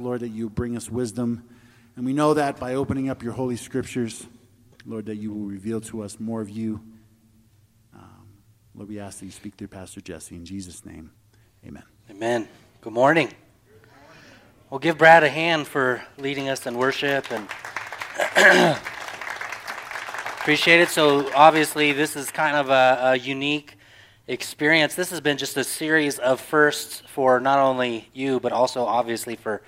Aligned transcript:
Lord, 0.00 0.20
that 0.20 0.30
you 0.30 0.48
bring 0.48 0.76
us 0.76 0.90
wisdom. 0.90 1.44
And 1.94 2.06
we 2.06 2.12
know 2.12 2.34
that 2.34 2.58
by 2.58 2.74
opening 2.74 3.10
up 3.10 3.22
your 3.22 3.32
holy 3.32 3.56
scriptures, 3.56 4.26
Lord, 4.86 5.06
that 5.06 5.16
you 5.16 5.32
will 5.32 5.46
reveal 5.46 5.80
to 5.82 6.02
us 6.02 6.18
more 6.18 6.40
of 6.40 6.48
you. 6.48 6.80
Um, 7.94 8.28
Lord, 8.74 8.88
we 8.88 8.98
ask 8.98 9.18
that 9.18 9.26
you 9.26 9.30
speak 9.30 9.56
through 9.56 9.68
Pastor 9.68 10.00
Jesse. 10.00 10.34
In 10.34 10.46
Jesus' 10.46 10.86
name, 10.86 11.10
amen. 11.66 11.82
Amen. 12.10 12.48
Good 12.80 12.94
morning. 12.94 13.30
We'll 14.70 14.80
give 14.80 14.96
Brad 14.96 15.22
a 15.22 15.28
hand 15.28 15.66
for 15.66 16.02
leading 16.16 16.48
us 16.48 16.66
in 16.66 16.78
worship 16.78 17.26
and 17.30 17.46
appreciate 20.40 20.80
it. 20.80 20.88
So, 20.88 21.30
obviously, 21.34 21.92
this 21.92 22.16
is 22.16 22.30
kind 22.30 22.56
of 22.56 22.70
a, 22.70 23.10
a, 23.10 23.16
unique 23.18 23.76
experience. 24.28 24.94
This 24.94 25.10
has 25.10 25.20
been 25.20 25.36
just 25.36 25.56
a 25.56 25.64
series 25.64 26.18
of 26.18 26.40
firsts 26.40 27.02
for 27.06 27.40
not 27.40 27.58
only 27.58 28.08
you, 28.14 28.40
but 28.40 28.52
also 28.52 28.84
obviously 28.84 29.36
for 29.36 29.60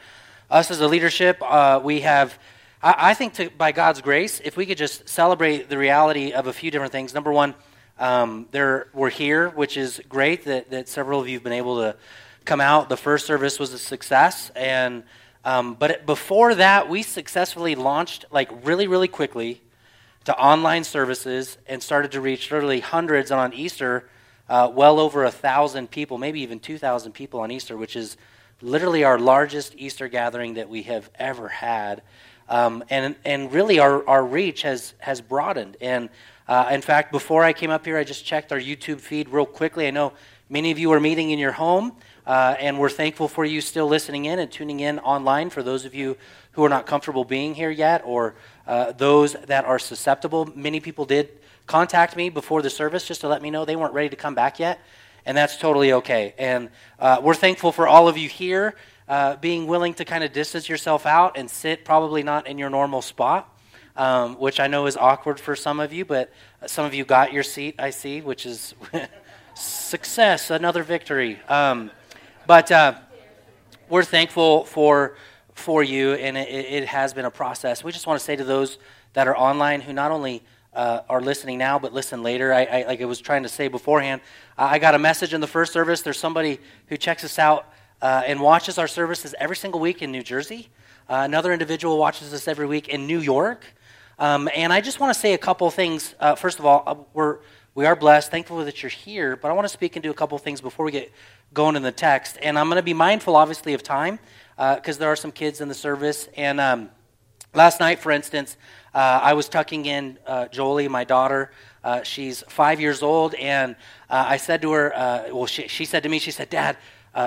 us 0.52 0.70
as 0.70 0.80
a 0.80 0.86
leadership. 0.86 1.38
Uh, 1.40 1.80
we 1.82 2.02
have, 2.02 2.38
I, 2.82 2.94
I 3.10 3.14
think, 3.14 3.32
to, 3.34 3.48
by 3.48 3.72
God's 3.72 4.02
grace, 4.02 4.38
if 4.44 4.54
we 4.54 4.66
could 4.66 4.76
just 4.76 5.08
celebrate 5.08 5.70
the 5.70 5.78
reality 5.78 6.32
of 6.32 6.46
a 6.46 6.52
few 6.52 6.70
different 6.70 6.92
things. 6.92 7.14
Number 7.14 7.32
one, 7.32 7.54
um, 7.98 8.46
there, 8.50 8.88
we're 8.92 9.08
here, 9.08 9.48
which 9.48 9.78
is 9.78 10.02
great 10.10 10.44
that, 10.44 10.70
that 10.70 10.88
several 10.88 11.20
of 11.20 11.26
you 11.26 11.36
have 11.36 11.42
been 11.42 11.54
able 11.54 11.76
to 11.78 11.96
come 12.44 12.60
out. 12.60 12.90
The 12.90 12.98
first 12.98 13.24
service 13.24 13.58
was 13.58 13.72
a 13.72 13.78
success, 13.78 14.50
and 14.54 15.04
um, 15.44 15.74
but 15.74 16.04
before 16.04 16.54
that, 16.54 16.88
we 16.88 17.02
successfully 17.02 17.74
launched 17.74 18.26
like 18.30 18.50
really, 18.62 18.86
really 18.86 19.08
quickly 19.08 19.62
to 20.24 20.38
online 20.38 20.84
services 20.84 21.56
and 21.66 21.82
started 21.82 22.12
to 22.12 22.20
reach 22.20 22.50
literally 22.50 22.80
hundreds. 22.80 23.30
And 23.30 23.40
on 23.40 23.54
Easter, 23.54 24.08
uh, 24.48 24.70
well 24.72 25.00
over 25.00 25.24
a 25.24 25.30
thousand 25.30 25.90
people, 25.90 26.18
maybe 26.18 26.40
even 26.42 26.60
two 26.60 26.78
thousand 26.78 27.12
people 27.12 27.40
on 27.40 27.50
Easter, 27.50 27.76
which 27.76 27.96
is 27.96 28.18
literally 28.62 29.04
our 29.04 29.18
largest 29.18 29.74
Easter 29.76 30.08
gathering 30.08 30.54
that 30.54 30.68
we 30.68 30.82
have 30.82 31.10
ever 31.18 31.48
had. 31.48 32.02
Um, 32.48 32.84
and 32.90 33.16
and 33.24 33.52
really, 33.52 33.78
our, 33.78 34.06
our 34.08 34.24
reach 34.24 34.62
has 34.62 34.94
has 34.98 35.20
broadened. 35.20 35.76
And 35.80 36.08
uh, 36.48 36.68
in 36.70 36.82
fact, 36.82 37.12
before 37.12 37.44
I 37.44 37.52
came 37.52 37.70
up 37.70 37.84
here, 37.84 37.96
I 37.96 38.04
just 38.04 38.24
checked 38.24 38.52
our 38.52 38.60
YouTube 38.60 39.00
feed 39.00 39.28
real 39.28 39.46
quickly. 39.46 39.86
I 39.86 39.90
know 39.90 40.12
many 40.48 40.70
of 40.70 40.78
you 40.78 40.92
are 40.92 41.00
meeting 41.00 41.30
in 41.30 41.38
your 41.38 41.52
home. 41.52 41.92
Uh, 42.24 42.54
and 42.60 42.78
we're 42.78 42.88
thankful 42.88 43.26
for 43.26 43.44
you 43.44 43.60
still 43.60 43.88
listening 43.88 44.26
in 44.26 44.38
and 44.38 44.50
tuning 44.50 44.78
in 44.78 45.00
online 45.00 45.50
for 45.50 45.62
those 45.62 45.84
of 45.84 45.92
you 45.92 46.16
who 46.52 46.64
are 46.64 46.68
not 46.68 46.86
comfortable 46.86 47.24
being 47.24 47.54
here 47.54 47.70
yet 47.70 48.00
or 48.04 48.34
uh, 48.66 48.92
those 48.92 49.32
that 49.46 49.64
are 49.64 49.78
susceptible. 49.78 50.48
Many 50.54 50.78
people 50.78 51.04
did 51.04 51.30
contact 51.66 52.16
me 52.16 52.30
before 52.30 52.62
the 52.62 52.70
service 52.70 53.06
just 53.06 53.22
to 53.22 53.28
let 53.28 53.42
me 53.42 53.50
know 53.50 53.64
they 53.64 53.76
weren't 53.76 53.94
ready 53.94 54.08
to 54.08 54.16
come 54.16 54.34
back 54.34 54.60
yet, 54.60 54.80
and 55.26 55.36
that's 55.36 55.56
totally 55.56 55.92
okay. 55.92 56.34
And 56.38 56.70
uh, 56.98 57.20
we're 57.22 57.34
thankful 57.34 57.72
for 57.72 57.86
all 57.86 58.08
of 58.08 58.16
you 58.16 58.28
here 58.28 58.74
uh, 59.08 59.36
being 59.36 59.66
willing 59.66 59.94
to 59.94 60.04
kind 60.04 60.24
of 60.24 60.32
distance 60.32 60.68
yourself 60.68 61.06
out 61.06 61.36
and 61.36 61.50
sit 61.50 61.84
probably 61.84 62.22
not 62.22 62.46
in 62.46 62.58
your 62.58 62.70
normal 62.70 63.02
spot. 63.02 63.48
Um, 63.94 64.36
which 64.38 64.58
I 64.58 64.68
know 64.68 64.86
is 64.86 64.96
awkward 64.96 65.38
for 65.38 65.54
some 65.54 65.78
of 65.78 65.92
you, 65.92 66.06
but 66.06 66.32
some 66.64 66.86
of 66.86 66.94
you 66.94 67.04
got 67.04 67.30
your 67.30 67.42
seat, 67.42 67.74
I 67.78 67.90
see, 67.90 68.22
which 68.22 68.46
is 68.46 68.74
success, 69.54 70.50
another 70.50 70.82
victory. 70.82 71.38
Um, 71.46 71.90
but 72.46 72.72
uh, 72.72 72.94
we're 73.90 74.02
thankful 74.02 74.64
for 74.64 75.16
for 75.54 75.82
you, 75.82 76.14
and 76.14 76.36
it, 76.36 76.48
it, 76.48 76.86
has 76.86 77.12
been 77.12 77.26
a 77.26 77.30
process. 77.30 77.84
We 77.84 77.92
just 77.92 78.06
want 78.06 78.18
to 78.18 78.24
say 78.24 78.36
to 78.36 78.44
those 78.44 78.78
that 79.12 79.28
are 79.28 79.36
online 79.36 79.82
who 79.82 79.92
not 79.92 80.10
only 80.10 80.42
uh, 80.74 81.00
are 81.08 81.20
listening 81.20 81.58
now, 81.58 81.78
but 81.78 81.92
listen 81.92 82.22
later. 82.22 82.52
I, 82.52 82.64
I, 82.64 82.86
like 82.86 83.00
I 83.00 83.04
was 83.04 83.20
trying 83.20 83.42
to 83.42 83.48
say 83.48 83.68
beforehand, 83.68 84.20
I 84.56 84.78
got 84.78 84.94
a 84.94 84.98
message 84.98 85.34
in 85.34 85.40
the 85.40 85.46
first 85.46 85.72
service. 85.72 86.02
There's 86.02 86.18
somebody 86.18 86.58
who 86.86 86.96
checks 86.96 87.24
us 87.24 87.38
out 87.38 87.66
uh, 88.00 88.22
and 88.26 88.40
watches 88.40 88.78
our 88.78 88.88
services 88.88 89.34
every 89.38 89.56
single 89.56 89.80
week 89.80 90.02
in 90.02 90.10
New 90.10 90.22
Jersey. 90.22 90.68
Uh, 91.08 91.22
another 91.24 91.52
individual 91.52 91.98
watches 91.98 92.32
us 92.32 92.48
every 92.48 92.66
week 92.66 92.88
in 92.88 93.06
New 93.06 93.20
York. 93.20 93.64
Um, 94.18 94.48
and 94.54 94.72
I 94.72 94.80
just 94.80 95.00
want 95.00 95.12
to 95.12 95.18
say 95.18 95.34
a 95.34 95.38
couple 95.38 95.70
things. 95.70 96.14
Uh, 96.20 96.34
first 96.34 96.58
of 96.58 96.66
all, 96.66 96.82
uh, 96.86 96.94
we're 97.12 97.38
we 97.74 97.86
are 97.86 97.96
blessed, 97.96 98.30
thankful 98.30 98.62
that 98.66 98.82
you're 98.82 98.90
here, 98.90 99.34
but 99.34 99.50
I 99.50 99.54
want 99.54 99.64
to 99.64 99.72
speak 99.72 99.96
into 99.96 100.10
a 100.10 100.14
couple 100.14 100.36
things 100.36 100.60
before 100.60 100.84
we 100.84 100.92
get 100.92 101.10
going 101.54 101.74
in 101.74 101.82
the 101.82 101.90
text. 101.90 102.36
And 102.42 102.58
I'm 102.58 102.66
going 102.66 102.76
to 102.76 102.82
be 102.82 102.92
mindful, 102.92 103.34
obviously, 103.34 103.72
of 103.72 103.82
time 103.82 104.18
because 104.56 104.96
uh, 104.96 105.00
there 105.00 105.10
are 105.10 105.16
some 105.16 105.32
kids 105.32 105.62
in 105.62 105.68
the 105.68 105.74
service. 105.74 106.28
And 106.36 106.60
um, 106.60 106.90
last 107.54 107.80
night, 107.80 107.98
for 107.98 108.12
instance, 108.12 108.58
uh, 108.94 109.20
I 109.22 109.34
was 109.34 109.48
tucking 109.48 109.86
in 109.86 110.18
uh, 110.26 110.48
Jolie, 110.48 110.88
my 110.88 111.04
daughter. 111.04 111.50
Uh, 111.82 112.02
she's 112.02 112.42
five 112.48 112.80
years 112.80 113.02
old, 113.02 113.34
and 113.34 113.74
uh, 114.10 114.24
I 114.28 114.36
said 114.36 114.62
to 114.62 114.72
her, 114.72 114.94
uh, 114.94 115.24
well, 115.32 115.46
she, 115.46 115.68
she, 115.68 115.84
said 115.84 116.02
to 116.02 116.08
me, 116.08 116.18
she 116.18 116.30
said, 116.30 116.50
Dad, 116.50 116.76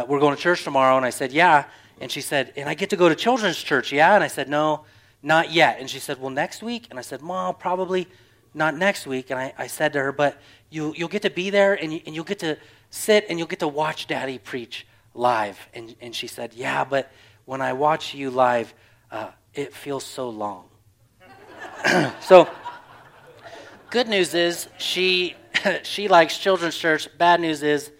we're 0.07 0.19
going 0.19 0.35
to 0.35 0.41
church 0.41 0.63
tomorrow. 0.63 0.97
And 0.97 1.05
I 1.05 1.09
said, 1.09 1.31
Yeah. 1.31 1.65
And 2.01 2.11
she 2.11 2.21
said, 2.21 2.53
And 2.55 2.67
I 2.67 2.73
get 2.73 2.89
to 2.89 2.97
go 2.97 3.09
to 3.09 3.15
children's 3.15 3.57
church, 3.57 3.91
yeah? 3.91 4.15
And 4.15 4.23
I 4.23 4.27
said, 4.27 4.49
No, 4.49 4.85
not 5.23 5.51
yet. 5.51 5.77
And 5.79 5.89
she 5.89 5.99
said, 5.99 6.19
Well, 6.19 6.29
next 6.29 6.61
week? 6.61 6.87
And 6.89 6.99
I 6.99 7.01
said, 7.01 7.21
Mom, 7.21 7.55
probably 7.55 8.07
not 8.55 8.75
next 8.75 9.05
week. 9.05 9.29
And 9.29 9.39
I, 9.39 9.53
I 9.57 9.67
said 9.67 9.93
to 9.93 9.99
her, 9.99 10.11
but 10.11 10.39
you, 10.69 10.93
you'll 10.95 11.09
get 11.09 11.21
to 11.23 11.29
be 11.29 11.49
there 11.49 11.73
and, 11.73 11.93
you, 11.93 12.01
and 12.05 12.15
you'll 12.15 12.23
get 12.23 12.39
to 12.39 12.57
sit 12.89 13.25
and 13.29 13.37
you'll 13.37 13.47
get 13.47 13.59
to 13.59 13.67
watch 13.67 14.07
daddy 14.07 14.39
preach 14.39 14.87
live. 15.13 15.59
And, 15.73 15.95
and 16.01 16.15
she 16.15 16.27
said, 16.27 16.53
yeah, 16.53 16.83
but 16.83 17.11
when 17.43 17.61
I 17.61 17.73
watch 17.73 18.15
you 18.15 18.31
live, 18.31 18.73
uh, 19.11 19.31
it 19.53 19.73
feels 19.73 20.03
so 20.03 20.29
long. 20.29 20.65
so, 22.21 22.49
good 23.89 24.07
news 24.07 24.33
is 24.33 24.67
she, 24.77 25.35
she 25.83 26.07
likes 26.07 26.37
children's 26.37 26.77
church. 26.77 27.07
Bad 27.17 27.41
news 27.41 27.63
is 27.63 27.91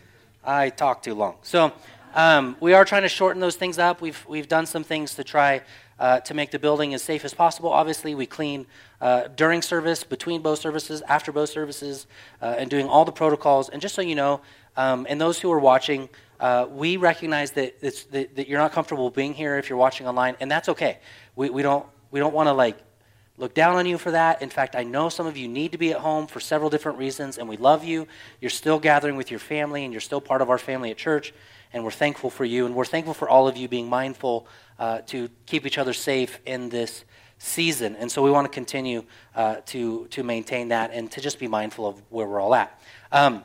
I 0.43 0.69
talk 0.69 1.01
too 1.01 1.13
long. 1.13 1.35
So, 1.43 1.73
um, 2.13 2.55
we 2.59 2.73
are 2.73 2.85
trying 2.85 3.01
to 3.01 3.09
shorten 3.09 3.41
those 3.41 3.55
things 3.55 3.77
up. 3.77 4.01
We've, 4.01 4.25
we've 4.27 4.47
done 4.47 4.65
some 4.65 4.83
things 4.83 5.15
to 5.15 5.23
try 5.23 5.61
uh, 5.99 6.19
to 6.21 6.33
make 6.33 6.51
the 6.51 6.59
building 6.59 6.93
as 6.93 7.01
safe 7.01 7.25
as 7.25 7.33
possible. 7.33 7.69
Obviously, 7.69 8.15
we 8.15 8.25
clean 8.25 8.65
uh, 9.01 9.27
during 9.35 9.61
service, 9.61 10.03
between 10.03 10.41
both 10.41 10.59
services, 10.59 11.01
after 11.07 11.31
both 11.31 11.49
services, 11.49 12.07
uh, 12.41 12.55
and 12.57 12.69
doing 12.69 12.87
all 12.87 13.05
the 13.05 13.11
protocols. 13.11 13.69
And 13.69 13.81
just 13.81 13.95
so 13.95 14.01
you 14.01 14.15
know, 14.15 14.41
um, 14.77 15.05
and 15.09 15.19
those 15.19 15.39
who 15.39 15.51
are 15.51 15.59
watching, 15.59 16.09
uh, 16.39 16.67
we 16.69 16.97
recognize 16.97 17.51
that, 17.51 17.79
that, 17.81 18.35
that, 18.35 18.47
you're 18.47 18.59
not 18.59 18.71
comfortable 18.71 19.09
being 19.09 19.33
here 19.33 19.57
if 19.57 19.69
you're 19.69 19.77
watching 19.77 20.07
online, 20.07 20.35
and 20.39 20.51
that's 20.51 20.69
okay. 20.69 20.99
We, 21.35 21.49
we 21.49 21.61
don't, 21.61 21.85
we 22.11 22.19
don't 22.19 22.33
want 22.33 22.47
to 22.47 22.53
like 22.53 22.77
look 23.37 23.53
down 23.53 23.75
on 23.75 23.85
you 23.85 23.97
for 23.97 24.11
that. 24.11 24.41
In 24.41 24.49
fact, 24.49 24.75
I 24.75 24.83
know 24.83 25.09
some 25.09 25.27
of 25.27 25.35
you 25.37 25.47
need 25.47 25.71
to 25.73 25.77
be 25.77 25.91
at 25.91 25.99
home 25.99 26.27
for 26.27 26.39
several 26.39 26.69
different 26.69 26.97
reasons, 26.97 27.37
and 27.37 27.49
we 27.49 27.57
love 27.57 27.83
you. 27.83 28.07
You're 28.39 28.49
still 28.49 28.79
gathering 28.79 29.17
with 29.17 29.29
your 29.29 29.39
family, 29.39 29.83
and 29.83 29.93
you're 29.93 30.01
still 30.01 30.21
part 30.21 30.41
of 30.41 30.49
our 30.49 30.57
family 30.57 30.91
at 30.91 30.97
church, 30.97 31.33
and 31.73 31.83
we're 31.83 31.91
thankful 31.91 32.29
for 32.29 32.45
you, 32.45 32.65
and 32.65 32.75
we're 32.75 32.85
thankful 32.85 33.13
for 33.13 33.27
all 33.27 33.47
of 33.47 33.57
you 33.57 33.67
being 33.67 33.89
mindful 33.89 34.47
uh, 34.79 34.99
to 35.07 35.29
keep 35.45 35.65
each 35.65 35.77
other 35.77 35.93
safe 35.93 36.39
in 36.45 36.69
this 36.69 37.03
season. 37.37 37.95
And 37.97 38.11
so 38.11 38.21
we 38.21 38.31
want 38.31 38.45
to 38.45 38.53
continue 38.53 39.03
uh, 39.35 39.57
to, 39.67 40.07
to 40.07 40.23
maintain 40.23 40.69
that 40.69 40.91
and 40.93 41.11
to 41.11 41.21
just 41.21 41.39
be 41.39 41.47
mindful 41.47 41.87
of 41.87 42.01
where 42.09 42.27
we're 42.27 42.39
all 42.39 42.55
at. 42.55 42.79
Um, 43.11 43.43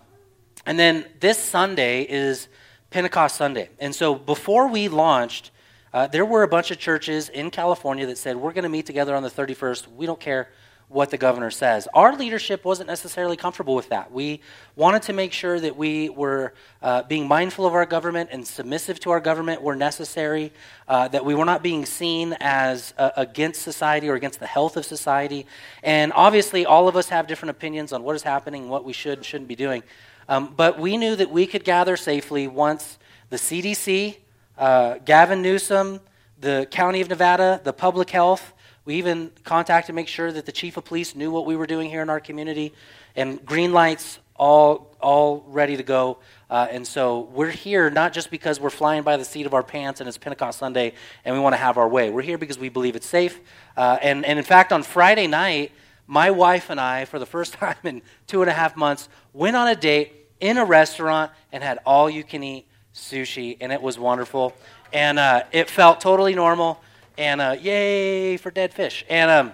and 0.66 0.78
then 0.78 1.06
this 1.20 1.38
Sunday 1.38 2.02
is 2.02 2.48
Pentecost 2.90 3.36
Sunday. 3.36 3.70
And 3.78 3.94
so 3.94 4.14
before 4.14 4.68
we 4.68 4.88
launched, 4.88 5.50
uh, 5.92 6.06
there 6.06 6.24
were 6.24 6.42
a 6.42 6.48
bunch 6.48 6.70
of 6.70 6.78
churches 6.78 7.28
in 7.28 7.50
California 7.50 8.06
that 8.06 8.18
said, 8.18 8.36
We're 8.36 8.52
going 8.52 8.64
to 8.64 8.70
meet 8.70 8.86
together 8.86 9.14
on 9.14 9.22
the 9.22 9.30
31st. 9.30 9.88
We 9.94 10.06
don't 10.06 10.20
care 10.20 10.48
what 10.90 11.10
the 11.10 11.16
governor 11.16 11.52
says. 11.52 11.86
Our 11.94 12.16
leadership 12.16 12.64
wasn't 12.64 12.88
necessarily 12.88 13.36
comfortable 13.36 13.76
with 13.76 13.88
that. 13.90 14.10
We 14.10 14.40
wanted 14.74 15.02
to 15.02 15.12
make 15.12 15.32
sure 15.32 15.60
that 15.60 15.76
we 15.76 16.08
were 16.08 16.52
uh, 16.82 17.04
being 17.04 17.28
mindful 17.28 17.64
of 17.64 17.74
our 17.74 17.86
government 17.86 18.30
and 18.32 18.44
submissive 18.44 18.98
to 19.00 19.10
our 19.10 19.20
government 19.20 19.62
where 19.62 19.76
necessary, 19.76 20.52
uh, 20.88 21.06
that 21.08 21.24
we 21.24 21.36
were 21.36 21.44
not 21.44 21.62
being 21.62 21.86
seen 21.86 22.36
as 22.40 22.92
uh, 22.98 23.10
against 23.16 23.62
society 23.62 24.08
or 24.08 24.14
against 24.14 24.40
the 24.40 24.48
health 24.48 24.76
of 24.76 24.84
society. 24.84 25.46
And 25.84 26.12
obviously, 26.12 26.66
all 26.66 26.88
of 26.88 26.96
us 26.96 27.08
have 27.08 27.28
different 27.28 27.50
opinions 27.50 27.92
on 27.92 28.02
what 28.02 28.16
is 28.16 28.24
happening, 28.24 28.68
what 28.68 28.84
we 28.84 28.92
should 28.92 29.18
and 29.18 29.24
shouldn't 29.24 29.48
be 29.48 29.56
doing. 29.56 29.84
Um, 30.28 30.52
but 30.56 30.80
we 30.80 30.96
knew 30.96 31.14
that 31.14 31.30
we 31.30 31.46
could 31.46 31.62
gather 31.62 31.96
safely 31.96 32.48
once 32.48 32.98
the 33.30 33.36
CDC, 33.36 34.16
uh, 34.60 34.98
Gavin 34.98 35.40
Newsom, 35.40 36.00
the 36.38 36.68
County 36.70 37.00
of 37.00 37.08
Nevada, 37.08 37.60
the 37.64 37.72
public 37.72 38.10
health, 38.10 38.52
we 38.84 38.96
even 38.96 39.30
contacted 39.42 39.86
to 39.88 39.92
make 39.94 40.06
sure 40.06 40.30
that 40.30 40.46
the 40.46 40.52
chief 40.52 40.76
of 40.76 40.84
police 40.84 41.16
knew 41.16 41.30
what 41.30 41.46
we 41.46 41.56
were 41.56 41.66
doing 41.66 41.88
here 41.88 42.02
in 42.02 42.10
our 42.10 42.20
community, 42.20 42.74
and 43.16 43.44
green 43.44 43.72
lights 43.72 44.18
all 44.36 44.94
all 45.00 45.44
ready 45.48 45.76
to 45.76 45.82
go. 45.82 46.18
Uh, 46.50 46.66
and 46.70 46.86
so 46.86 47.20
we're 47.32 47.50
here 47.50 47.88
not 47.90 48.12
just 48.12 48.30
because 48.30 48.60
we're 48.60 48.68
flying 48.68 49.02
by 49.02 49.16
the 49.16 49.24
seat 49.24 49.46
of 49.46 49.54
our 49.54 49.62
pants 49.62 50.00
and 50.00 50.08
it's 50.08 50.18
Pentecost 50.18 50.58
Sunday 50.58 50.92
and 51.24 51.34
we 51.34 51.40
want 51.40 51.54
to 51.54 51.58
have 51.58 51.78
our 51.78 51.88
way. 51.88 52.10
We're 52.10 52.20
here 52.20 52.36
because 52.36 52.58
we 52.58 52.68
believe 52.68 52.96
it's 52.96 53.06
safe. 53.06 53.40
Uh, 53.78 53.98
and, 54.02 54.26
and 54.26 54.38
in 54.38 54.44
fact, 54.44 54.72
on 54.72 54.82
Friday 54.82 55.26
night, 55.26 55.72
my 56.06 56.30
wife 56.30 56.68
and 56.68 56.78
I, 56.78 57.06
for 57.06 57.18
the 57.18 57.24
first 57.24 57.52
time 57.54 57.76
in 57.84 58.02
two 58.26 58.42
and 58.42 58.50
a 58.50 58.52
half 58.52 58.76
months, 58.76 59.08
went 59.32 59.56
on 59.56 59.68
a 59.68 59.76
date 59.76 60.12
in 60.40 60.58
a 60.58 60.64
restaurant 60.64 61.30
and 61.52 61.62
had 61.62 61.78
all 61.86 62.10
you 62.10 62.24
can 62.24 62.42
eat 62.42 62.66
sushi, 62.94 63.56
and 63.60 63.72
it 63.72 63.80
was 63.80 63.98
wonderful. 63.98 64.54
And 64.92 65.18
uh, 65.18 65.44
it 65.52 65.70
felt 65.70 66.00
totally 66.00 66.34
normal 66.34 66.80
and 67.16 67.40
uh, 67.40 67.56
yay 67.60 68.36
for 68.36 68.50
dead 68.50 68.72
fish. 68.72 69.04
And 69.08 69.30
um, 69.30 69.52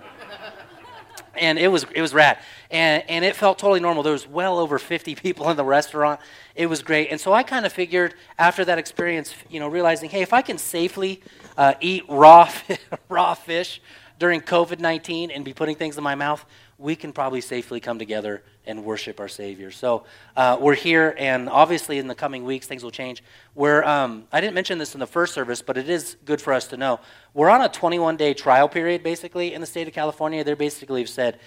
and 1.38 1.58
it 1.58 1.68
was 1.68 1.84
it 1.94 2.00
was 2.00 2.14
rad. 2.14 2.38
And 2.70 3.02
and 3.08 3.24
it 3.24 3.36
felt 3.36 3.58
totally 3.58 3.80
normal. 3.80 4.02
There 4.02 4.12
was 4.12 4.26
well 4.26 4.58
over 4.58 4.78
50 4.78 5.14
people 5.16 5.50
in 5.50 5.56
the 5.56 5.64
restaurant. 5.64 6.20
It 6.54 6.66
was 6.66 6.82
great. 6.82 7.10
And 7.10 7.20
so 7.20 7.32
I 7.32 7.42
kind 7.42 7.66
of 7.66 7.72
figured 7.72 8.14
after 8.38 8.64
that 8.64 8.78
experience, 8.78 9.34
you 9.50 9.60
know, 9.60 9.68
realizing, 9.68 10.10
hey, 10.10 10.22
if 10.22 10.32
I 10.32 10.42
can 10.42 10.58
safely 10.58 11.20
uh, 11.56 11.74
eat 11.80 12.04
raw, 12.08 12.50
raw 13.08 13.34
fish 13.34 13.80
during 14.18 14.40
COVID 14.40 14.78
19 14.78 15.30
and 15.30 15.44
be 15.44 15.52
putting 15.52 15.76
things 15.76 15.98
in 15.98 16.04
my 16.04 16.14
mouth, 16.14 16.44
we 16.78 16.96
can 16.96 17.12
probably 17.12 17.40
safely 17.40 17.80
come 17.80 17.98
together 17.98 18.42
and 18.66 18.84
worship 18.84 19.20
our 19.20 19.28
Savior. 19.28 19.70
So 19.70 20.04
uh, 20.36 20.58
we're 20.60 20.74
here, 20.74 21.14
and 21.18 21.48
obviously 21.48 21.98
in 21.98 22.06
the 22.06 22.14
coming 22.14 22.44
weeks, 22.44 22.66
things 22.66 22.82
will 22.82 22.90
change. 22.90 23.22
We're, 23.54 23.84
um, 23.84 24.26
I 24.32 24.40
didn't 24.40 24.54
mention 24.54 24.78
this 24.78 24.94
in 24.94 25.00
the 25.00 25.06
first 25.06 25.34
service, 25.34 25.62
but 25.62 25.78
it 25.78 25.88
is 25.88 26.16
good 26.24 26.40
for 26.40 26.52
us 26.52 26.66
to 26.68 26.76
know. 26.76 27.00
We're 27.34 27.50
on 27.50 27.62
a 27.62 27.68
21 27.68 28.16
day 28.16 28.34
trial 28.34 28.68
period, 28.68 29.02
basically, 29.02 29.54
in 29.54 29.60
the 29.60 29.66
state 29.66 29.88
of 29.88 29.94
California. 29.94 30.42
They 30.44 30.54
basically 30.54 31.00
have 31.00 31.10
said, 31.10 31.38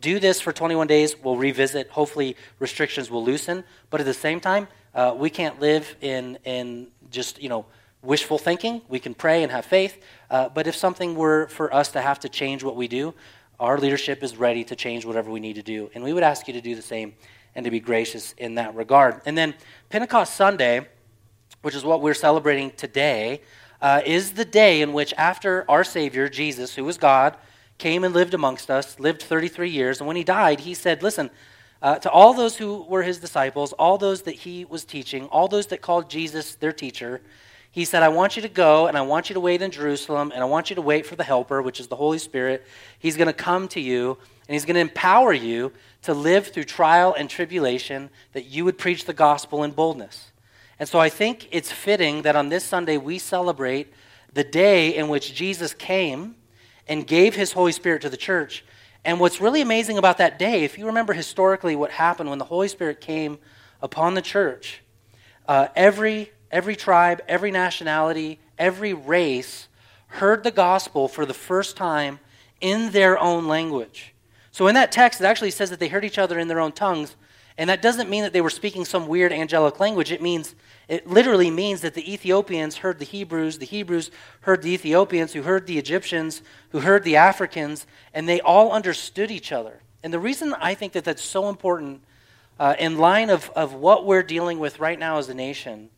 do 0.00 0.18
this 0.18 0.40
for 0.40 0.52
21 0.52 0.86
days, 0.86 1.16
we'll 1.22 1.36
revisit. 1.36 1.90
Hopefully, 1.90 2.36
restrictions 2.58 3.10
will 3.10 3.24
loosen. 3.24 3.64
But 3.90 4.00
at 4.00 4.06
the 4.06 4.14
same 4.14 4.40
time, 4.40 4.68
uh, 4.94 5.14
we 5.16 5.30
can't 5.30 5.60
live 5.60 5.96
in, 6.00 6.38
in 6.44 6.88
just, 7.10 7.42
you 7.42 7.48
know, 7.48 7.66
wishful 8.02 8.38
thinking. 8.38 8.82
We 8.88 9.00
can 9.00 9.14
pray 9.14 9.42
and 9.42 9.52
have 9.52 9.64
faith. 9.64 9.98
Uh, 10.30 10.48
but 10.48 10.66
if 10.66 10.74
something 10.74 11.14
were 11.14 11.48
for 11.48 11.72
us 11.74 11.90
to 11.92 12.00
have 12.00 12.20
to 12.20 12.28
change 12.28 12.62
what 12.62 12.76
we 12.76 12.88
do, 12.88 13.14
our 13.58 13.78
leadership 13.78 14.22
is 14.22 14.36
ready 14.36 14.64
to 14.64 14.76
change 14.76 15.04
whatever 15.04 15.30
we 15.30 15.40
need 15.40 15.54
to 15.54 15.62
do. 15.62 15.90
And 15.94 16.04
we 16.04 16.12
would 16.12 16.22
ask 16.22 16.46
you 16.46 16.54
to 16.54 16.60
do 16.60 16.74
the 16.74 16.82
same 16.82 17.14
and 17.54 17.64
to 17.64 17.70
be 17.70 17.80
gracious 17.80 18.34
in 18.36 18.56
that 18.56 18.74
regard. 18.74 19.20
And 19.24 19.36
then 19.36 19.54
Pentecost 19.88 20.34
Sunday, 20.34 20.86
which 21.62 21.74
is 21.74 21.84
what 21.84 22.02
we're 22.02 22.14
celebrating 22.14 22.70
today, 22.72 23.40
uh, 23.80 24.02
is 24.04 24.32
the 24.32 24.44
day 24.44 24.82
in 24.82 24.92
which, 24.92 25.14
after 25.16 25.64
our 25.70 25.84
Savior, 25.84 26.28
Jesus, 26.28 26.74
who 26.74 26.84
was 26.84 26.98
God, 26.98 27.36
came 27.78 28.04
and 28.04 28.14
lived 28.14 28.34
amongst 28.34 28.70
us, 28.70 28.98
lived 28.98 29.22
33 29.22 29.70
years, 29.70 30.00
and 30.00 30.06
when 30.06 30.16
he 30.16 30.24
died, 30.24 30.60
he 30.60 30.74
said, 30.74 31.02
Listen, 31.02 31.30
uh, 31.82 31.98
to 31.98 32.10
all 32.10 32.32
those 32.32 32.56
who 32.56 32.82
were 32.84 33.02
his 33.02 33.18
disciples, 33.18 33.72
all 33.74 33.98
those 33.98 34.22
that 34.22 34.34
he 34.34 34.64
was 34.64 34.84
teaching, 34.84 35.26
all 35.26 35.46
those 35.46 35.66
that 35.66 35.82
called 35.82 36.08
Jesus 36.08 36.54
their 36.54 36.72
teacher, 36.72 37.20
he 37.76 37.84
said, 37.84 38.02
I 38.02 38.08
want 38.08 38.36
you 38.36 38.40
to 38.40 38.48
go 38.48 38.86
and 38.86 38.96
I 38.96 39.02
want 39.02 39.28
you 39.28 39.34
to 39.34 39.40
wait 39.40 39.60
in 39.60 39.70
Jerusalem 39.70 40.32
and 40.32 40.40
I 40.40 40.46
want 40.46 40.70
you 40.70 40.76
to 40.76 40.80
wait 40.80 41.04
for 41.04 41.14
the 41.14 41.22
Helper, 41.22 41.60
which 41.60 41.78
is 41.78 41.88
the 41.88 41.96
Holy 41.96 42.16
Spirit. 42.16 42.66
He's 42.98 43.18
going 43.18 43.26
to 43.26 43.34
come 43.34 43.68
to 43.68 43.80
you 43.82 44.16
and 44.48 44.54
he's 44.54 44.64
going 44.64 44.76
to 44.76 44.80
empower 44.80 45.34
you 45.34 45.72
to 46.04 46.14
live 46.14 46.46
through 46.46 46.64
trial 46.64 47.14
and 47.18 47.28
tribulation 47.28 48.08
that 48.32 48.46
you 48.46 48.64
would 48.64 48.78
preach 48.78 49.04
the 49.04 49.12
gospel 49.12 49.62
in 49.62 49.72
boldness. 49.72 50.30
And 50.78 50.88
so 50.88 50.98
I 50.98 51.10
think 51.10 51.48
it's 51.50 51.70
fitting 51.70 52.22
that 52.22 52.34
on 52.34 52.48
this 52.48 52.64
Sunday 52.64 52.96
we 52.96 53.18
celebrate 53.18 53.92
the 54.32 54.42
day 54.42 54.96
in 54.96 55.08
which 55.08 55.34
Jesus 55.34 55.74
came 55.74 56.36
and 56.88 57.06
gave 57.06 57.34
his 57.34 57.52
Holy 57.52 57.72
Spirit 57.72 58.00
to 58.00 58.08
the 58.08 58.16
church. 58.16 58.64
And 59.04 59.20
what's 59.20 59.38
really 59.38 59.60
amazing 59.60 59.98
about 59.98 60.16
that 60.16 60.38
day, 60.38 60.64
if 60.64 60.78
you 60.78 60.86
remember 60.86 61.12
historically 61.12 61.76
what 61.76 61.90
happened 61.90 62.30
when 62.30 62.38
the 62.38 62.46
Holy 62.46 62.68
Spirit 62.68 63.02
came 63.02 63.36
upon 63.82 64.14
the 64.14 64.22
church, 64.22 64.80
uh, 65.46 65.68
every 65.76 66.32
every 66.50 66.76
tribe, 66.76 67.22
every 67.28 67.50
nationality, 67.50 68.38
every 68.58 68.92
race 68.92 69.68
heard 70.08 70.44
the 70.44 70.50
gospel 70.50 71.08
for 71.08 71.26
the 71.26 71.34
first 71.34 71.76
time 71.76 72.18
in 72.60 72.90
their 72.90 73.18
own 73.18 73.46
language. 73.48 74.14
So 74.50 74.68
in 74.68 74.74
that 74.74 74.92
text, 74.92 75.20
it 75.20 75.24
actually 75.24 75.50
says 75.50 75.70
that 75.70 75.80
they 75.80 75.88
heard 75.88 76.04
each 76.04 76.18
other 76.18 76.38
in 76.38 76.48
their 76.48 76.60
own 76.60 76.72
tongues. 76.72 77.16
And 77.58 77.70
that 77.70 77.82
doesn't 77.82 78.10
mean 78.10 78.22
that 78.22 78.32
they 78.32 78.40
were 78.40 78.50
speaking 78.50 78.84
some 78.84 79.06
weird 79.06 79.32
angelic 79.32 79.80
language. 79.80 80.12
It 80.12 80.22
means, 80.22 80.54
it 80.88 81.06
literally 81.06 81.50
means 81.50 81.80
that 81.80 81.94
the 81.94 82.12
Ethiopians 82.12 82.78
heard 82.78 82.98
the 82.98 83.04
Hebrews, 83.04 83.58
the 83.58 83.66
Hebrews 83.66 84.10
heard 84.42 84.62
the 84.62 84.72
Ethiopians, 84.72 85.32
who 85.32 85.42
heard 85.42 85.66
the 85.66 85.78
Egyptians, 85.78 86.42
who 86.70 86.80
heard 86.80 87.02
the 87.02 87.16
Africans, 87.16 87.86
and 88.12 88.28
they 88.28 88.40
all 88.40 88.72
understood 88.72 89.30
each 89.30 89.52
other. 89.52 89.80
And 90.02 90.12
the 90.12 90.18
reason 90.18 90.54
I 90.54 90.74
think 90.74 90.92
that 90.92 91.04
that's 91.04 91.22
so 91.22 91.48
important 91.48 92.02
uh, 92.58 92.74
in 92.78 92.98
line 92.98 93.30
of, 93.30 93.50
of 93.56 93.74
what 93.74 94.06
we're 94.06 94.22
dealing 94.22 94.58
with 94.58 94.78
right 94.78 94.98
now 94.98 95.18
as 95.18 95.28
a 95.28 95.34
nation 95.34 95.90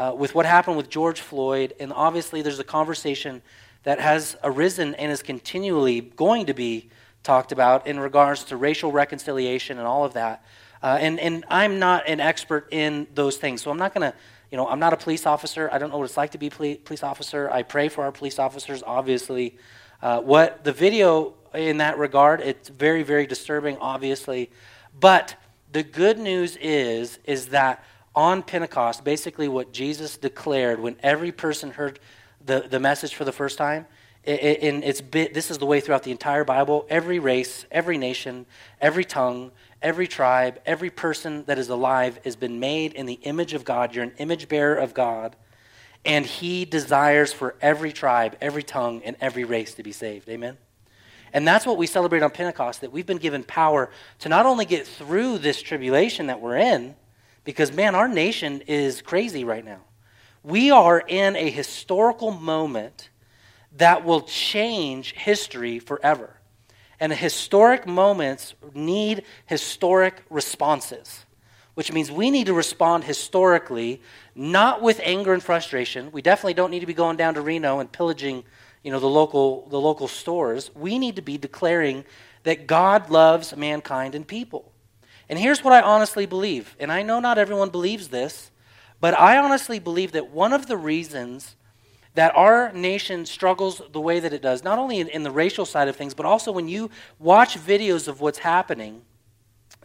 uh, 0.00 0.14
with 0.14 0.34
what 0.34 0.46
happened 0.46 0.78
with 0.78 0.88
George 0.88 1.20
Floyd, 1.20 1.74
and 1.78 1.92
obviously 1.92 2.40
there's 2.40 2.58
a 2.58 2.64
conversation 2.64 3.42
that 3.82 4.00
has 4.00 4.34
arisen 4.42 4.94
and 4.94 5.12
is 5.12 5.22
continually 5.22 6.00
going 6.00 6.46
to 6.46 6.54
be 6.54 6.88
talked 7.22 7.52
about 7.52 7.86
in 7.86 8.00
regards 8.00 8.44
to 8.44 8.56
racial 8.56 8.92
reconciliation 8.92 9.76
and 9.76 9.86
all 9.86 10.06
of 10.06 10.14
that. 10.14 10.42
Uh, 10.82 10.96
and, 10.98 11.20
and 11.20 11.44
I'm 11.50 11.78
not 11.78 12.08
an 12.08 12.18
expert 12.18 12.68
in 12.70 13.08
those 13.14 13.36
things, 13.36 13.60
so 13.60 13.70
I'm 13.70 13.76
not 13.76 13.92
going 13.92 14.10
to, 14.10 14.16
you 14.50 14.56
know, 14.56 14.66
I'm 14.66 14.78
not 14.78 14.94
a 14.94 14.96
police 14.96 15.26
officer. 15.26 15.68
I 15.70 15.76
don't 15.76 15.90
know 15.90 15.98
what 15.98 16.04
it's 16.04 16.16
like 16.16 16.30
to 16.30 16.38
be 16.38 16.46
a 16.46 16.76
police 16.76 17.02
officer. 17.02 17.50
I 17.52 17.62
pray 17.62 17.90
for 17.90 18.02
our 18.02 18.12
police 18.12 18.38
officers, 18.38 18.82
obviously. 18.86 19.58
Uh, 20.00 20.22
what 20.22 20.64
the 20.64 20.72
video 20.72 21.34
in 21.52 21.76
that 21.76 21.98
regard, 21.98 22.40
it's 22.40 22.70
very, 22.70 23.02
very 23.02 23.26
disturbing, 23.26 23.76
obviously. 23.76 24.50
But 24.98 25.36
the 25.70 25.82
good 25.82 26.18
news 26.18 26.56
is, 26.56 27.18
is 27.24 27.48
that 27.48 27.84
on 28.14 28.42
Pentecost, 28.42 29.04
basically 29.04 29.48
what 29.48 29.72
Jesus 29.72 30.16
declared 30.16 30.80
when 30.80 30.96
every 31.02 31.32
person 31.32 31.70
heard 31.70 32.00
the, 32.44 32.66
the 32.68 32.80
message 32.80 33.14
for 33.14 33.24
the 33.24 33.32
first 33.32 33.58
time, 33.58 33.86
and 34.24 34.84
it's 34.84 35.00
bit, 35.00 35.32
this 35.32 35.50
is 35.50 35.56
the 35.56 35.66
way 35.66 35.80
throughout 35.80 36.02
the 36.02 36.10
entire 36.10 36.44
Bible. 36.44 36.86
Every 36.90 37.18
race, 37.18 37.64
every 37.70 37.96
nation, 37.96 38.44
every 38.78 39.04
tongue, 39.04 39.50
every 39.80 40.06
tribe, 40.06 40.60
every 40.66 40.90
person 40.90 41.44
that 41.46 41.58
is 41.58 41.70
alive 41.70 42.20
has 42.24 42.36
been 42.36 42.60
made 42.60 42.92
in 42.92 43.06
the 43.06 43.18
image 43.22 43.54
of 43.54 43.64
God. 43.64 43.94
You're 43.94 44.04
an 44.04 44.12
image 44.18 44.46
bearer 44.46 44.74
of 44.74 44.92
God. 44.92 45.36
And 46.04 46.26
He 46.26 46.66
desires 46.66 47.32
for 47.32 47.54
every 47.62 47.92
tribe, 47.92 48.36
every 48.42 48.62
tongue, 48.62 49.00
and 49.04 49.16
every 49.22 49.44
race 49.44 49.74
to 49.74 49.82
be 49.82 49.92
saved. 49.92 50.28
Amen? 50.28 50.58
And 51.32 51.48
that's 51.48 51.64
what 51.64 51.78
we 51.78 51.86
celebrate 51.86 52.22
on 52.22 52.30
Pentecost 52.30 52.82
that 52.82 52.92
we've 52.92 53.06
been 53.06 53.16
given 53.16 53.42
power 53.42 53.90
to 54.18 54.28
not 54.28 54.44
only 54.44 54.66
get 54.66 54.86
through 54.86 55.38
this 55.38 55.62
tribulation 55.62 56.26
that 56.26 56.40
we're 56.40 56.56
in, 56.56 56.94
because, 57.50 57.72
man, 57.72 57.94
our 57.94 58.08
nation 58.08 58.62
is 58.66 59.02
crazy 59.02 59.44
right 59.44 59.64
now. 59.64 59.80
We 60.42 60.70
are 60.70 61.00
in 61.00 61.36
a 61.36 61.50
historical 61.50 62.30
moment 62.30 63.10
that 63.76 64.04
will 64.04 64.22
change 64.22 65.12
history 65.12 65.78
forever. 65.78 66.36
And 66.98 67.12
historic 67.12 67.86
moments 67.86 68.54
need 68.74 69.24
historic 69.46 70.22
responses, 70.30 71.24
which 71.74 71.92
means 71.92 72.10
we 72.10 72.30
need 72.30 72.46
to 72.46 72.54
respond 72.54 73.04
historically, 73.04 74.00
not 74.34 74.80
with 74.80 75.00
anger 75.02 75.32
and 75.32 75.42
frustration. 75.42 76.12
We 76.12 76.22
definitely 76.22 76.54
don't 76.54 76.70
need 76.70 76.80
to 76.80 76.86
be 76.86 76.94
going 76.94 77.16
down 77.16 77.34
to 77.34 77.40
Reno 77.40 77.80
and 77.80 77.90
pillaging 77.90 78.44
you 78.82 78.92
know, 78.92 79.00
the, 79.00 79.08
local, 79.08 79.66
the 79.70 79.80
local 79.80 80.08
stores. 80.08 80.70
We 80.74 80.98
need 80.98 81.16
to 81.16 81.22
be 81.22 81.36
declaring 81.36 82.04
that 82.44 82.66
God 82.66 83.10
loves 83.10 83.56
mankind 83.56 84.14
and 84.14 84.26
people. 84.26 84.69
And 85.30 85.38
here's 85.38 85.62
what 85.62 85.72
I 85.72 85.80
honestly 85.80 86.26
believe, 86.26 86.74
and 86.80 86.90
I 86.90 87.02
know 87.02 87.20
not 87.20 87.38
everyone 87.38 87.70
believes 87.70 88.08
this, 88.08 88.50
but 89.00 89.16
I 89.16 89.38
honestly 89.38 89.78
believe 89.78 90.10
that 90.10 90.32
one 90.32 90.52
of 90.52 90.66
the 90.66 90.76
reasons 90.76 91.54
that 92.14 92.34
our 92.34 92.72
nation 92.72 93.24
struggles 93.24 93.80
the 93.92 94.00
way 94.00 94.18
that 94.18 94.32
it 94.32 94.42
does, 94.42 94.64
not 94.64 94.80
only 94.80 94.98
in, 94.98 95.06
in, 95.06 95.22
the 95.22 95.30
racial 95.30 95.64
side 95.64 95.86
of 95.86 95.94
things, 95.94 96.14
but 96.14 96.26
also 96.26 96.50
when 96.50 96.66
you 96.66 96.90
watch 97.20 97.56
videos 97.56 98.08
of 98.08 98.20
what's 98.20 98.38
happening 98.38 99.02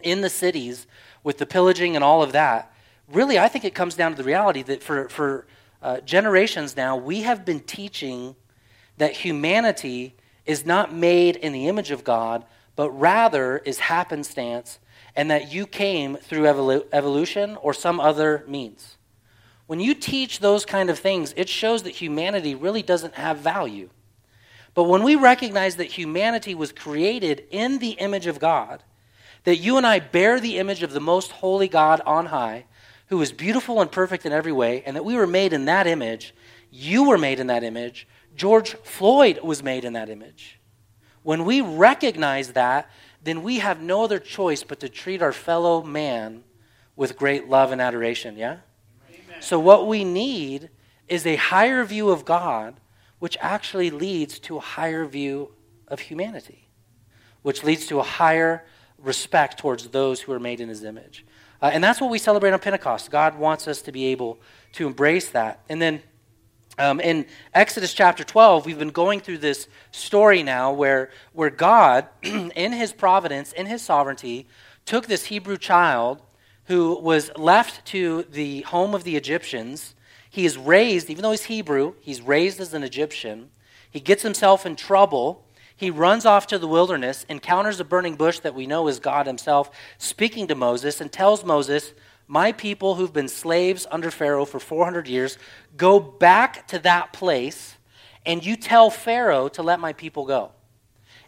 in 0.02 0.20
the 0.20 0.28
cities 0.28 0.88
with 1.22 1.38
the 1.38 1.46
pillaging 1.46 1.94
and 1.94 2.02
all 2.02 2.24
of 2.24 2.32
that, 2.32 2.74
really, 3.06 3.38
I 3.38 3.46
think 3.46 3.64
it 3.64 3.72
comes 3.72 3.94
down 3.94 4.10
to 4.10 4.16
the 4.16 4.24
reality 4.24 4.62
that 4.64 4.82
for, 4.82 5.08
for 5.08 5.46
uh, 5.80 6.00
generations 6.00 6.76
now, 6.76 6.96
we 6.96 7.22
have 7.22 7.44
been 7.44 7.60
teaching 7.60 8.34
that 8.96 9.12
humanity 9.12 10.16
is 10.44 10.66
not 10.66 10.92
made 10.92 11.36
in 11.36 11.52
the 11.52 11.68
image 11.68 11.92
of 11.92 12.02
God, 12.02 12.44
but 12.74 12.90
rather 12.90 13.58
is 13.58 13.78
happenstance 13.78 14.80
and 15.16 15.30
that 15.30 15.52
you 15.52 15.66
came 15.66 16.16
through 16.16 16.42
evolu- 16.42 16.86
evolution 16.92 17.56
or 17.56 17.72
some 17.72 17.98
other 17.98 18.44
means. 18.46 18.96
When 19.66 19.80
you 19.80 19.94
teach 19.94 20.38
those 20.38 20.64
kind 20.64 20.90
of 20.90 20.98
things, 20.98 21.34
it 21.36 21.48
shows 21.48 21.82
that 21.82 21.96
humanity 21.96 22.54
really 22.54 22.82
doesn't 22.82 23.14
have 23.14 23.38
value. 23.38 23.88
But 24.74 24.84
when 24.84 25.02
we 25.02 25.16
recognize 25.16 25.76
that 25.76 25.92
humanity 25.92 26.54
was 26.54 26.70
created 26.70 27.44
in 27.50 27.78
the 27.78 27.92
image 27.92 28.26
of 28.26 28.38
God, 28.38 28.84
that 29.44 29.56
you 29.56 29.78
and 29.78 29.86
I 29.86 30.00
bear 30.00 30.38
the 30.38 30.58
image 30.58 30.82
of 30.82 30.92
the 30.92 31.00
most 31.00 31.32
holy 31.32 31.66
God 31.66 32.00
on 32.04 32.26
high, 32.26 32.66
who 33.08 33.20
is 33.22 33.32
beautiful 33.32 33.80
and 33.80 33.90
perfect 33.90 34.26
in 34.26 34.32
every 34.32 34.52
way, 34.52 34.82
and 34.84 34.94
that 34.94 35.04
we 35.04 35.16
were 35.16 35.26
made 35.26 35.52
in 35.52 35.64
that 35.64 35.86
image, 35.86 36.34
you 36.70 37.08
were 37.08 37.18
made 37.18 37.40
in 37.40 37.46
that 37.46 37.64
image, 37.64 38.06
George 38.36 38.74
Floyd 38.82 39.40
was 39.42 39.62
made 39.62 39.84
in 39.84 39.94
that 39.94 40.10
image. 40.10 40.60
When 41.22 41.44
we 41.44 41.60
recognize 41.60 42.52
that, 42.52 42.90
then 43.26 43.42
we 43.42 43.58
have 43.58 43.80
no 43.80 44.04
other 44.04 44.18
choice 44.18 44.62
but 44.62 44.80
to 44.80 44.88
treat 44.88 45.22
our 45.22 45.32
fellow 45.32 45.82
man 45.82 46.44
with 46.94 47.16
great 47.16 47.48
love 47.48 47.72
and 47.72 47.80
adoration, 47.80 48.36
yeah? 48.36 48.58
Amen. 49.10 49.42
So, 49.42 49.58
what 49.58 49.86
we 49.86 50.04
need 50.04 50.70
is 51.08 51.26
a 51.26 51.36
higher 51.36 51.84
view 51.84 52.10
of 52.10 52.24
God, 52.24 52.80
which 53.18 53.36
actually 53.40 53.90
leads 53.90 54.38
to 54.40 54.56
a 54.56 54.60
higher 54.60 55.04
view 55.04 55.52
of 55.88 56.00
humanity, 56.00 56.68
which 57.42 57.62
leads 57.62 57.86
to 57.86 58.00
a 58.00 58.02
higher 58.02 58.64
respect 58.98 59.58
towards 59.58 59.88
those 59.88 60.22
who 60.22 60.32
are 60.32 60.40
made 60.40 60.60
in 60.60 60.68
his 60.68 60.82
image. 60.82 61.24
Uh, 61.60 61.70
and 61.72 61.82
that's 61.82 62.00
what 62.00 62.10
we 62.10 62.18
celebrate 62.18 62.52
on 62.52 62.58
Pentecost. 62.58 63.10
God 63.10 63.38
wants 63.38 63.66
us 63.68 63.82
to 63.82 63.92
be 63.92 64.06
able 64.06 64.40
to 64.72 64.86
embrace 64.86 65.30
that. 65.30 65.60
And 65.68 65.80
then 65.80 66.02
um, 66.78 67.00
in 67.00 67.26
Exodus 67.54 67.94
chapter 67.94 68.22
12, 68.22 68.66
we've 68.66 68.78
been 68.78 68.90
going 68.90 69.20
through 69.20 69.38
this 69.38 69.66
story 69.92 70.42
now 70.42 70.72
where, 70.72 71.10
where 71.32 71.50
God, 71.50 72.06
in 72.22 72.72
his 72.72 72.92
providence, 72.92 73.52
in 73.52 73.66
his 73.66 73.82
sovereignty, 73.82 74.46
took 74.84 75.06
this 75.06 75.26
Hebrew 75.26 75.56
child 75.56 76.20
who 76.66 76.98
was 76.98 77.30
left 77.36 77.84
to 77.86 78.24
the 78.30 78.62
home 78.62 78.94
of 78.94 79.04
the 79.04 79.16
Egyptians. 79.16 79.94
He 80.28 80.44
is 80.44 80.58
raised, 80.58 81.08
even 81.08 81.22
though 81.22 81.30
he's 81.30 81.44
Hebrew, 81.44 81.94
he's 82.00 82.20
raised 82.20 82.60
as 82.60 82.74
an 82.74 82.82
Egyptian. 82.82 83.50
He 83.90 84.00
gets 84.00 84.22
himself 84.22 84.66
in 84.66 84.76
trouble. 84.76 85.46
He 85.74 85.90
runs 85.90 86.26
off 86.26 86.46
to 86.48 86.58
the 86.58 86.68
wilderness, 86.68 87.24
encounters 87.28 87.80
a 87.80 87.84
burning 87.84 88.16
bush 88.16 88.40
that 88.40 88.54
we 88.54 88.66
know 88.66 88.88
is 88.88 88.98
God 88.98 89.26
himself, 89.26 89.70
speaking 89.96 90.46
to 90.48 90.54
Moses, 90.54 91.00
and 91.00 91.10
tells 91.10 91.44
Moses, 91.44 91.94
My 92.28 92.52
people 92.52 92.96
who've 92.96 93.12
been 93.12 93.28
slaves 93.28 93.86
under 93.90 94.10
Pharaoh 94.10 94.44
for 94.44 94.58
400 94.58 95.06
years, 95.06 95.38
go 95.76 96.00
back 96.00 96.66
to 96.68 96.78
that 96.80 97.12
place, 97.12 97.76
and 98.24 98.44
you 98.44 98.56
tell 98.56 98.90
Pharaoh 98.90 99.48
to 99.48 99.62
let 99.62 99.78
my 99.78 99.92
people 99.92 100.26
go. 100.26 100.50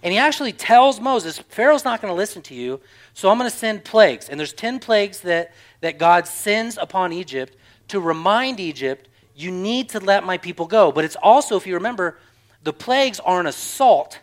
And 0.03 0.13
he 0.13 0.19
actually 0.19 0.53
tells 0.53 1.01
Moses, 1.01 1.39
Pharaoh's 1.39 1.85
not 1.85 2.01
going 2.01 2.13
to 2.13 2.17
listen 2.17 2.43
to 2.43 2.55
you, 2.55 2.81
so 3.15 3.31
I'm 3.31 3.39
going 3.39 3.51
to 3.51 3.57
send 3.57 3.85
plagues. 3.85 4.29
And 4.29 4.39
there's 4.39 4.53
10 4.53 4.79
plagues 4.79 5.21
that, 5.21 5.53
that 5.81 5.99
God 5.99 6.27
sends 6.27 6.79
upon 6.79 7.13
Egypt 7.13 7.57
to 7.89 8.01
remind 8.01 8.61
Egypt, 8.61 9.09
you 9.35 9.51
need 9.51 9.89
to 9.91 10.01
let 10.01 10.25
my 10.25 10.39
people 10.39 10.67
go. 10.67 10.93
But 10.93 11.05
it's 11.05 11.17
also, 11.17 11.57
if 11.57 11.67
you 11.67 11.75
remember, 11.75 12.19
the 12.63 12.73
plagues 12.73 13.19
are 13.21 13.41
an 13.41 13.47
assault 13.47 14.21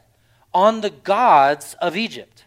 on 0.54 0.82
the 0.82 0.90
gods 0.90 1.76
of 1.82 1.98
Egypt. 1.98 2.46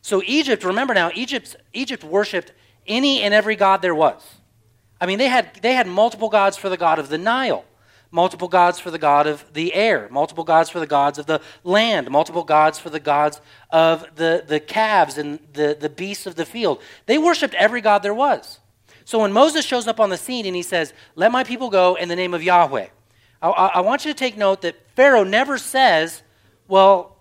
So 0.00 0.22
Egypt, 0.26 0.64
remember 0.64 0.94
now, 0.94 1.10
Egypt, 1.14 1.56
Egypt 1.72 2.04
worshipped 2.04 2.52
any 2.86 3.22
and 3.22 3.32
every 3.34 3.56
god 3.56 3.82
there 3.82 3.94
was. 3.94 4.22
I 5.00 5.06
mean, 5.06 5.18
they 5.18 5.28
had, 5.28 5.54
they 5.62 5.74
had 5.74 5.86
multiple 5.86 6.28
gods 6.28 6.56
for 6.56 6.68
the 6.68 6.76
god 6.76 6.98
of 6.98 7.08
the 7.08 7.18
Nile, 7.18 7.64
multiple 8.10 8.48
gods 8.48 8.78
for 8.78 8.90
the 8.90 8.98
god 8.98 9.26
of 9.26 9.44
the 9.52 9.74
air, 9.74 10.08
multiple 10.10 10.44
gods 10.44 10.70
for 10.70 10.80
the 10.80 10.86
gods 10.86 11.18
of 11.18 11.26
the 11.26 11.40
land, 11.62 12.10
multiple 12.10 12.44
gods 12.44 12.78
for 12.78 12.90
the 12.90 13.00
gods 13.00 13.40
of 13.70 14.06
the, 14.16 14.44
the 14.46 14.60
calves 14.60 15.18
and 15.18 15.38
the, 15.52 15.76
the 15.78 15.88
beasts 15.88 16.26
of 16.26 16.36
the 16.36 16.46
field. 16.46 16.80
They 17.06 17.18
worshipped 17.18 17.54
every 17.54 17.80
god 17.80 18.02
there 18.02 18.14
was. 18.14 18.60
So 19.04 19.18
when 19.18 19.32
Moses 19.32 19.64
shows 19.64 19.86
up 19.86 20.00
on 20.00 20.10
the 20.10 20.16
scene 20.16 20.46
and 20.46 20.56
he 20.56 20.62
says, 20.62 20.94
Let 21.14 21.32
my 21.32 21.44
people 21.44 21.70
go 21.70 21.96
in 21.96 22.08
the 22.08 22.16
name 22.16 22.32
of 22.32 22.42
Yahweh, 22.42 22.86
I, 23.42 23.48
I 23.48 23.80
want 23.80 24.04
you 24.04 24.12
to 24.12 24.18
take 24.18 24.36
note 24.36 24.62
that 24.62 24.76
Pharaoh 24.96 25.24
never 25.24 25.58
says, 25.58 26.22
Well, 26.68 27.13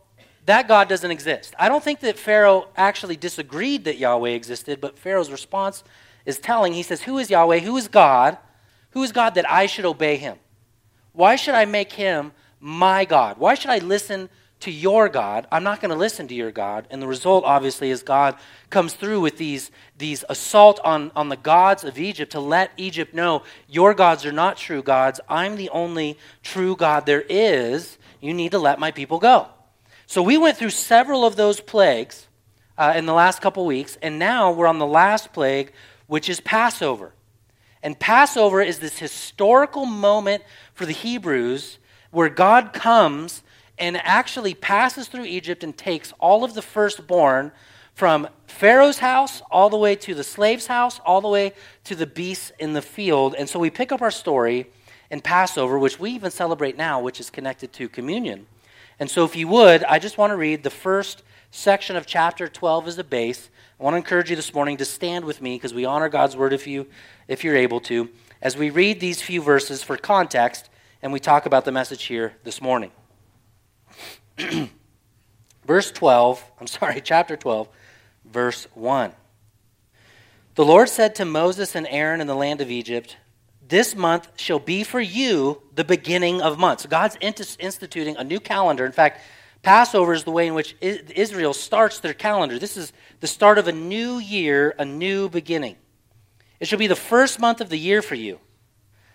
that 0.45 0.67
God 0.67 0.89
doesn't 0.89 1.11
exist. 1.11 1.53
I 1.57 1.69
don't 1.69 1.83
think 1.83 2.01
that 2.01 2.17
Pharaoh 2.17 2.67
actually 2.75 3.15
disagreed 3.15 3.85
that 3.85 3.97
Yahweh 3.97 4.31
existed, 4.31 4.81
but 4.81 4.97
Pharaoh's 4.97 5.31
response 5.31 5.83
is 6.25 6.39
telling. 6.39 6.73
He 6.73 6.83
says, 6.83 7.01
Who 7.03 7.17
is 7.17 7.29
Yahweh? 7.29 7.59
Who 7.59 7.77
is 7.77 7.87
God? 7.87 8.37
Who 8.91 9.03
is 9.03 9.11
God 9.11 9.35
that 9.35 9.49
I 9.49 9.65
should 9.65 9.85
obey 9.85 10.17
him? 10.17 10.37
Why 11.13 11.35
should 11.35 11.55
I 11.55 11.65
make 11.65 11.93
him 11.93 12.31
my 12.59 13.05
God? 13.05 13.37
Why 13.37 13.55
should 13.55 13.71
I 13.71 13.79
listen 13.79 14.29
to 14.63 14.71
your 14.71 15.09
God. 15.09 15.45
I'm 15.51 15.63
not 15.63 15.81
going 15.81 15.91
to 15.91 15.97
listen 15.97 16.29
to 16.29 16.33
your 16.33 16.51
God. 16.51 16.87
And 16.89 17.01
the 17.01 17.07
result, 17.07 17.43
obviously, 17.43 17.89
is 17.89 18.01
God 18.01 18.37
comes 18.69 18.93
through 18.93 19.19
with 19.19 19.37
these, 19.37 19.71
these 19.97 20.23
assault 20.29 20.79
on, 20.85 21.11
on 21.17 21.27
the 21.27 21.35
gods 21.35 21.83
of 21.83 21.99
Egypt 21.99 22.31
to 22.31 22.39
let 22.39 22.71
Egypt 22.77 23.13
know 23.13 23.43
your 23.67 23.93
gods 23.93 24.25
are 24.25 24.31
not 24.31 24.55
true 24.55 24.81
gods. 24.81 25.19
I'm 25.27 25.57
the 25.57 25.69
only 25.69 26.17
true 26.43 26.77
God 26.77 27.05
there 27.05 27.25
is. 27.27 27.97
You 28.21 28.33
need 28.33 28.51
to 28.51 28.59
let 28.59 28.79
my 28.79 28.91
people 28.91 29.19
go. 29.19 29.49
So 30.13 30.21
we 30.21 30.37
went 30.37 30.57
through 30.57 30.69
several 30.69 31.25
of 31.25 31.37
those 31.37 31.59
plagues 31.59 32.27
uh, 32.77 32.93
in 32.95 33.07
the 33.07 33.15
last 33.15 33.41
couple 33.41 33.65
weeks, 33.65 33.97
and 33.99 34.19
now 34.19 34.51
we're 34.51 34.67
on 34.67 34.77
the 34.77 34.85
last 34.85 35.33
plague, 35.33 35.73
which 36.05 36.29
is 36.29 36.39
Passover. 36.39 37.15
And 37.81 37.99
Passover 37.99 38.61
is 38.61 38.77
this 38.77 38.99
historical 38.99 39.87
moment 39.87 40.43
for 40.75 40.85
the 40.85 40.93
Hebrews 40.93 41.79
where 42.11 42.29
God 42.29 42.73
comes 42.73 43.41
and 43.79 43.97
actually 44.03 44.53
passes 44.53 45.07
through 45.07 45.23
Egypt 45.23 45.63
and 45.63 45.75
takes 45.75 46.13
all 46.19 46.43
of 46.43 46.53
the 46.53 46.61
firstborn 46.61 47.51
from 47.95 48.27
Pharaoh's 48.45 48.99
house 48.99 49.41
all 49.49 49.71
the 49.71 49.77
way 49.77 49.95
to 49.95 50.13
the 50.13 50.23
slave's 50.23 50.67
house, 50.67 50.99
all 51.07 51.21
the 51.21 51.27
way 51.27 51.53
to 51.85 51.95
the 51.95 52.05
beasts 52.05 52.51
in 52.59 52.73
the 52.73 52.83
field. 52.83 53.33
And 53.35 53.49
so 53.49 53.57
we 53.57 53.71
pick 53.71 53.91
up 53.91 54.03
our 54.03 54.11
story 54.11 54.67
in 55.09 55.21
Passover, 55.21 55.79
which 55.79 55.99
we 55.99 56.11
even 56.11 56.29
celebrate 56.29 56.77
now, 56.77 57.01
which 57.01 57.19
is 57.19 57.31
connected 57.31 57.73
to 57.73 57.89
communion. 57.89 58.45
And 59.03 59.11
so, 59.11 59.25
if 59.25 59.35
you 59.35 59.49
would, 59.49 59.83
I 59.83 59.99
just 59.99 60.17
want 60.17 60.31
to 60.31 60.37
read 60.37 60.63
the 60.63 60.69
first 60.69 61.23
section 61.51 61.97
of 61.97 62.05
chapter 62.05 62.47
12 62.47 62.87
as 62.87 62.97
a 62.97 63.03
base. 63.03 63.49
I 63.77 63.83
want 63.83 63.95
to 63.95 63.97
encourage 63.97 64.29
you 64.29 64.37
this 64.37 64.53
morning 64.53 64.77
to 64.77 64.85
stand 64.85 65.25
with 65.25 65.41
me 65.41 65.57
because 65.57 65.73
we 65.73 65.83
honor 65.83 66.07
God's 66.07 66.37
word 66.37 66.53
if, 66.53 66.67
you, 66.67 66.87
if 67.27 67.43
you're 67.43 67.57
able 67.57 67.81
to, 67.81 68.07
as 68.41 68.55
we 68.55 68.69
read 68.69 69.01
these 69.01 69.21
few 69.21 69.41
verses 69.41 69.83
for 69.83 69.97
context 69.97 70.69
and 71.01 71.11
we 71.11 71.19
talk 71.19 71.45
about 71.45 71.65
the 71.65 71.71
message 71.73 72.05
here 72.05 72.35
this 72.45 72.61
morning. 72.61 72.91
verse 75.65 75.91
12, 75.91 76.51
I'm 76.61 76.67
sorry, 76.67 77.01
chapter 77.03 77.35
12, 77.35 77.67
verse 78.23 78.67
1. 78.73 79.11
The 80.55 80.63
Lord 80.63 80.87
said 80.87 81.13
to 81.15 81.25
Moses 81.25 81.75
and 81.75 81.87
Aaron 81.89 82.21
in 82.21 82.27
the 82.27 82.35
land 82.35 82.61
of 82.61 82.71
Egypt, 82.71 83.17
This 83.73 83.95
month 83.95 84.29
shall 84.35 84.59
be 84.59 84.83
for 84.83 85.01
you 85.01 85.59
the 85.73 85.83
beginning 85.83 86.43
of 86.43 86.59
months. 86.59 86.85
God's 86.85 87.17
instituting 87.19 88.15
a 88.17 88.23
new 88.23 88.39
calendar. 88.39 88.85
In 88.85 88.91
fact, 88.91 89.19
Passover 89.63 90.13
is 90.13 90.25
the 90.25 90.31
way 90.31 90.45
in 90.45 90.53
which 90.53 90.75
Israel 90.79 91.55
starts 91.55 91.99
their 91.99 92.13
calendar. 92.13 92.59
This 92.59 92.77
is 92.77 92.93
the 93.19 93.25
start 93.25 93.57
of 93.57 93.67
a 93.67 93.71
new 93.71 94.19
year, 94.19 94.75
a 94.77 94.85
new 94.85 95.27
beginning. 95.27 95.77
It 96.59 96.67
shall 96.67 96.77
be 96.77 96.85
the 96.85 96.95
first 96.95 97.39
month 97.39 97.61
of 97.61 97.69
the 97.69 97.79
year 97.79 98.03
for 98.03 98.13
you. 98.13 98.39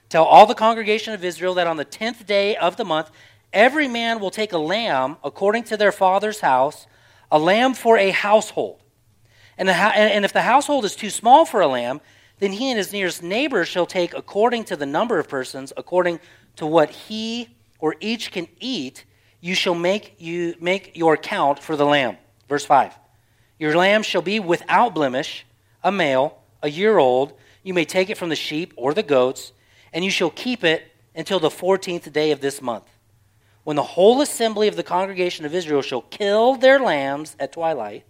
Tell 0.09 0.25
all 0.25 0.45
the 0.45 0.57
congregation 0.57 1.15
of 1.15 1.23
Israel 1.23 1.55
that 1.55 1.69
on 1.69 1.77
the 1.77 1.85
tenth 1.85 2.27
day 2.27 2.57
of 2.57 2.77
the 2.77 2.85
month 2.85 3.13
Every 3.53 3.87
man 3.89 4.19
will 4.21 4.31
take 4.33 4.53
a 4.53 4.59
lamb 4.59 5.19
according 5.25 5.65
to 5.65 5.77
their 5.77 5.93
father's 5.93 6.41
house, 6.41 6.87
a 7.31 7.39
lamb 7.39 7.75
for 7.75 7.97
a 7.97 8.11
household. 8.11 8.83
And, 9.57 9.71
and 9.71 10.25
if 10.25 10.33
the 10.33 10.43
household 10.43 10.85
is 10.85 10.95
too 10.95 11.11
small 11.11 11.45
for 11.45 11.61
a 11.61 11.69
lamb, 11.69 12.01
then 12.39 12.53
he 12.53 12.71
and 12.71 12.79
his 12.79 12.93
nearest 12.93 13.23
neighbor 13.23 13.65
shall 13.65 13.87
take 13.87 14.15
according 14.15 14.65
to 14.65 14.77
the 14.77 14.87
number 14.87 15.19
of 15.19 15.29
persons, 15.29 15.73
according 15.77 16.21
to 16.57 16.67
what 16.67 16.91
he 16.91 17.49
or 17.79 17.97
each 18.01 18.33
can 18.33 18.49
eat, 18.61 19.05
you 19.41 19.55
shall 19.55 19.75
make 19.75 20.17
you 20.19 20.55
make 20.61 20.97
your 20.97 21.17
count 21.17 21.61
for 21.61 21.77
the 21.77 21.87
lamb. 21.87 22.17
Verse 22.49 22.65
5. 22.65 22.93
Your 23.59 23.77
lamb 23.77 24.03
shall 24.03 24.23
be 24.23 24.41
without 24.41 24.95
blemish, 24.95 25.47
a 25.83 25.93
male, 25.93 26.39
a 26.63 26.71
year 26.71 26.99
old. 26.99 27.33
You 27.63 27.75
may 27.75 27.85
take 27.85 28.11
it 28.11 28.19
from 28.19 28.29
the 28.29 28.37
sheep 28.37 28.73
or 28.77 28.95
the 28.95 29.03
goats, 29.03 29.53
and 29.93 30.05
you 30.05 30.11
shall 30.11 30.31
keep 30.31 30.65
it 30.65 30.91
until 31.15 31.41
the 31.41 31.51
14th 31.51 32.13
day 32.13 32.31
of 32.31 32.41
this 32.41 32.63
month 32.63 32.89
when 33.69 33.77
the 33.77 33.83
whole 33.83 34.23
assembly 34.23 34.67
of 34.67 34.77
the 34.77 34.83
congregation 34.83 35.45
of 35.45 35.55
Israel 35.55 35.83
shall 35.83 36.01
kill 36.01 36.55
their 36.55 36.81
lambs 36.81 37.37
at 37.39 37.53
twilight, 37.53 38.03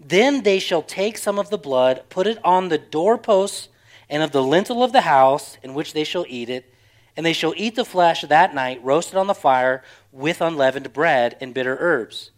then 0.00 0.42
they 0.42 0.58
shall 0.58 0.82
take 0.82 1.18
some 1.18 1.38
of 1.38 1.50
the 1.50 1.58
blood, 1.58 2.04
put 2.08 2.26
it 2.26 2.38
on 2.44 2.68
the 2.68 2.78
doorposts 2.78 3.68
and 4.08 4.22
of 4.22 4.32
the 4.32 4.42
lintel 4.42 4.82
of 4.82 4.92
the 4.92 5.02
house 5.02 5.58
in 5.62 5.74
which 5.74 5.92
they 5.92 6.04
shall 6.04 6.24
eat 6.28 6.48
it, 6.48 6.72
and 7.16 7.26
they 7.26 7.32
shall 7.32 7.52
eat 7.56 7.74
the 7.74 7.84
flesh 7.84 8.22
that 8.22 8.54
night, 8.54 8.82
roasted 8.82 9.16
on 9.16 9.26
the 9.26 9.34
fire 9.34 9.82
with 10.12 10.40
unleavened 10.40 10.92
bread 10.92 11.36
and 11.40 11.52
bitter 11.52 11.76
herbs. 11.80 12.30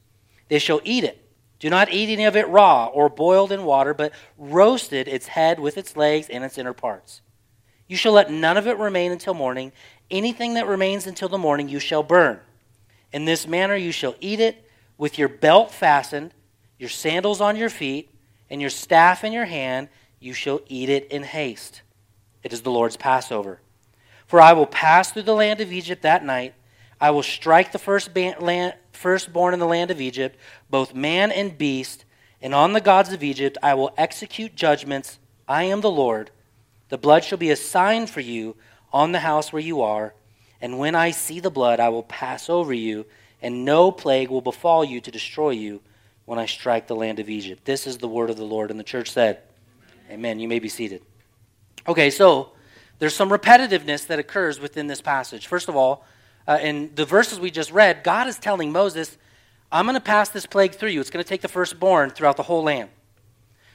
They 0.49 0.59
shall 0.59 0.81
eat 0.85 1.05
it. 1.05 1.25
Do 1.59 1.69
not 1.69 1.93
eat 1.93 2.11
any 2.11 2.25
of 2.25 2.37
it 2.37 2.49
raw 2.49 2.87
or 2.87 3.11
boiled 3.11 3.53
in 3.53 3.65
water, 3.65 3.93
but 3.93 4.13
roasted 4.39 5.07
its 5.07 5.29
head 5.29 5.61
with 5.61 5.77
its 5.77 5.97
legs 5.97 6.29
and 6.31 6.43
its 6.43 6.57
inner 6.57 6.73
parts. 6.73 7.21
You 7.87 7.97
shall 7.97 8.13
let 8.13 8.31
none 8.31 8.57
of 8.57 8.67
it 8.67 8.79
remain 8.79 9.13
until 9.13 9.35
morning, 9.35 9.73
Anything 10.11 10.55
that 10.55 10.67
remains 10.67 11.07
until 11.07 11.29
the 11.29 11.39
morning 11.39 11.69
you 11.69 11.79
shall 11.79 12.03
burn. 12.03 12.41
In 13.13 13.27
this 13.27 13.47
manner 13.47 13.77
you 13.77 13.93
shall 13.93 14.17
eat 14.21 14.41
it 14.41 14.69
with 14.99 15.19
your 15.19 15.29
belt 15.29 15.71
fastened, 15.71 16.35
your 16.81 16.89
sandals 16.89 17.43
on 17.43 17.57
your 17.57 17.69
feet, 17.69 18.09
and 18.49 18.59
your 18.59 18.71
staff 18.71 19.23
in 19.23 19.35
your 19.35 19.45
hand. 19.45 19.89
You 20.19 20.33
shall 20.33 20.63
eat 20.67 20.89
it 20.89 21.07
in 21.13 21.23
haste. 21.23 21.83
It 22.43 22.55
is 22.55 22.63
the 22.63 22.71
Lord's 22.71 22.97
Passover. 22.97 23.61
For 24.27 24.41
I 24.41 24.55
will 24.55 24.67
pass 24.67 25.13
through 25.13 25.25
the 25.25 25.35
land 25.35 25.61
of 25.61 25.73
Egypt 25.73 26.03
that 26.03 26.25
night. 26.25 26.55
I 26.99 27.11
will 27.11 27.23
strike 27.23 27.73
the 27.73 27.79
first 27.79 28.17
land, 28.17 28.75
firstborn 28.93 29.53
in 29.53 29.61
the 29.61 29.67
land 29.67 29.91
of 29.91 30.01
Egypt, 30.01 30.39
both 30.71 30.95
man 30.95 31.31
and 31.31 31.57
beast, 31.57 32.07
and 32.41 32.55
on 32.55 32.73
the 32.73 32.81
gods 32.81 33.13
of 33.13 33.23
Egypt 33.23 33.59
I 33.63 33.75
will 33.75 33.93
execute 33.99 34.57
judgments. 34.57 35.19
I 35.47 35.65
am 35.65 35.83
the 35.83 35.91
Lord. 35.91 36.31
The 36.89 36.99
blood 36.99 37.25
shall 37.25 37.39
be 37.39 37.51
a 37.51 37.57
sign 37.57 38.07
for 38.07 38.21
you 38.21 38.57
on 38.91 39.13
the 39.13 39.21
house 39.21 39.53
where 39.53 39.63
you 39.63 39.83
are, 39.83 40.15
and 40.63 40.79
when 40.79 40.95
I 40.95 41.11
see 41.11 41.41
the 41.41 41.51
blood, 41.51 41.79
I 41.79 41.91
will 41.91 42.03
pass 42.03 42.49
over 42.49 42.73
you, 42.73 43.05
and 43.43 43.67
no 43.67 43.91
plague 43.91 44.31
will 44.31 44.41
befall 44.41 44.83
you 44.83 45.03
to 45.03 45.11
destroy 45.11 45.51
you 45.51 45.83
when 46.31 46.39
I 46.39 46.47
strike 46.47 46.87
the 46.87 46.95
land 46.95 47.19
of 47.19 47.29
Egypt. 47.29 47.65
This 47.65 47.89
is 47.89 47.99
the 47.99 48.07
word 48.07 48.31
of 48.31 48.37
the 48.37 48.45
Lord. 48.45 48.71
And 48.71 48.79
the 48.79 48.85
church 48.85 49.11
said, 49.11 49.41
Amen. 50.07 50.13
Amen. 50.13 50.39
You 50.39 50.47
may 50.47 50.61
be 50.61 50.69
seated. 50.69 51.03
Okay, 51.89 52.09
so 52.09 52.53
there's 53.01 53.17
some 53.17 53.31
repetitiveness 53.31 54.07
that 54.07 54.21
occurs 54.21 54.61
within 54.61 54.87
this 54.87 55.01
passage. 55.01 55.49
First 55.49 55.69
of 55.69 55.75
all, 55.75 56.05
uh, 56.47 56.61
in 56.63 56.95
the 56.95 57.05
verses 57.05 57.41
we 57.41 57.51
just 57.51 57.73
read, 57.73 58.05
God 58.05 58.29
is 58.29 58.39
telling 58.39 58.71
Moses, 58.71 59.19
I'm 59.73 59.87
going 59.87 59.97
to 59.97 60.01
pass 60.01 60.29
this 60.29 60.47
plague 60.47 60.73
through 60.77 60.91
you. 60.91 61.01
It's 61.01 61.11
going 61.11 61.25
to 61.25 61.29
take 61.29 61.41
the 61.41 61.49
firstborn 61.49 62.11
throughout 62.11 62.37
the 62.37 62.45
whole 62.45 62.63
land. 62.63 62.91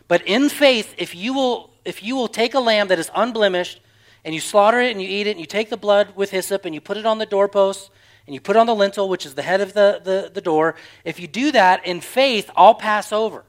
But 0.08 0.26
in 0.26 0.48
faith, 0.48 0.96
if 0.98 1.14
you 1.14 1.34
will, 1.34 1.72
if 1.84 2.02
you 2.04 2.16
will 2.16 2.30
take 2.30 2.54
a 2.54 2.62
lamb 2.62 2.88
that 2.88 3.00
is 3.00 3.12
unblemished 3.14 3.82
and 4.24 4.34
you 4.34 4.40
slaughter 4.40 4.80
it 4.80 4.92
and 4.92 5.02
you 5.02 5.10
eat 5.10 5.28
it 5.28 5.32
and 5.32 5.42
you 5.42 5.46
take 5.46 5.70
the 5.70 5.76
blood 5.76 6.16
with 6.16 6.32
hyssop 6.32 6.64
and 6.64 6.74
you 6.74 6.80
put 6.80 6.96
it 6.96 7.06
on 7.06 7.18
the 7.18 7.26
doorpost 7.26 7.92
and 8.26 8.34
you 8.34 8.42
put 8.42 8.56
on 8.56 8.66
the 8.66 8.76
lintel, 8.76 9.08
which 9.08 9.26
is 9.26 9.36
the 9.36 9.44
head 9.44 9.62
of 9.62 9.74
the, 9.74 10.02
the, 10.04 10.32
the 10.34 10.42
door, 10.42 10.76
if 11.04 11.20
you 11.20 11.28
do 11.28 11.52
that 11.52 11.86
in 11.86 12.02
faith, 12.02 12.50
I'll 12.56 12.74
pass 12.74 13.12
over. 13.12 13.46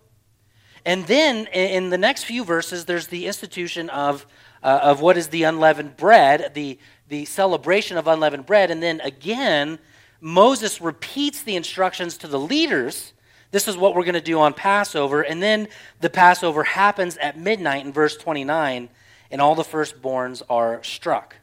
And 0.84 1.04
then 1.06 1.46
in 1.46 1.90
the 1.90 1.98
next 1.98 2.24
few 2.24 2.44
verses, 2.44 2.84
there's 2.84 3.08
the 3.08 3.26
institution 3.26 3.90
of, 3.90 4.26
uh, 4.62 4.78
of 4.82 5.00
what 5.00 5.16
is 5.16 5.28
the 5.28 5.42
unleavened 5.42 5.96
bread, 5.96 6.52
the, 6.54 6.78
the 7.08 7.24
celebration 7.24 7.96
of 7.96 8.06
unleavened 8.06 8.46
bread. 8.46 8.70
And 8.70 8.82
then 8.82 9.00
again, 9.00 9.78
Moses 10.20 10.80
repeats 10.80 11.42
the 11.42 11.56
instructions 11.56 12.16
to 12.18 12.28
the 12.28 12.38
leaders. 12.38 13.14
This 13.50 13.66
is 13.66 13.76
what 13.76 13.94
we're 13.94 14.04
going 14.04 14.14
to 14.14 14.20
do 14.20 14.38
on 14.38 14.54
Passover. 14.54 15.22
And 15.22 15.42
then 15.42 15.68
the 16.00 16.10
Passover 16.10 16.62
happens 16.62 17.16
at 17.16 17.38
midnight 17.38 17.84
in 17.84 17.92
verse 17.92 18.16
29, 18.16 18.88
and 19.30 19.40
all 19.40 19.54
the 19.54 19.62
firstborns 19.62 20.42
are 20.48 20.84
struck. 20.84 21.36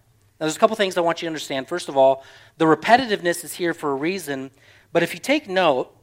Now, 0.44 0.48
there's 0.48 0.58
a 0.58 0.60
couple 0.60 0.76
things 0.76 0.98
I 0.98 1.00
want 1.00 1.22
you 1.22 1.28
to 1.28 1.30
understand. 1.30 1.70
First 1.70 1.88
of 1.88 1.96
all, 1.96 2.22
the 2.58 2.66
repetitiveness 2.66 3.46
is 3.46 3.54
here 3.54 3.74
for 3.74 3.92
a 3.92 3.96
reason. 3.96 4.52
But 4.92 5.02
if 5.02 5.14
you 5.14 5.20
take 5.22 5.48
note, 5.48 5.96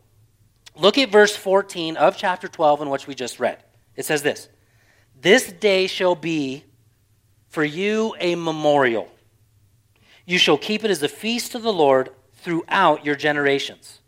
look 0.74 0.96
at 0.96 1.10
verse 1.10 1.36
14 1.36 1.98
of 1.98 2.16
chapter 2.16 2.48
12 2.48 2.80
in 2.80 2.88
which 2.88 3.06
we 3.06 3.14
just 3.14 3.38
read. 3.38 3.62
It 3.96 4.06
says 4.06 4.22
this 4.22 4.48
This 5.20 5.52
day 5.52 5.86
shall 5.86 6.14
be 6.14 6.64
for 7.50 7.62
you 7.62 8.14
a 8.18 8.34
memorial. 8.34 9.10
You 10.24 10.38
shall 10.38 10.56
keep 10.56 10.84
it 10.84 10.90
as 10.90 11.02
a 11.02 11.08
feast 11.08 11.52
to 11.52 11.58
the 11.58 11.70
Lord 11.70 12.08
throughout 12.32 13.04
your 13.04 13.16
generations. 13.16 14.00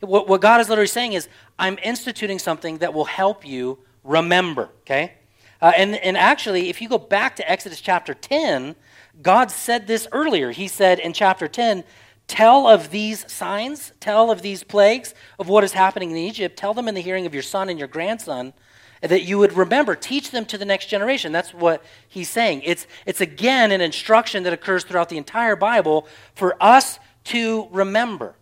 What, 0.00 0.26
what 0.26 0.40
God 0.40 0.62
is 0.62 0.70
literally 0.70 0.86
saying 0.86 1.12
is, 1.12 1.28
I'm 1.58 1.76
instituting 1.84 2.38
something 2.38 2.78
that 2.78 2.94
will 2.94 3.04
help 3.04 3.46
you 3.46 3.80
remember, 4.04 4.70
okay? 4.84 5.16
Uh, 5.60 5.72
and, 5.76 5.96
and 5.96 6.16
actually, 6.16 6.70
if 6.70 6.80
you 6.80 6.88
go 6.88 6.96
back 6.96 7.36
to 7.36 7.50
Exodus 7.50 7.82
chapter 7.82 8.14
10, 8.14 8.74
God 9.22 9.50
said 9.50 9.86
this 9.86 10.06
earlier. 10.12 10.50
He 10.50 10.68
said 10.68 10.98
in 10.98 11.12
chapter 11.12 11.48
10, 11.48 11.84
Tell 12.26 12.66
of 12.66 12.90
these 12.90 13.30
signs, 13.30 13.92
tell 14.00 14.30
of 14.30 14.42
these 14.42 14.64
plagues, 14.64 15.14
of 15.38 15.48
what 15.48 15.62
is 15.62 15.72
happening 15.72 16.10
in 16.10 16.16
Egypt, 16.16 16.56
tell 16.56 16.74
them 16.74 16.88
in 16.88 16.94
the 16.94 17.00
hearing 17.00 17.24
of 17.24 17.32
your 17.32 17.42
son 17.42 17.68
and 17.68 17.78
your 17.78 17.86
grandson, 17.86 18.52
that 19.00 19.22
you 19.22 19.38
would 19.38 19.52
remember, 19.52 19.94
teach 19.94 20.32
them 20.32 20.44
to 20.46 20.58
the 20.58 20.64
next 20.64 20.86
generation. 20.86 21.30
That's 21.30 21.54
what 21.54 21.84
he's 22.08 22.28
saying. 22.28 22.62
It's, 22.64 22.86
it's 23.04 23.20
again 23.20 23.70
an 23.70 23.80
instruction 23.80 24.42
that 24.42 24.52
occurs 24.52 24.82
throughout 24.82 25.08
the 25.08 25.18
entire 25.18 25.54
Bible 25.54 26.08
for 26.34 26.60
us 26.60 26.98
to 27.24 27.68
remember. 27.70 28.34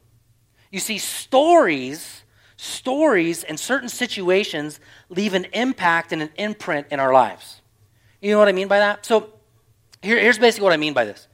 You 0.71 0.81
see, 0.81 0.99
stories, 0.99 2.23
stories 2.57 3.45
and 3.45 3.61
certain 3.61 3.89
situations 3.89 4.81
leave 5.11 5.35
an 5.35 5.47
impact 5.53 6.13
and 6.13 6.23
an 6.23 6.31
imprint 6.37 6.87
in 6.91 7.01
our 7.01 7.13
lives. 7.13 7.61
You 8.23 8.33
know 8.33 8.39
what 8.39 8.49
I 8.49 8.53
mean 8.53 8.69
by 8.69 8.79
that? 8.79 9.05
So 9.05 9.34
here, 10.05 10.19
here's 10.19 10.39
basically 10.39 10.65
what 10.65 10.73
I 10.73 10.77
mean 10.77 10.93
by 10.93 11.05
this. 11.05 11.27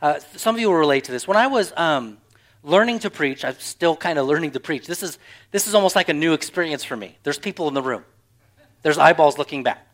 Uh, 0.00 0.18
some 0.36 0.54
of 0.54 0.60
you 0.60 0.68
will 0.68 0.76
relate 0.76 1.04
to 1.04 1.12
this. 1.12 1.28
When 1.28 1.36
I 1.36 1.46
was 1.46 1.72
um, 1.76 2.18
learning 2.62 3.00
to 3.00 3.10
preach, 3.10 3.44
I'm 3.44 3.58
still 3.58 3.96
kind 3.96 4.18
of 4.18 4.26
learning 4.26 4.52
to 4.52 4.60
preach. 4.60 4.86
This 4.86 5.02
is, 5.02 5.18
this 5.50 5.66
is 5.66 5.74
almost 5.74 5.94
like 5.94 6.08
a 6.08 6.14
new 6.14 6.32
experience 6.32 6.82
for 6.82 6.96
me. 6.96 7.16
There's 7.22 7.38
people 7.38 7.68
in 7.68 7.74
the 7.74 7.82
room, 7.82 8.04
there's 8.82 8.98
eyeballs 8.98 9.38
looking 9.38 9.62
back. 9.62 9.86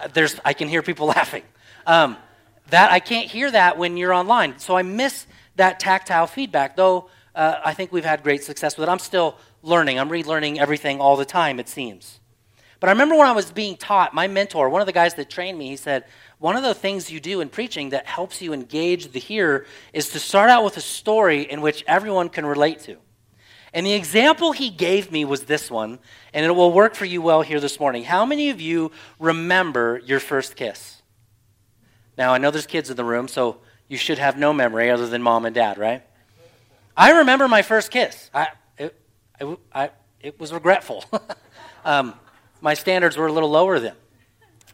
Uh, 0.00 0.08
there's, 0.12 0.40
I 0.44 0.52
can 0.52 0.68
hear 0.68 0.82
people 0.82 1.06
laughing. 1.18 1.42
Um, 1.86 2.16
that 2.70 2.92
I 2.92 3.00
can't 3.00 3.28
hear 3.28 3.50
that 3.50 3.78
when 3.78 3.96
you're 3.96 4.12
online. 4.14 4.58
So 4.58 4.76
I 4.76 4.82
miss 4.82 5.26
that 5.56 5.80
tactile 5.80 6.26
feedback, 6.26 6.76
though 6.76 7.10
uh, 7.34 7.56
I 7.64 7.74
think 7.74 7.92
we've 7.92 8.04
had 8.04 8.22
great 8.22 8.44
success 8.44 8.76
with 8.76 8.88
it. 8.88 8.92
I'm 8.92 8.98
still 8.98 9.36
learning. 9.62 9.98
I'm 9.98 10.08
relearning 10.08 10.58
everything 10.58 11.00
all 11.00 11.16
the 11.16 11.24
time, 11.24 11.58
it 11.60 11.68
seems. 11.68 12.20
But 12.80 12.88
I 12.88 12.92
remember 12.92 13.16
when 13.16 13.26
I 13.26 13.32
was 13.32 13.52
being 13.52 13.76
taught, 13.76 14.14
my 14.14 14.26
mentor, 14.26 14.68
one 14.70 14.80
of 14.80 14.86
the 14.86 14.92
guys 14.92 15.14
that 15.14 15.28
trained 15.28 15.58
me, 15.58 15.68
he 15.68 15.76
said, 15.76 16.04
one 16.40 16.56
of 16.56 16.62
the 16.62 16.74
things 16.74 17.10
you 17.10 17.20
do 17.20 17.42
in 17.42 17.50
preaching 17.50 17.90
that 17.90 18.06
helps 18.06 18.40
you 18.40 18.54
engage 18.54 19.12
the 19.12 19.20
hearer 19.20 19.66
is 19.92 20.08
to 20.08 20.18
start 20.18 20.48
out 20.48 20.64
with 20.64 20.78
a 20.78 20.80
story 20.80 21.42
in 21.42 21.60
which 21.60 21.84
everyone 21.86 22.30
can 22.30 22.46
relate 22.46 22.80
to. 22.80 22.96
And 23.74 23.86
the 23.86 23.92
example 23.92 24.52
he 24.52 24.70
gave 24.70 25.12
me 25.12 25.26
was 25.26 25.44
this 25.44 25.70
one, 25.70 25.98
and 26.32 26.46
it 26.46 26.50
will 26.52 26.72
work 26.72 26.94
for 26.94 27.04
you 27.04 27.20
well 27.20 27.42
here 27.42 27.60
this 27.60 27.78
morning. 27.78 28.04
How 28.04 28.24
many 28.24 28.48
of 28.48 28.58
you 28.58 28.90
remember 29.18 30.00
your 30.06 30.18
first 30.18 30.56
kiss? 30.56 31.02
Now, 32.16 32.32
I 32.32 32.38
know 32.38 32.50
there's 32.50 32.66
kids 32.66 32.88
in 32.88 32.96
the 32.96 33.04
room, 33.04 33.28
so 33.28 33.58
you 33.86 33.98
should 33.98 34.18
have 34.18 34.38
no 34.38 34.54
memory 34.54 34.90
other 34.90 35.06
than 35.06 35.22
mom 35.22 35.44
and 35.44 35.54
dad, 35.54 35.76
right? 35.76 36.02
I 36.96 37.18
remember 37.18 37.48
my 37.48 37.60
first 37.60 37.90
kiss. 37.90 38.30
I, 38.32 38.48
it, 38.78 38.98
it, 39.38 39.58
I, 39.74 39.90
it 40.22 40.40
was 40.40 40.54
regretful. 40.54 41.04
um, 41.84 42.14
my 42.62 42.72
standards 42.72 43.18
were 43.18 43.26
a 43.26 43.32
little 43.32 43.50
lower 43.50 43.78
then. 43.78 43.94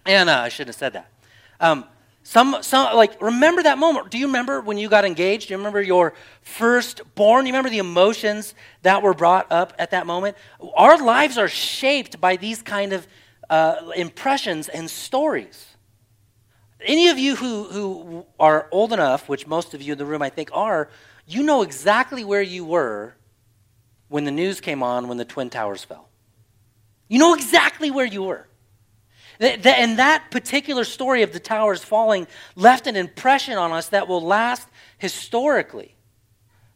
And 0.07 0.31
uh, 0.31 0.39
I 0.39 0.49
shouldn't 0.49 0.69
have 0.69 0.79
said 0.79 0.93
that. 0.93 1.11
Um, 1.61 1.85
some, 2.23 2.57
some, 2.63 2.97
like, 2.97 3.23
remember 3.23 3.63
that 3.63 3.79
moment. 3.79 4.11
Do 4.11 4.19
you 4.19 4.27
remember 4.27 4.61
when 4.61 4.79
you 4.79 4.89
got 4.89 5.05
engaged? 5.05 5.47
Do 5.47 5.55
you 5.55 5.59
remember 5.59 5.81
your 5.81 6.13
first 6.43 7.03
born? 7.15 7.45
Do 7.45 7.49
you 7.49 7.53
remember 7.53 7.71
the 7.71 7.79
emotions 7.79 8.55
that 8.83 9.01
were 9.03 9.15
brought 9.15 9.47
up 9.53 9.73
at 9.79 9.93
that 9.93 10.07
moment? 10.07 10.37
Our 10.75 11.01
lives 11.01 11.39
are 11.39 11.47
shaped 11.47 12.21
by 12.21 12.35
these 12.35 12.63
kind 12.63 12.93
of 12.93 13.07
uh, 13.49 13.93
impressions 13.95 14.69
and 14.69 14.91
stories. 14.91 15.77
Any 16.81 17.09
of 17.09 17.19
you 17.19 17.37
who, 17.37 17.65
who 17.65 18.27
are 18.41 18.67
old 18.73 18.93
enough, 18.93 19.29
which 19.29 19.47
most 19.47 19.73
of 19.73 19.81
you 19.81 19.93
in 19.93 19.99
the 19.99 20.05
room 20.05 20.21
I 20.21 20.29
think 20.29 20.51
are, 20.53 20.91
you 21.27 21.45
know 21.45 21.63
exactly 21.63 22.25
where 22.25 22.43
you 22.43 22.65
were 22.65 23.15
when 24.09 24.25
the 24.25 24.31
news 24.31 24.61
came 24.61 24.83
on 24.83 25.09
when 25.09 25.17
the 25.17 25.25
Twin 25.25 25.49
Towers 25.49 25.85
fell. 25.85 26.09
You 27.09 27.19
know 27.19 27.35
exactly 27.35 27.91
where 27.91 28.05
you 28.05 28.25
were. 28.25 28.47
And 29.39 29.99
that 29.99 30.31
particular 30.31 30.85
story 30.85 31.23
of 31.23 31.33
the 31.33 31.41
towers 31.41 31.85
falling 31.85 32.27
left 32.55 32.87
an 32.87 32.97
impression 32.97 33.59
on 33.59 33.73
us 33.73 33.89
that 33.91 34.09
will 34.09 34.23
last 34.23 34.67
historically. 34.99 35.95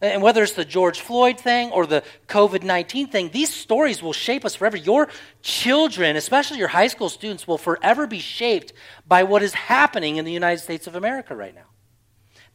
And 0.03 0.23
whether 0.23 0.43
it's 0.43 0.53
the 0.53 0.65
George 0.65 1.01
Floyd 1.01 1.39
thing 1.39 1.71
or 1.73 1.87
the 1.87 2.03
COVID 2.29 2.63
19 2.63 3.09
thing, 3.09 3.31
these 3.31 3.53
stories 3.53 4.03
will 4.03 4.15
shape 4.15 4.47
us 4.47 4.55
forever. 4.55 4.79
Your 4.79 5.09
children, 5.43 6.17
especially 6.17 6.59
your 6.59 6.69
high 6.69 6.87
school 6.87 7.11
students, 7.11 7.47
will 7.47 7.59
forever 7.59 8.07
be 8.07 8.19
shaped 8.19 8.73
by 9.07 9.25
what 9.25 9.43
is 9.43 9.53
happening 9.53 10.17
in 10.17 10.25
the 10.25 10.33
United 10.33 10.61
States 10.61 10.87
of 10.87 10.95
America 10.95 11.37
right 11.37 11.55
now. 11.55 11.67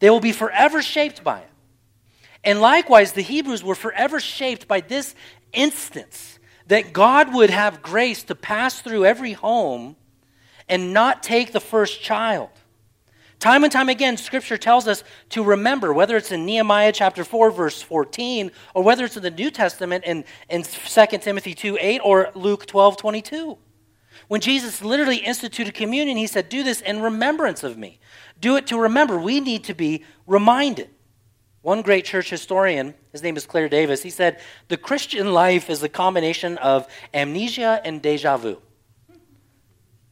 They 0.00 0.10
will 0.10 0.20
be 0.20 0.32
forever 0.32 0.82
shaped 0.82 1.22
by 1.22 1.40
it. 1.40 1.50
And 2.42 2.60
likewise, 2.60 3.12
the 3.12 3.22
Hebrews 3.22 3.62
were 3.62 3.74
forever 3.76 4.18
shaped 4.18 4.66
by 4.66 4.80
this 4.80 5.14
instance 5.52 6.35
that 6.66 6.92
God 6.92 7.32
would 7.34 7.50
have 7.50 7.82
grace 7.82 8.22
to 8.24 8.34
pass 8.34 8.80
through 8.80 9.04
every 9.04 9.32
home 9.32 9.96
and 10.68 10.92
not 10.92 11.22
take 11.22 11.52
the 11.52 11.60
first 11.60 12.02
child. 12.02 12.50
Time 13.38 13.64
and 13.64 13.72
time 13.72 13.88
again, 13.88 14.16
Scripture 14.16 14.56
tells 14.56 14.88
us 14.88 15.04
to 15.28 15.44
remember, 15.44 15.92
whether 15.92 16.16
it's 16.16 16.32
in 16.32 16.46
Nehemiah 16.46 16.92
chapter 16.92 17.22
4, 17.22 17.50
verse 17.50 17.82
14, 17.82 18.50
or 18.74 18.82
whether 18.82 19.04
it's 19.04 19.16
in 19.16 19.22
the 19.22 19.30
New 19.30 19.50
Testament 19.50 20.04
in, 20.04 20.24
in 20.48 20.62
2 20.62 21.06
Timothy 21.18 21.54
2 21.54 21.76
8 21.78 22.00
or 22.02 22.30
Luke 22.34 22.66
12 22.66 22.96
22. 22.96 23.58
When 24.28 24.40
Jesus 24.40 24.82
literally 24.82 25.18
instituted 25.18 25.74
communion, 25.74 26.16
he 26.16 26.26
said, 26.26 26.48
Do 26.48 26.62
this 26.62 26.80
in 26.80 27.00
remembrance 27.00 27.62
of 27.62 27.76
me. 27.76 28.00
Do 28.40 28.56
it 28.56 28.66
to 28.68 28.78
remember. 28.78 29.18
We 29.18 29.40
need 29.40 29.64
to 29.64 29.74
be 29.74 30.04
reminded. 30.26 30.88
One 31.66 31.82
great 31.82 32.04
church 32.04 32.30
historian, 32.30 32.94
his 33.10 33.24
name 33.24 33.36
is 33.36 33.44
Clair 33.44 33.68
Davis, 33.68 34.04
he 34.04 34.10
said, 34.10 34.38
The 34.68 34.76
Christian 34.76 35.32
life 35.32 35.68
is 35.68 35.82
a 35.82 35.88
combination 35.88 36.58
of 36.58 36.86
amnesia 37.12 37.80
and 37.84 38.00
deja 38.00 38.36
vu. 38.36 38.62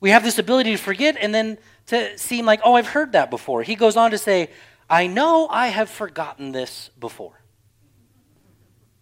We 0.00 0.10
have 0.10 0.24
this 0.24 0.40
ability 0.40 0.72
to 0.72 0.76
forget 0.76 1.16
and 1.16 1.32
then 1.32 1.58
to 1.86 2.18
seem 2.18 2.44
like, 2.44 2.60
oh, 2.64 2.74
I've 2.74 2.88
heard 2.88 3.12
that 3.12 3.30
before. 3.30 3.62
He 3.62 3.76
goes 3.76 3.96
on 3.96 4.10
to 4.10 4.18
say, 4.18 4.50
I 4.90 5.06
know 5.06 5.46
I 5.46 5.68
have 5.68 5.88
forgotten 5.88 6.50
this 6.50 6.90
before. 6.98 7.40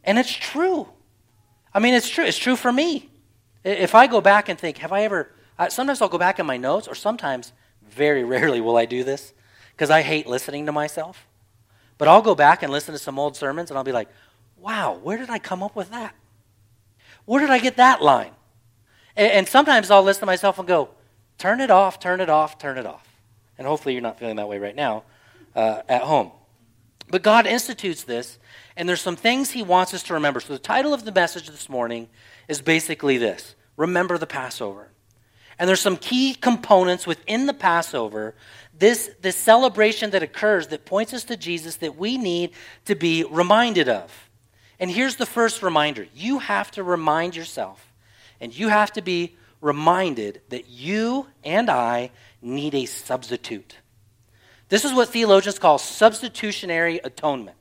And 0.05 0.19
it's 0.19 0.31
true. 0.31 0.91
I 1.73 1.79
mean, 1.79 1.95
it's 1.95 2.11
true. 2.11 2.27
It's 2.27 2.37
true 2.37 2.57
for 2.57 2.71
me. 2.71 3.09
If 3.65 3.95
I 3.95 4.07
go 4.07 4.21
back 4.21 4.51
and 4.51 4.59
think, 4.59 4.77
have 4.77 4.93
I 4.93 5.05
ever, 5.05 5.33
sometimes 5.71 6.03
I'll 6.03 6.11
go 6.11 6.19
back 6.19 6.39
in 6.39 6.45
my 6.45 6.59
notes, 6.59 6.87
or 6.87 6.95
sometimes, 6.95 7.55
very 7.81 8.25
rarely 8.25 8.61
will 8.61 8.77
I 8.77 8.85
do 8.85 9.05
this, 9.05 9.33
because 9.71 9.89
I 9.89 10.03
hate 10.03 10.27
listening 10.27 10.67
to 10.67 10.73
myself. 10.73 11.27
But 12.03 12.09
I'll 12.09 12.21
go 12.21 12.35
back 12.35 12.65
and 12.65 12.73
listen 12.73 12.95
to 12.95 12.99
some 12.99 13.17
old 13.17 13.37
sermons 13.37 13.71
and 13.71 13.79
I'll 13.79 13.85
be 13.85 13.93
like, 13.93 14.09
wow, 14.57 14.99
where 15.05 15.17
did 15.17 15.31
I 15.31 15.39
come 15.39 15.63
up 15.63 15.77
with 15.77 15.93
that? 15.93 16.17
Where 17.27 17.41
did 17.41 17.51
I 17.51 17.61
get 17.61 17.77
that 17.77 18.03
line? 18.03 18.33
And, 19.15 19.31
and 19.31 19.49
sometimes 19.49 19.89
I'll 19.89 20.03
listen 20.03 20.23
to 20.23 20.27
myself 20.27 20.59
and 20.59 20.67
go, 20.67 20.89
turn 21.39 21.61
it 21.61 21.71
off, 21.71 22.01
turn 22.01 22.21
it 22.21 22.29
off, 22.29 22.59
turn 22.59 22.77
it 22.77 22.87
off. 22.87 23.07
And 23.57 23.69
hopefully 23.69 23.95
you're 23.95 24.03
not 24.03 24.19
feeling 24.19 24.35
that 24.35 24.49
way 24.49 24.59
right 24.59 24.75
now 24.75 25.05
uh, 25.55 25.83
at 25.89 26.03
home. 26.03 26.33
But 27.09 27.23
God 27.23 27.47
institutes 27.47 28.03
this, 28.03 28.41
and 28.77 28.89
there's 28.89 29.01
some 29.01 29.15
things 29.15 29.53
He 29.53 29.63
wants 29.63 29.95
us 29.95 30.03
to 30.03 30.15
remember. 30.15 30.41
So 30.41 30.55
the 30.55 30.59
title 30.59 30.93
of 30.93 31.05
the 31.05 31.13
message 31.13 31.47
this 31.47 31.69
morning 31.69 32.09
is 32.49 32.61
basically 32.61 33.17
this 33.17 33.55
Remember 33.77 34.19
the 34.19 34.27
Passover. 34.27 34.89
And 35.57 35.69
there's 35.69 35.81
some 35.81 35.97
key 35.97 36.35
components 36.35 37.07
within 37.07 37.47
the 37.47 37.55
Passover 37.55 38.35
this, 38.79 39.11
this 39.21 39.37
celebration 39.37 40.11
that 40.11 40.23
occurs 40.23 40.69
that 40.69 40.85
points 40.85 41.13
us 41.13 41.25
to 41.25 41.37
Jesus 41.37 41.77
that 41.77 41.97
we 41.97 42.19
need 42.19 42.51
to 42.87 42.95
be 42.95 43.25
reminded 43.25 43.89
of. 43.89 44.29
And 44.81 44.91
here's 44.91 45.17
the 45.17 45.27
first 45.27 45.63
reminder 45.63 46.07
you 46.15 46.41
have 46.41 46.71
to 46.73 46.83
remind 46.83 47.37
yourself, 47.37 47.93
and 48.41 48.57
you 48.57 48.69
have 48.69 48.93
to 48.95 49.03
be 49.03 49.37
reminded 49.61 50.41
that 50.49 50.69
you 50.69 51.27
and 51.45 51.71
I 51.71 52.11
need 52.41 52.75
a 52.75 52.87
substitute. 52.87 53.77
This 54.69 54.85
is 54.85 54.93
what 54.93 55.11
theologians 55.11 55.59
call 55.59 55.79
substitutionary 55.79 56.99
atonement. 56.99 57.57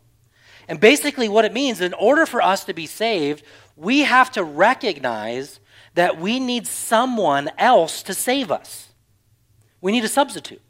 And 0.67 0.79
basically, 0.79 1.27
what 1.27 1.45
it 1.45 1.53
means, 1.53 1.81
in 1.81 1.93
order 1.93 2.25
for 2.25 2.41
us 2.41 2.63
to 2.65 2.73
be 2.73 2.85
saved, 2.85 3.43
we 3.75 3.99
have 4.01 4.31
to 4.31 4.43
recognize 4.43 5.59
that 5.95 6.19
we 6.19 6.39
need 6.39 6.65
someone 6.65 7.49
else 7.57 8.03
to 8.03 8.13
save 8.13 8.51
us. 8.51 8.87
We 9.81 9.91
need 9.91 10.05
a 10.05 10.07
substitute. 10.07 10.61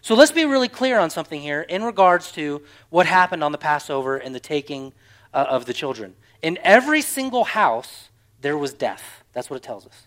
So 0.00 0.14
let's 0.14 0.32
be 0.32 0.44
really 0.44 0.68
clear 0.68 0.98
on 0.98 1.10
something 1.10 1.40
here 1.40 1.62
in 1.62 1.82
regards 1.82 2.32
to 2.32 2.62
what 2.90 3.06
happened 3.06 3.42
on 3.42 3.52
the 3.52 3.58
Passover 3.58 4.16
and 4.16 4.34
the 4.34 4.40
taking 4.40 4.92
uh, 5.34 5.46
of 5.48 5.64
the 5.64 5.72
children. 5.72 6.14
In 6.42 6.58
every 6.62 7.02
single 7.02 7.44
house, 7.44 8.10
there 8.40 8.56
was 8.56 8.72
death. 8.72 9.24
That's 9.32 9.50
what 9.50 9.56
it 9.56 9.62
tells 9.62 9.86
us. 9.86 10.06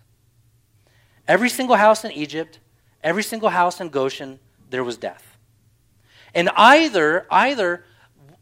Every 1.28 1.50
single 1.50 1.76
house 1.76 2.04
in 2.04 2.12
Egypt, 2.12 2.60
every 3.04 3.24
single 3.24 3.50
house 3.50 3.80
in 3.82 3.90
Goshen, 3.90 4.40
there 4.70 4.84
was 4.84 4.98
death. 4.98 5.38
And 6.34 6.50
either, 6.56 7.28
either 7.30 7.84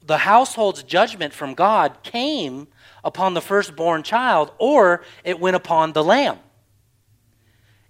the 0.06 0.18
household's 0.18 0.84
judgment 0.84 1.34
from 1.34 1.54
God 1.54 2.04
came 2.04 2.68
upon 3.04 3.34
the 3.34 3.42
firstborn 3.42 4.04
child 4.04 4.52
or 4.58 5.04
it 5.24 5.40
went 5.40 5.56
upon 5.56 5.94
the 5.94 6.04
lamb. 6.04 6.40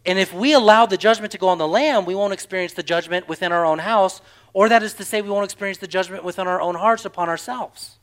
And 0.05 0.17
if 0.17 0.33
we 0.33 0.53
allow 0.53 0.85
the 0.85 0.97
judgment 0.97 1.31
to 1.33 1.37
go 1.37 1.49
on 1.49 1.57
the 1.57 1.67
lamb, 1.67 2.05
we 2.05 2.15
won't 2.15 2.33
experience 2.33 2.73
the 2.73 2.83
judgment 2.83 3.27
within 3.27 3.51
our 3.51 3.65
own 3.65 3.79
house, 3.79 4.21
or 4.53 4.69
that 4.69 4.81
is 4.81 4.93
to 4.95 5.03
say, 5.03 5.21
we 5.21 5.29
won't 5.29 5.45
experience 5.45 5.77
the 5.77 5.87
judgment 5.87 6.23
within 6.23 6.47
our 6.47 6.61
own 6.61 6.75
hearts 6.75 7.05
upon 7.05 7.29
ourselves. 7.29 7.97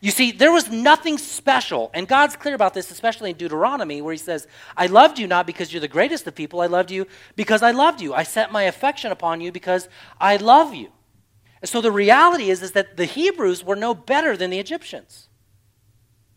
You 0.00 0.10
see, 0.10 0.32
there 0.32 0.52
was 0.52 0.70
nothing 0.70 1.16
special, 1.16 1.90
and 1.94 2.06
God's 2.06 2.36
clear 2.36 2.54
about 2.54 2.74
this, 2.74 2.90
especially 2.90 3.30
in 3.30 3.36
Deuteronomy, 3.36 4.02
where 4.02 4.12
He 4.12 4.18
says, 4.18 4.46
I 4.76 4.86
loved 4.86 5.18
you 5.18 5.26
not 5.26 5.46
because 5.46 5.72
you're 5.72 5.80
the 5.80 5.88
greatest 5.88 6.26
of 6.26 6.34
people, 6.34 6.60
I 6.60 6.66
loved 6.66 6.90
you 6.90 7.06
because 7.36 7.62
I 7.62 7.70
loved 7.70 8.00
you. 8.02 8.12
I 8.12 8.22
set 8.22 8.52
my 8.52 8.64
affection 8.64 9.10
upon 9.10 9.40
you 9.40 9.50
because 9.50 9.88
I 10.20 10.36
love 10.36 10.74
you. 10.74 10.90
And 11.62 11.68
so 11.70 11.80
the 11.80 11.90
reality 11.90 12.50
is, 12.50 12.62
is 12.62 12.72
that 12.72 12.98
the 12.98 13.06
Hebrews 13.06 13.64
were 13.64 13.76
no 13.76 13.94
better 13.94 14.36
than 14.36 14.50
the 14.50 14.58
Egyptians. 14.58 15.28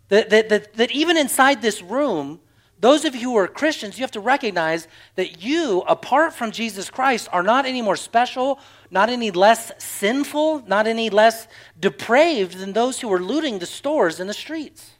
That, 0.07 0.29
that, 0.29 0.47
that, 0.47 0.73
that 0.75 0.91
even 0.91 1.17
inside 1.17 1.61
this 1.61 1.81
room, 1.81 2.39
those 2.79 3.05
of 3.05 3.15
you 3.15 3.31
who 3.31 3.37
are 3.37 3.47
Christians, 3.47 3.97
you 3.97 4.03
have 4.03 4.11
to 4.11 4.19
recognize 4.19 4.87
that 5.15 5.43
you, 5.43 5.81
apart 5.87 6.33
from 6.33 6.51
Jesus 6.51 6.91
Christ, 6.91 7.27
are 7.31 7.41
not 7.41 7.65
any 7.65 7.81
more 7.81 7.95
special, 7.95 8.59
not 8.91 9.09
any 9.09 9.31
less 9.31 9.71
sinful, 9.83 10.63
not 10.67 10.85
any 10.85 11.09
less 11.09 11.47
depraved 11.79 12.57
than 12.59 12.73
those 12.73 12.99
who 12.99 13.11
are 13.11 13.19
looting 13.19 13.57
the 13.57 13.65
stores 13.65 14.19
in 14.19 14.27
the 14.27 14.33
streets. 14.33 14.91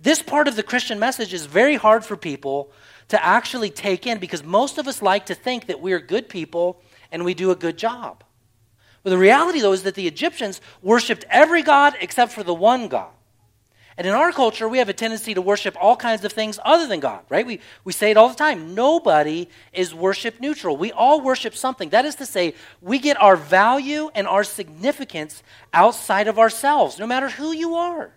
This 0.00 0.22
part 0.22 0.46
of 0.46 0.54
the 0.54 0.62
Christian 0.62 0.98
message 1.00 1.34
is 1.34 1.46
very 1.46 1.74
hard 1.74 2.04
for 2.04 2.16
people 2.16 2.70
to 3.08 3.24
actually 3.24 3.70
take 3.70 4.06
in 4.06 4.18
because 4.18 4.44
most 4.44 4.78
of 4.78 4.86
us 4.86 5.02
like 5.02 5.26
to 5.26 5.34
think 5.34 5.66
that 5.66 5.80
we're 5.80 6.00
good 6.00 6.28
people 6.28 6.80
and 7.10 7.24
we 7.24 7.34
do 7.34 7.50
a 7.50 7.56
good 7.56 7.78
job. 7.78 8.22
But 9.02 9.10
the 9.10 9.18
reality, 9.18 9.60
though, 9.60 9.72
is 9.72 9.84
that 9.84 9.94
the 9.94 10.06
Egyptians 10.06 10.60
worshiped 10.82 11.24
every 11.30 11.62
god 11.62 11.96
except 12.00 12.32
for 12.32 12.42
the 12.42 12.54
one 12.54 12.88
God. 12.88 13.10
And 13.98 14.06
in 14.06 14.12
our 14.12 14.30
culture, 14.30 14.68
we 14.68 14.78
have 14.78 14.90
a 14.90 14.92
tendency 14.92 15.32
to 15.32 15.40
worship 15.40 15.74
all 15.80 15.96
kinds 15.96 16.22
of 16.24 16.32
things 16.32 16.58
other 16.64 16.86
than 16.86 17.00
God, 17.00 17.22
right? 17.30 17.46
We, 17.46 17.60
we 17.84 17.92
say 17.92 18.10
it 18.10 18.18
all 18.18 18.28
the 18.28 18.34
time. 18.34 18.74
Nobody 18.74 19.48
is 19.72 19.94
worship 19.94 20.38
neutral. 20.38 20.76
We 20.76 20.92
all 20.92 21.22
worship 21.22 21.56
something. 21.56 21.88
That 21.90 22.04
is 22.04 22.14
to 22.16 22.26
say, 22.26 22.54
we 22.82 22.98
get 22.98 23.20
our 23.20 23.36
value 23.36 24.10
and 24.14 24.26
our 24.26 24.44
significance 24.44 25.42
outside 25.72 26.28
of 26.28 26.38
ourselves, 26.38 26.98
no 26.98 27.06
matter 27.06 27.30
who 27.30 27.52
you 27.52 27.74
are. 27.74 28.12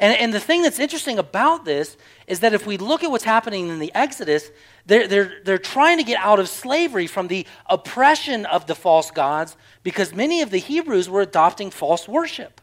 And, 0.00 0.18
and 0.18 0.34
the 0.34 0.40
thing 0.40 0.62
that's 0.62 0.80
interesting 0.80 1.16
about 1.16 1.64
this 1.64 1.96
is 2.26 2.40
that 2.40 2.52
if 2.52 2.66
we 2.66 2.76
look 2.76 3.04
at 3.04 3.10
what's 3.12 3.22
happening 3.22 3.68
in 3.68 3.78
the 3.78 3.94
Exodus, 3.94 4.50
they're, 4.84 5.06
they're, 5.06 5.40
they're 5.44 5.58
trying 5.58 5.98
to 5.98 6.04
get 6.04 6.18
out 6.18 6.40
of 6.40 6.48
slavery 6.48 7.06
from 7.06 7.28
the 7.28 7.46
oppression 7.66 8.46
of 8.46 8.66
the 8.66 8.74
false 8.74 9.12
gods 9.12 9.56
because 9.84 10.12
many 10.12 10.42
of 10.42 10.50
the 10.50 10.58
Hebrews 10.58 11.08
were 11.08 11.20
adopting 11.20 11.70
false 11.70 12.08
worship. 12.08 12.61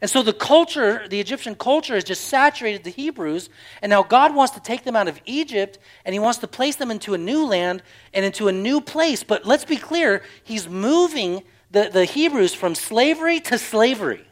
And 0.00 0.08
so 0.08 0.22
the 0.22 0.32
culture, 0.32 1.06
the 1.08 1.20
Egyptian 1.20 1.54
culture, 1.54 1.94
has 1.94 2.04
just 2.04 2.24
saturated 2.26 2.84
the 2.84 2.90
Hebrews. 2.90 3.50
And 3.82 3.90
now 3.90 4.02
God 4.02 4.34
wants 4.34 4.54
to 4.54 4.60
take 4.60 4.84
them 4.84 4.94
out 4.94 5.08
of 5.08 5.20
Egypt 5.26 5.78
and 6.04 6.12
he 6.12 6.18
wants 6.18 6.38
to 6.38 6.46
place 6.46 6.76
them 6.76 6.90
into 6.90 7.14
a 7.14 7.18
new 7.18 7.44
land 7.44 7.82
and 8.14 8.24
into 8.24 8.48
a 8.48 8.52
new 8.52 8.80
place. 8.80 9.24
But 9.24 9.44
let's 9.44 9.64
be 9.64 9.76
clear, 9.76 10.22
he's 10.44 10.68
moving 10.68 11.42
the, 11.70 11.90
the 11.92 12.04
Hebrews 12.04 12.54
from 12.54 12.74
slavery 12.74 13.40
to 13.40 13.58
slavery, 13.58 14.24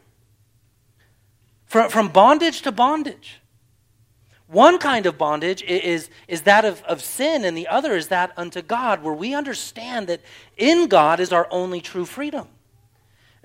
from, 1.66 1.90
from 1.90 2.08
bondage 2.08 2.62
to 2.62 2.72
bondage. 2.72 3.40
One 4.46 4.78
kind 4.78 5.06
of 5.06 5.18
bondage 5.18 5.62
is, 5.64 6.08
is 6.28 6.42
that 6.42 6.64
of, 6.64 6.80
of 6.84 7.02
sin, 7.02 7.44
and 7.44 7.56
the 7.56 7.66
other 7.66 7.96
is 7.96 8.08
that 8.08 8.32
unto 8.36 8.62
God, 8.62 9.02
where 9.02 9.12
we 9.12 9.34
understand 9.34 10.06
that 10.06 10.20
in 10.56 10.86
God 10.86 11.18
is 11.18 11.32
our 11.32 11.48
only 11.50 11.80
true 11.80 12.04
freedom. 12.04 12.46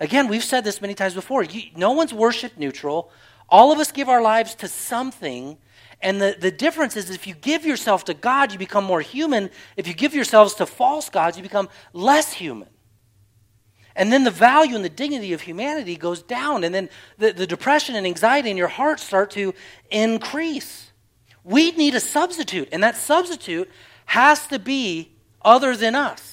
Again, 0.02 0.28
we've 0.28 0.44
said 0.44 0.64
this 0.64 0.82
many 0.82 0.96
times 0.96 1.14
before. 1.14 1.44
You, 1.44 1.62
no 1.76 1.92
one's 1.92 2.12
worship 2.12 2.58
neutral. 2.58 3.12
All 3.48 3.72
of 3.72 3.78
us 3.78 3.92
give 3.92 4.10
our 4.10 4.22
lives 4.22 4.56
to 4.56 4.68
something. 4.68 5.60
And 6.02 6.20
the, 6.20 6.36
the 6.38 6.50
difference 6.50 6.98
is 6.98 7.12
if 7.12 7.28
you 7.28 7.36
give 7.36 7.68
yourself 7.68 8.04
to 8.06 8.16
God, 8.16 8.52
you 8.52 8.58
become 8.58 8.84
more 8.84 9.02
human. 9.02 9.52
If 9.78 9.88
you 9.88 9.94
give 9.94 10.16
yourselves 10.16 10.56
to 10.56 10.66
false 10.66 11.08
gods, 11.10 11.38
you 11.38 11.44
become 11.44 11.70
less 11.94 12.34
human. 12.34 12.68
And 13.96 14.12
then 14.12 14.24
the 14.24 14.32
value 14.32 14.76
and 14.76 14.84
the 14.84 14.90
dignity 14.90 15.34
of 15.34 15.42
humanity 15.42 15.96
goes 15.98 16.24
down. 16.24 16.64
And 16.64 16.74
then 16.74 16.90
the, 17.20 17.32
the 17.34 17.46
depression 17.46 17.96
and 17.96 18.08
anxiety 18.08 18.50
in 18.50 18.58
your 18.58 18.70
heart 18.70 19.00
start 19.00 19.30
to 19.32 19.54
increase. 19.92 20.92
We 21.44 21.74
need 21.74 21.94
a 21.94 22.00
substitute. 22.00 22.70
And 22.72 22.82
that 22.82 22.96
substitute 22.96 23.70
has 24.06 24.48
to 24.48 24.58
be 24.58 25.12
other 25.44 25.76
than 25.76 25.94
us. 25.94 26.31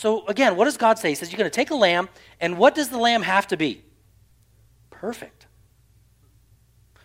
So 0.00 0.26
again, 0.28 0.56
what 0.56 0.64
does 0.64 0.78
God 0.78 0.98
say? 0.98 1.10
He 1.10 1.14
says, 1.14 1.30
You're 1.30 1.36
going 1.36 1.50
to 1.50 1.54
take 1.54 1.70
a 1.70 1.74
lamb, 1.74 2.08
and 2.40 2.56
what 2.56 2.74
does 2.74 2.88
the 2.88 2.96
lamb 2.96 3.20
have 3.20 3.46
to 3.48 3.58
be? 3.58 3.84
Perfect. 4.88 5.46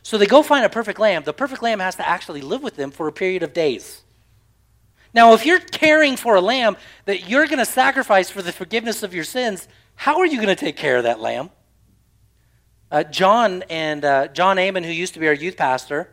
So 0.02 0.18
they 0.18 0.26
go 0.26 0.42
find 0.42 0.64
a 0.64 0.70
perfect 0.70 0.98
lamb. 0.98 1.24
The 1.24 1.34
perfect 1.34 1.62
lamb 1.62 1.82
has 1.82 1.98
to 1.98 2.08
actually 2.08 2.40
live 2.40 2.64
with 2.64 2.78
them 2.78 2.92
for 2.92 3.10
a 3.10 3.12
period 3.12 3.44
of 3.44 3.52
days. 3.52 4.04
Now, 5.14 5.34
if 5.34 5.46
you're 5.46 5.60
caring 5.60 6.16
for 6.16 6.36
a 6.36 6.42
lamb 6.42 6.78
that 7.04 7.28
you're 7.28 7.48
going 7.48 7.60
to 7.60 7.66
sacrifice 7.66 8.30
for 8.30 8.42
the 8.42 8.54
forgiveness 8.54 9.04
of 9.04 9.14
your 9.14 9.26
sins, 9.26 9.68
how 9.96 10.20
are 10.20 10.26
you 10.26 10.38
going 10.38 10.48
to 10.48 10.56
take 10.56 10.78
care 10.78 10.96
of 10.96 11.04
that 11.04 11.20
lamb? 11.20 11.50
Uh, 12.90 13.04
John 13.04 13.66
and 13.70 14.06
uh, 14.06 14.30
John 14.30 14.58
Amon, 14.58 14.86
who 14.86 14.92
used 14.94 15.16
to 15.16 15.20
be 15.20 15.28
our 15.28 15.34
youth 15.34 15.58
pastor, 15.58 16.12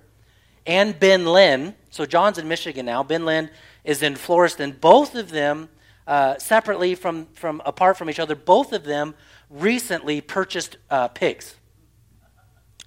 and 0.66 0.98
Ben 0.98 1.26
Lynn. 1.26 1.76
So 1.90 2.06
John's 2.06 2.38
in 2.38 2.48
Michigan 2.48 2.86
now. 2.86 3.04
Ben 3.04 3.24
Lynn 3.24 3.50
is 3.84 4.02
in 4.02 4.14
Floriston. 4.14 4.80
Both 4.80 5.14
of 5.14 5.30
them 5.30 5.68
uh, 6.06 6.38
separately 6.38 6.94
from, 6.94 7.26
from 7.34 7.62
apart 7.64 7.96
from 7.96 8.10
each 8.10 8.18
other. 8.18 8.34
Both 8.34 8.72
of 8.72 8.84
them 8.84 9.14
recently 9.50 10.20
purchased 10.20 10.76
uh, 10.90 11.08
pigs. 11.08 11.56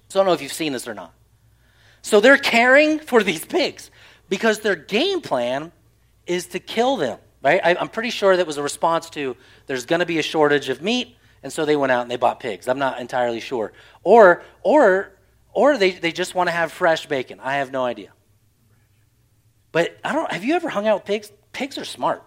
So 0.08 0.20
I 0.20 0.22
don't 0.22 0.26
know 0.26 0.34
if 0.34 0.42
you've 0.42 0.52
seen 0.52 0.72
this 0.72 0.86
or 0.86 0.94
not. 0.94 1.12
So 2.02 2.20
they're 2.20 2.38
caring 2.38 2.98
for 2.98 3.22
these 3.24 3.44
pigs 3.44 3.90
because 4.28 4.60
their 4.60 4.76
game 4.76 5.20
plan 5.20 5.72
is 6.26 6.46
to 6.48 6.58
kill 6.58 6.96
them. 6.96 7.18
Right? 7.42 7.60
I, 7.62 7.76
I'm 7.76 7.88
pretty 7.88 8.10
sure 8.10 8.36
that 8.36 8.46
was 8.46 8.56
a 8.56 8.62
response 8.62 9.10
to 9.10 9.36
there's 9.66 9.86
going 9.86 10.00
to 10.00 10.06
be 10.06 10.18
a 10.18 10.22
shortage 10.22 10.68
of 10.68 10.82
meat, 10.82 11.16
and 11.42 11.52
so 11.52 11.64
they 11.64 11.76
went 11.76 11.92
out 11.92 12.02
and 12.02 12.10
they 12.10 12.16
bought 12.16 12.40
pigs. 12.40 12.66
I'm 12.66 12.78
not 12.78 12.98
entirely 12.98 13.38
sure. 13.40 13.72
Or 14.02 14.42
or 14.62 15.12
or 15.52 15.78
they, 15.78 15.92
they 15.92 16.10
just 16.10 16.34
want 16.34 16.48
to 16.48 16.52
have 16.52 16.72
fresh 16.72 17.06
bacon. 17.06 17.38
I 17.40 17.56
have 17.56 17.70
no 17.70 17.84
idea. 17.84 18.10
But 19.70 19.96
I 20.02 20.12
don't 20.12 20.30
have 20.32 20.44
you 20.44 20.54
ever 20.54 20.68
hung 20.68 20.88
out 20.88 20.96
with 20.96 21.04
pigs? 21.04 21.30
Pigs 21.52 21.78
are 21.78 21.84
smart. 21.84 22.24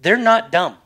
They're 0.00 0.16
not 0.16 0.52
dumb. 0.52 0.76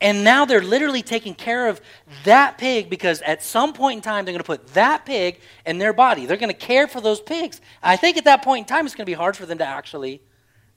And 0.00 0.24
now 0.24 0.44
they're 0.44 0.62
literally 0.62 1.02
taking 1.02 1.34
care 1.34 1.68
of 1.68 1.80
that 2.24 2.58
pig 2.58 2.90
because 2.90 3.22
at 3.22 3.40
some 3.40 3.72
point 3.72 3.98
in 3.98 4.02
time 4.02 4.24
they're 4.24 4.32
going 4.32 4.40
to 4.40 4.44
put 4.44 4.66
that 4.74 5.06
pig 5.06 5.40
in 5.64 5.78
their 5.78 5.92
body. 5.92 6.26
They're 6.26 6.36
going 6.36 6.50
to 6.50 6.58
care 6.58 6.88
for 6.88 7.00
those 7.00 7.20
pigs. 7.20 7.60
I 7.80 7.94
think 7.94 8.16
at 8.16 8.24
that 8.24 8.42
point 8.42 8.64
in 8.64 8.64
time 8.66 8.84
it's 8.84 8.96
going 8.96 9.06
to 9.06 9.10
be 9.10 9.14
hard 9.14 9.36
for 9.36 9.46
them 9.46 9.58
to 9.58 9.64
actually 9.64 10.20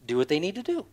do 0.05 0.15
what 0.17 0.27
they 0.27 0.39
need 0.39 0.53
to 0.55 0.61
do. 0.61 0.85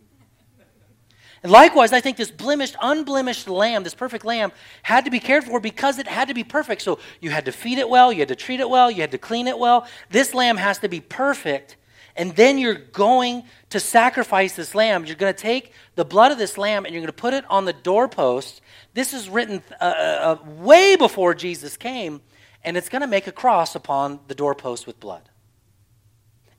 And 1.43 1.51
likewise, 1.51 1.93
I 1.93 2.01
think 2.01 2.17
this 2.17 2.31
blemished, 2.31 2.77
unblemished 2.81 3.49
lamb, 3.49 3.83
this 3.83 3.95
perfect 3.95 4.25
lamb, 4.25 4.53
had 4.83 5.05
to 5.05 5.11
be 5.11 5.19
cared 5.19 5.45
for 5.45 5.61
because 5.61 5.99
it 5.99 6.07
had 6.07 6.29
to 6.29 6.35
be 6.35 6.45
perfect. 6.45 6.83
So 6.83 7.01
you 7.21 7.31
had 7.31 7.45
to 7.47 7.53
feed 7.53 7.79
it 7.79 7.89
well, 7.89 8.13
you 8.13 8.21
had 8.21 8.29
to 8.29 8.37
treat 8.37 8.61
it 8.61 8.71
well, 8.71 8.91
you 8.91 9.01
had 9.01 9.11
to 9.11 9.19
clean 9.19 9.49
it 9.49 9.59
well. 9.59 9.87
This 10.09 10.35
lamb 10.35 10.57
has 10.57 10.79
to 10.79 10.89
be 10.89 11.01
perfect 11.01 11.77
and 12.17 12.35
then 12.37 12.59
you're 12.59 12.75
going 12.75 13.45
to 13.71 13.81
sacrifice 13.81 14.55
this 14.55 14.75
lamb. 14.75 15.05
You're 15.05 15.17
going 15.17 15.33
to 15.33 15.41
take 15.41 15.73
the 15.95 16.05
blood 16.05 16.33
of 16.33 16.39
this 16.39 16.59
lamb 16.59 16.85
and 16.85 16.95
you're 16.95 17.01
going 17.01 17.07
to 17.07 17.13
put 17.13 17.35
it 17.35 17.45
on 17.49 17.65
the 17.65 17.73
doorpost. 17.73 18.61
This 18.95 19.15
is 19.15 19.29
written 19.29 19.63
uh, 19.81 19.85
uh, 19.85 20.39
uh 20.45 20.51
way 20.63 20.97
before 20.97 21.35
Jesus 21.35 21.77
came, 21.77 22.21
and 22.65 22.77
it's 22.77 22.89
going 22.89 23.03
to 23.03 23.09
make 23.09 23.27
a 23.27 23.33
cross 23.33 23.75
upon 23.75 24.21
the 24.29 24.35
doorpost 24.35 24.87
with 24.87 25.01
blood. 25.01 25.29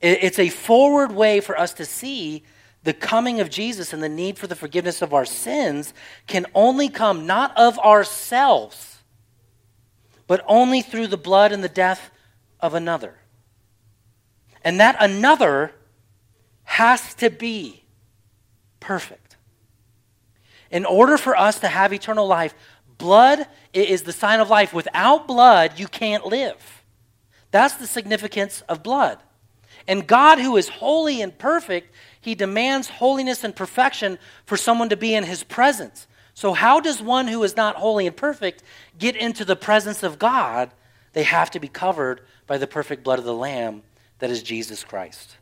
It's 0.02 0.40
a 0.40 0.50
forward 0.50 1.14
way 1.14 1.40
for 1.40 1.58
us 1.58 1.72
to 1.76 1.86
see 1.86 2.44
the 2.84 2.94
coming 2.94 3.40
of 3.40 3.50
Jesus 3.50 3.94
and 3.94 4.04
the 4.04 4.10
need 4.10 4.38
for 4.38 4.48
the 4.48 4.56
forgiveness 4.56 5.02
of 5.02 5.14
our 5.14 5.24
sins 5.24 5.94
can 6.28 6.46
only 6.54 6.90
come 6.90 7.26
not 7.26 7.58
of 7.58 7.80
ourselves, 7.80 9.00
but 10.28 10.44
only 10.46 10.82
through 10.82 11.08
the 11.08 11.18
blood 11.18 11.54
and 11.54 11.64
the 11.64 11.70
death 11.70 12.12
of 12.60 12.74
another. 12.74 13.16
And 14.64 14.80
that 14.80 14.96
another 15.00 15.74
has 16.64 17.14
to 17.16 17.30
be 17.30 17.84
perfect. 18.80 19.38
In 20.72 20.86
order 20.86 21.18
for 21.18 21.38
us 21.38 21.60
to 21.60 21.68
have 21.68 21.94
eternal 21.94 22.26
life, 22.26 22.56
blood 22.98 23.46
is 23.74 24.04
the 24.04 24.14
sign 24.14 24.40
of 24.40 24.50
life. 24.50 24.74
Without 24.74 25.28
blood, 25.28 25.78
you 25.78 25.88
can't 25.88 26.26
live. 26.26 26.84
That's 27.52 27.76
the 27.76 27.88
significance 27.88 28.62
of 28.68 28.82
blood. 28.82 29.20
And 29.88 30.08
God, 30.08 30.40
who 30.40 30.58
is 30.58 30.70
holy 30.70 31.22
and 31.22 31.38
perfect, 31.38 31.94
he 32.20 32.36
demands 32.36 32.90
holiness 32.90 33.44
and 33.44 33.56
perfection 33.56 34.18
for 34.46 34.58
someone 34.58 34.90
to 34.90 34.98
be 34.98 35.14
in 35.14 35.26
his 35.26 35.44
presence. 35.44 36.08
So, 36.34 36.54
how 36.54 36.80
does 36.80 37.02
one 37.02 37.28
who 37.28 37.44
is 37.44 37.56
not 37.56 37.76
holy 37.76 38.08
and 38.08 38.16
perfect 38.16 38.64
get 38.98 39.16
into 39.16 39.46
the 39.46 39.56
presence 39.56 40.02
of 40.02 40.18
God? 40.18 40.72
They 41.12 41.24
have 41.24 41.52
to 41.52 41.60
be 41.60 41.68
covered 41.68 42.22
by 42.48 42.58
the 42.58 42.66
perfect 42.66 43.04
blood 43.04 43.20
of 43.20 43.26
the 43.26 43.36
Lamb 43.36 43.84
that 44.24 44.32
is 44.32 44.42
Jesus 44.42 44.86
Christ. 44.86 45.36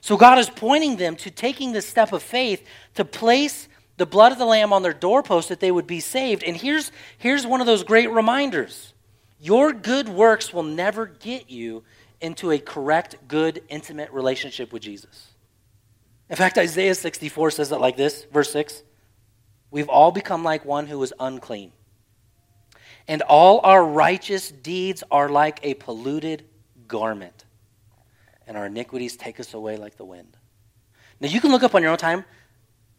So, 0.00 0.16
God 0.16 0.38
is 0.38 0.48
pointing 0.48 0.94
them 0.94 1.16
to 1.16 1.30
taking 1.32 1.72
this 1.72 1.88
step 1.88 2.12
of 2.12 2.22
faith 2.22 2.64
to 2.94 3.04
place 3.04 3.66
the 3.96 4.06
blood 4.06 4.30
of 4.30 4.38
the 4.38 4.44
Lamb 4.44 4.72
on 4.72 4.84
their 4.84 4.92
doorpost 4.92 5.48
that 5.48 5.58
they 5.58 5.72
would 5.72 5.88
be 5.88 5.98
saved. 5.98 6.44
And 6.44 6.56
here's, 6.56 6.92
here's 7.18 7.44
one 7.44 7.60
of 7.60 7.66
those 7.66 7.82
great 7.82 8.08
reminders 8.08 8.94
your 9.40 9.72
good 9.72 10.08
works 10.08 10.54
will 10.54 10.62
never 10.62 11.06
get 11.06 11.50
you 11.50 11.82
into 12.20 12.52
a 12.52 12.60
correct, 12.60 13.16
good, 13.26 13.60
intimate 13.68 14.12
relationship 14.12 14.72
with 14.72 14.82
Jesus. 14.82 15.26
In 16.28 16.36
fact, 16.36 16.58
Isaiah 16.58 16.94
64 16.94 17.50
says 17.50 17.72
it 17.72 17.80
like 17.80 17.96
this, 17.96 18.24
verse 18.32 18.52
6 18.52 18.84
We've 19.72 19.88
all 19.88 20.12
become 20.12 20.44
like 20.44 20.64
one 20.64 20.86
who 20.86 21.02
is 21.02 21.12
unclean, 21.18 21.72
and 23.08 23.22
all 23.22 23.58
our 23.64 23.84
righteous 23.84 24.48
deeds 24.48 25.02
are 25.10 25.28
like 25.28 25.58
a 25.64 25.74
polluted 25.74 26.44
garment, 26.86 27.46
and 28.50 28.58
our 28.58 28.66
iniquities 28.66 29.16
take 29.16 29.38
us 29.38 29.54
away 29.54 29.76
like 29.76 29.96
the 29.96 30.04
wind. 30.04 30.36
Now, 31.20 31.28
you 31.28 31.40
can 31.40 31.52
look 31.52 31.62
up 31.62 31.76
on 31.76 31.82
your 31.82 31.92
own 31.92 31.98
time 31.98 32.24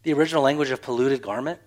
the 0.02 0.14
original 0.14 0.42
language 0.42 0.70
of 0.70 0.80
polluted 0.80 1.20
garment. 1.20 1.60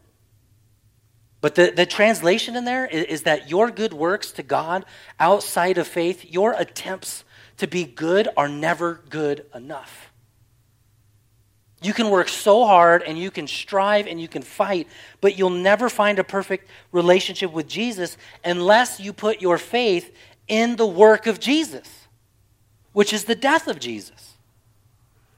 But 1.39 1.54
the, 1.54 1.69
the 1.69 1.86
translation 1.86 2.56
in 2.56 2.65
there 2.65 2.88
is, 2.88 3.06
is, 3.06 3.24
that 3.24 3.48
your 3.48 3.69
good 3.69 3.93
works 3.93 4.32
to 4.32 4.43
God 4.43 4.86
outside 5.19 5.78
of 5.78 5.88
faith, 5.88 6.26
your 6.26 6.54
attempts 6.54 7.24
to 7.58 7.67
be 7.67 7.84
good 7.84 8.28
are 8.36 8.50
never 8.50 9.04
good 9.08 9.45
enough. 9.54 10.12
You 11.84 11.93
can 11.93 12.10
work 12.10 12.28
so 12.28 12.65
hard 12.65 13.04
and 13.04 13.19
you 13.19 13.30
can 13.30 13.45
strive 13.45 14.08
and 14.08 14.19
you 14.19 14.28
can 14.28 14.41
fight, 14.41 14.88
but 15.21 15.38
you'll 15.38 15.52
never 15.52 15.89
find 15.89 16.17
a 16.17 16.24
perfect 16.24 16.67
relationship 16.91 17.54
with 17.54 17.67
Jesus 17.67 18.17
unless 18.43 19.00
you 19.00 19.13
put 19.13 19.43
your 19.43 19.60
faith 19.60 20.12
in 20.48 20.76
the 20.76 20.88
work 20.88 21.28
of 21.28 21.39
Jesus, 21.39 21.88
which 22.95 23.12
is 23.12 23.25
the 23.25 23.36
death 23.36 23.67
of 23.67 23.77
Jesus. 23.77 24.36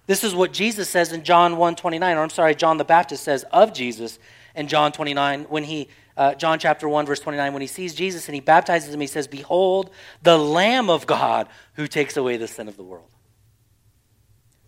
This 0.06 0.24
is 0.24 0.36
what 0.36 0.54
Jesus 0.54 0.88
says 0.88 1.12
in 1.12 1.24
John 1.24 1.58
1 1.58 1.76
29, 1.76 2.16
or 2.16 2.22
I'm 2.22 2.30
sorry, 2.30 2.54
John 2.54 2.78
the 2.78 2.86
Baptist 2.86 3.24
says 3.24 3.44
of 3.52 3.74
Jesus 3.74 4.20
in 4.56 4.68
John 4.68 4.92
29 4.92 5.46
when 5.46 5.64
he 5.64 5.90
uh, 6.16 6.36
John 6.36 6.60
chapter 6.60 6.88
1, 6.88 7.08
verse 7.08 7.20
29, 7.20 7.54
when 7.54 7.62
he 7.62 7.68
sees 7.68 7.96
Jesus 7.96 8.28
and 8.28 8.36
he 8.36 8.42
baptizes 8.42 8.94
him, 8.94 9.00
he 9.00 9.08
says, 9.08 9.28
Behold, 9.28 9.90
the 10.22 10.38
Lamb 10.38 10.90
of 10.90 11.08
God 11.08 11.48
who 11.74 11.88
takes 11.88 12.16
away 12.16 12.38
the 12.38 12.48
sin 12.48 12.68
of 12.68 12.78
the 12.78 12.84
world. 12.84 13.10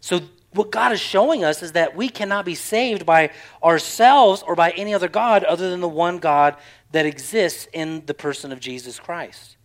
So, 0.02 0.22
what 0.54 0.72
God 0.72 0.92
is 0.92 1.00
showing 1.00 1.44
us 1.44 1.62
is 1.62 1.74
that 1.74 1.96
we 1.96 2.10
cannot 2.10 2.44
be 2.44 2.56
saved 2.56 3.06
by 3.06 3.30
ourselves 3.64 4.44
or 4.46 4.56
by 4.56 4.72
any 4.72 4.96
other 4.96 5.08
God 5.08 5.44
other 5.44 5.70
than 5.70 5.80
the 5.80 5.88
one 5.88 6.18
God 6.18 6.56
that 6.92 7.06
exists 7.06 7.68
in 7.72 8.04
the 8.08 8.16
person 8.16 8.52
of 8.52 8.60
Jesus 8.60 9.00
Christ. 9.00 9.58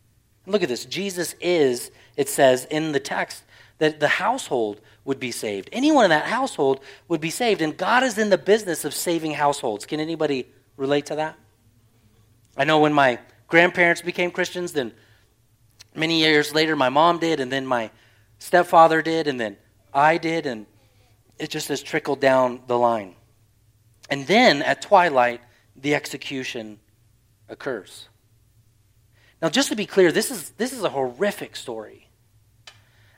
Look 0.46 0.62
at 0.62 0.68
this. 0.68 0.84
Jesus 0.84 1.34
is, 1.40 1.90
it 2.16 2.28
says 2.28 2.64
in 2.66 2.92
the 2.92 3.00
text, 3.00 3.44
that 3.78 4.00
the 4.00 4.08
household 4.08 4.80
would 5.04 5.20
be 5.20 5.30
saved. 5.30 5.68
Anyone 5.72 6.04
in 6.04 6.10
that 6.10 6.26
household 6.26 6.80
would 7.08 7.20
be 7.20 7.30
saved. 7.30 7.60
And 7.60 7.76
God 7.76 8.02
is 8.02 8.18
in 8.18 8.30
the 8.30 8.38
business 8.38 8.84
of 8.84 8.94
saving 8.94 9.32
households. 9.32 9.84
Can 9.84 10.00
anybody 10.00 10.46
relate 10.76 11.06
to 11.06 11.16
that? 11.16 11.36
I 12.56 12.64
know 12.64 12.78
when 12.78 12.92
my 12.92 13.18
grandparents 13.48 14.00
became 14.00 14.30
Christians, 14.30 14.72
then 14.72 14.92
many 15.94 16.20
years 16.20 16.54
later, 16.54 16.76
my 16.76 16.88
mom 16.88 17.18
did, 17.18 17.40
and 17.40 17.50
then 17.50 17.66
my 17.66 17.90
stepfather 18.38 19.02
did, 19.02 19.26
and 19.26 19.38
then 19.38 19.56
I 19.92 20.18
did, 20.18 20.46
and 20.46 20.66
it 21.38 21.50
just 21.50 21.68
has 21.68 21.82
trickled 21.82 22.20
down 22.20 22.60
the 22.66 22.78
line. 22.78 23.16
And 24.08 24.26
then 24.26 24.62
at 24.62 24.82
twilight, 24.82 25.40
the 25.76 25.94
execution 25.94 26.78
occurs. 27.48 28.08
Now, 29.42 29.48
just 29.48 29.68
to 29.68 29.76
be 29.76 29.86
clear, 29.86 30.12
this 30.12 30.30
is, 30.30 30.50
this 30.50 30.72
is 30.72 30.84
a 30.84 30.88
horrific 30.88 31.56
story. 31.56 32.03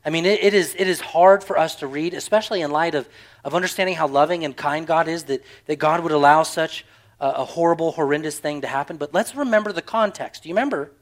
I 0.06 0.10
mean, 0.10 0.24
it, 0.24 0.40
it, 0.40 0.54
is, 0.54 0.76
it 0.78 0.86
is 0.86 1.00
hard 1.00 1.42
for 1.42 1.58
us 1.58 1.74
to 1.76 1.88
read, 1.88 2.14
especially 2.14 2.60
in 2.60 2.70
light 2.70 2.94
of, 2.94 3.08
of 3.42 3.56
understanding 3.56 3.96
how 3.96 4.06
loving 4.06 4.44
and 4.44 4.56
kind 4.56 4.86
God 4.86 5.08
is, 5.08 5.24
that, 5.24 5.42
that 5.66 5.80
God 5.80 6.04
would 6.04 6.12
allow 6.12 6.44
such 6.44 6.86
a, 7.18 7.28
a 7.28 7.44
horrible, 7.44 7.90
horrendous 7.90 8.38
thing 8.38 8.60
to 8.60 8.68
happen. 8.68 8.98
But 8.98 9.12
let's 9.12 9.34
remember 9.34 9.72
the 9.72 9.82
context. 9.82 10.44
Do 10.44 10.48
you 10.48 10.54
remember 10.54 10.92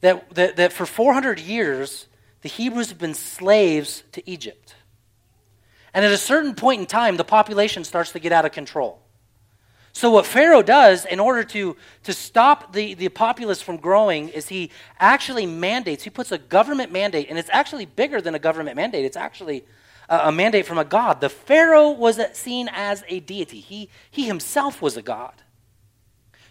that, 0.00 0.34
that, 0.34 0.56
that 0.56 0.72
for 0.72 0.86
400 0.86 1.38
years, 1.38 2.08
the 2.40 2.48
Hebrews 2.48 2.88
have 2.88 2.98
been 2.98 3.12
slaves 3.12 4.04
to 4.12 4.28
Egypt? 4.28 4.74
And 5.92 6.02
at 6.02 6.12
a 6.12 6.18
certain 6.18 6.54
point 6.54 6.80
in 6.80 6.86
time, 6.86 7.18
the 7.18 7.24
population 7.24 7.84
starts 7.84 8.12
to 8.12 8.18
get 8.18 8.32
out 8.32 8.46
of 8.46 8.52
control. 8.52 9.01
So, 9.94 10.10
what 10.10 10.24
Pharaoh 10.24 10.62
does 10.62 11.04
in 11.04 11.20
order 11.20 11.44
to, 11.44 11.76
to 12.04 12.12
stop 12.12 12.72
the, 12.72 12.94
the 12.94 13.08
populace 13.10 13.60
from 13.60 13.76
growing 13.76 14.30
is 14.30 14.48
he 14.48 14.70
actually 14.98 15.44
mandates, 15.44 16.02
he 16.02 16.10
puts 16.10 16.32
a 16.32 16.38
government 16.38 16.90
mandate, 16.90 17.26
and 17.28 17.38
it's 17.38 17.50
actually 17.52 17.84
bigger 17.84 18.20
than 18.20 18.34
a 18.34 18.38
government 18.38 18.76
mandate. 18.76 19.04
It's 19.04 19.18
actually 19.18 19.64
a 20.08 20.32
mandate 20.32 20.66
from 20.66 20.78
a 20.78 20.84
god. 20.84 21.20
The 21.20 21.28
Pharaoh 21.28 21.90
was 21.90 22.20
seen 22.34 22.68
as 22.72 23.04
a 23.08 23.20
deity, 23.20 23.60
he, 23.60 23.88
he 24.10 24.26
himself 24.26 24.82
was 24.82 24.96
a 24.96 25.02
god. 25.02 25.34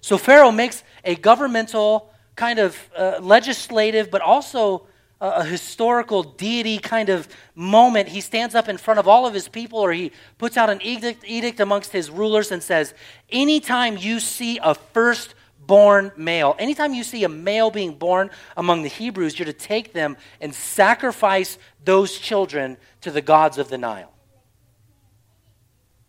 So 0.02 0.18
Pharaoh 0.18 0.52
makes 0.52 0.84
a 1.06 1.16
governmental, 1.16 2.12
kind 2.36 2.58
of 2.58 2.78
uh, 2.98 3.20
legislative, 3.22 4.10
but 4.10 4.22
also 4.22 4.88
a, 5.22 5.46
historical 5.46 6.24
deity 6.24 6.80
kind 6.80 7.10
of 7.10 7.28
moment. 7.56 8.10
He 8.10 8.22
stands 8.22 8.56
up 8.56 8.68
in 8.68 8.78
front 8.78 9.00
of 9.00 9.08
all 9.08 9.28
of 9.28 9.34
his 9.34 9.48
people, 9.48 9.80
or 9.80 9.94
he 9.94 10.12
puts 10.38 10.58
out 10.58 10.70
an 10.70 10.82
edict, 10.82 11.24
edict 11.26 11.60
amongst 11.60 11.92
his 11.92 12.10
rulers 12.10 12.52
and 12.52 12.62
says, 12.62 12.94
Anytime 13.30 13.98
you 13.98 14.20
see 14.20 14.60
a 14.62 14.74
firstborn 14.74 16.12
male. 16.18 16.56
Anytime 16.58 16.94
you 16.94 17.04
see 17.04 17.24
a 17.24 17.30
male 17.30 17.70
being 17.70 17.94
born 17.94 18.32
among 18.58 18.82
the 18.82 18.90
Hebrews, 18.90 19.38
you're 19.38 19.46
to 19.46 19.54
take 19.54 19.94
them 19.94 20.18
and 20.42 20.54
sacrifice 20.54 21.58
those 21.86 22.18
children 22.18 22.78
to 23.02 23.12
the 23.12 23.22
gods 23.22 23.58
of 23.58 23.70
the 23.70 23.78
Nile. 23.78 24.11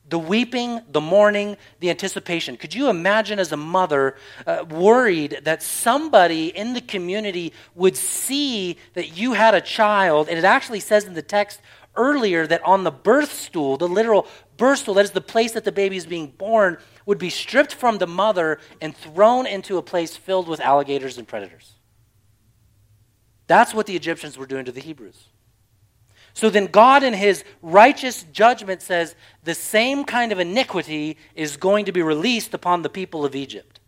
The 0.09 0.19
weeping, 0.19 0.81
the 0.91 1.01
mourning, 1.01 1.57
the 1.81 1.91
anticipation. 1.91 2.57
Could 2.57 2.75
you 2.75 2.91
imagine 2.91 3.39
as 3.39 3.53
a 3.53 3.57
mother 3.57 4.17
uh, 4.47 4.65
worried 4.69 5.41
that 5.45 5.63
somebody 5.63 6.49
in 6.49 6.75
the 6.75 6.81
community 6.81 7.53
would 7.75 7.97
see 7.97 8.77
that 8.95 9.17
you 9.17 9.33
had 9.33 9.55
a 9.55 9.61
child? 9.61 10.29
And 10.29 10.37
it 10.39 10.45
actually 10.45 10.81
says 10.81 11.05
in 11.05 11.15
the 11.15 11.23
text 11.23 11.61
earlier 11.95 12.47
that 12.47 12.63
on 12.65 12.85
the 12.85 12.91
birth 12.91 13.33
stool, 13.33 13.77
the 13.77 13.89
literal 13.89 14.27
birth 14.57 14.81
stool, 14.81 14.95
that 14.95 15.05
is 15.05 15.13
the 15.13 15.21
place 15.21 15.53
that 15.53 15.65
the 15.65 15.73
baby 15.73 15.97
is 15.97 16.07
being 16.07 16.29
born, 16.29 16.79
would 17.07 17.19
be 17.19 17.31
stripped 17.31 17.75
from 17.75 17.99
the 17.99 18.07
mother 18.07 18.59
and 18.81 18.97
thrown 18.97 19.47
into 19.47 19.79
a 19.79 19.83
place 19.83 20.17
filled 20.17 20.49
with 20.49 20.61
alligators 20.61 21.19
and 21.19 21.27
predators. 21.27 21.75
That's 23.47 23.75
what 23.75 23.87
the 23.87 23.97
Egyptians 23.97 24.39
were 24.39 24.47
doing 24.47 24.65
to 24.65 24.73
the 24.73 24.81
Hebrews. 24.81 25.29
So 26.35 26.51
then, 26.51 26.67
God, 26.67 27.03
in 27.03 27.13
his 27.13 27.45
righteous 27.61 28.25
judgment, 28.33 28.83
says 28.83 29.15
the 29.45 29.55
same 29.55 30.05
kind 30.05 30.33
of 30.33 30.39
iniquity 30.39 31.17
is 31.35 31.57
going 31.57 31.85
to 31.85 31.93
be 31.93 32.03
released 32.03 32.55
upon 32.55 32.83
the 32.83 32.89
people 32.89 33.25
of 33.25 33.35
Egypt. 33.35 33.81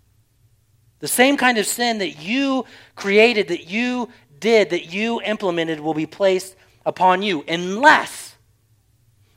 The 1.00 1.09
same 1.09 1.37
kind 1.37 1.59
of 1.59 1.66
sin 1.66 1.98
that 1.98 2.22
you 2.22 2.66
created, 2.96 3.48
that 3.48 3.68
you 3.68 4.09
did, 4.40 4.70
that 4.70 4.92
you 4.92 5.20
implemented 5.22 5.80
will 5.80 5.94
be 5.94 6.07
placed 6.07 6.54
upon 6.85 7.22
you, 7.22 7.44
unless 7.48 8.35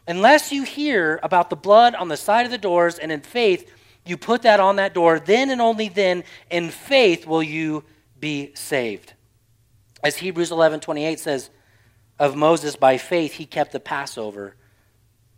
Unless 0.07 0.53
you 0.53 0.63
hear 0.63 1.19
about 1.21 1.49
the 1.49 1.57
blood 1.57 1.93
on 1.93 2.07
the 2.07 2.15
side 2.15 2.45
of 2.45 2.51
the 2.51 2.57
doors 2.57 2.97
and 2.97 3.11
in 3.11 3.19
faith 3.19 3.69
you 4.05 4.15
put 4.15 4.43
that 4.43 4.61
on 4.61 4.77
that 4.77 4.93
door, 4.93 5.19
then 5.19 5.49
and 5.49 5.59
only 5.59 5.89
then 5.89 6.23
in 6.49 6.69
faith 6.69 7.27
will 7.27 7.43
you 7.43 7.83
be 8.17 8.51
saved. 8.55 9.13
As 10.01 10.15
Hebrews 10.15 10.51
11 10.51 10.79
28 10.79 11.19
says 11.19 11.49
of 12.19 12.35
Moses, 12.35 12.75
by 12.75 12.97
faith 12.97 13.33
he 13.33 13.45
kept 13.45 13.71
the 13.71 13.79
Passover 13.79 14.55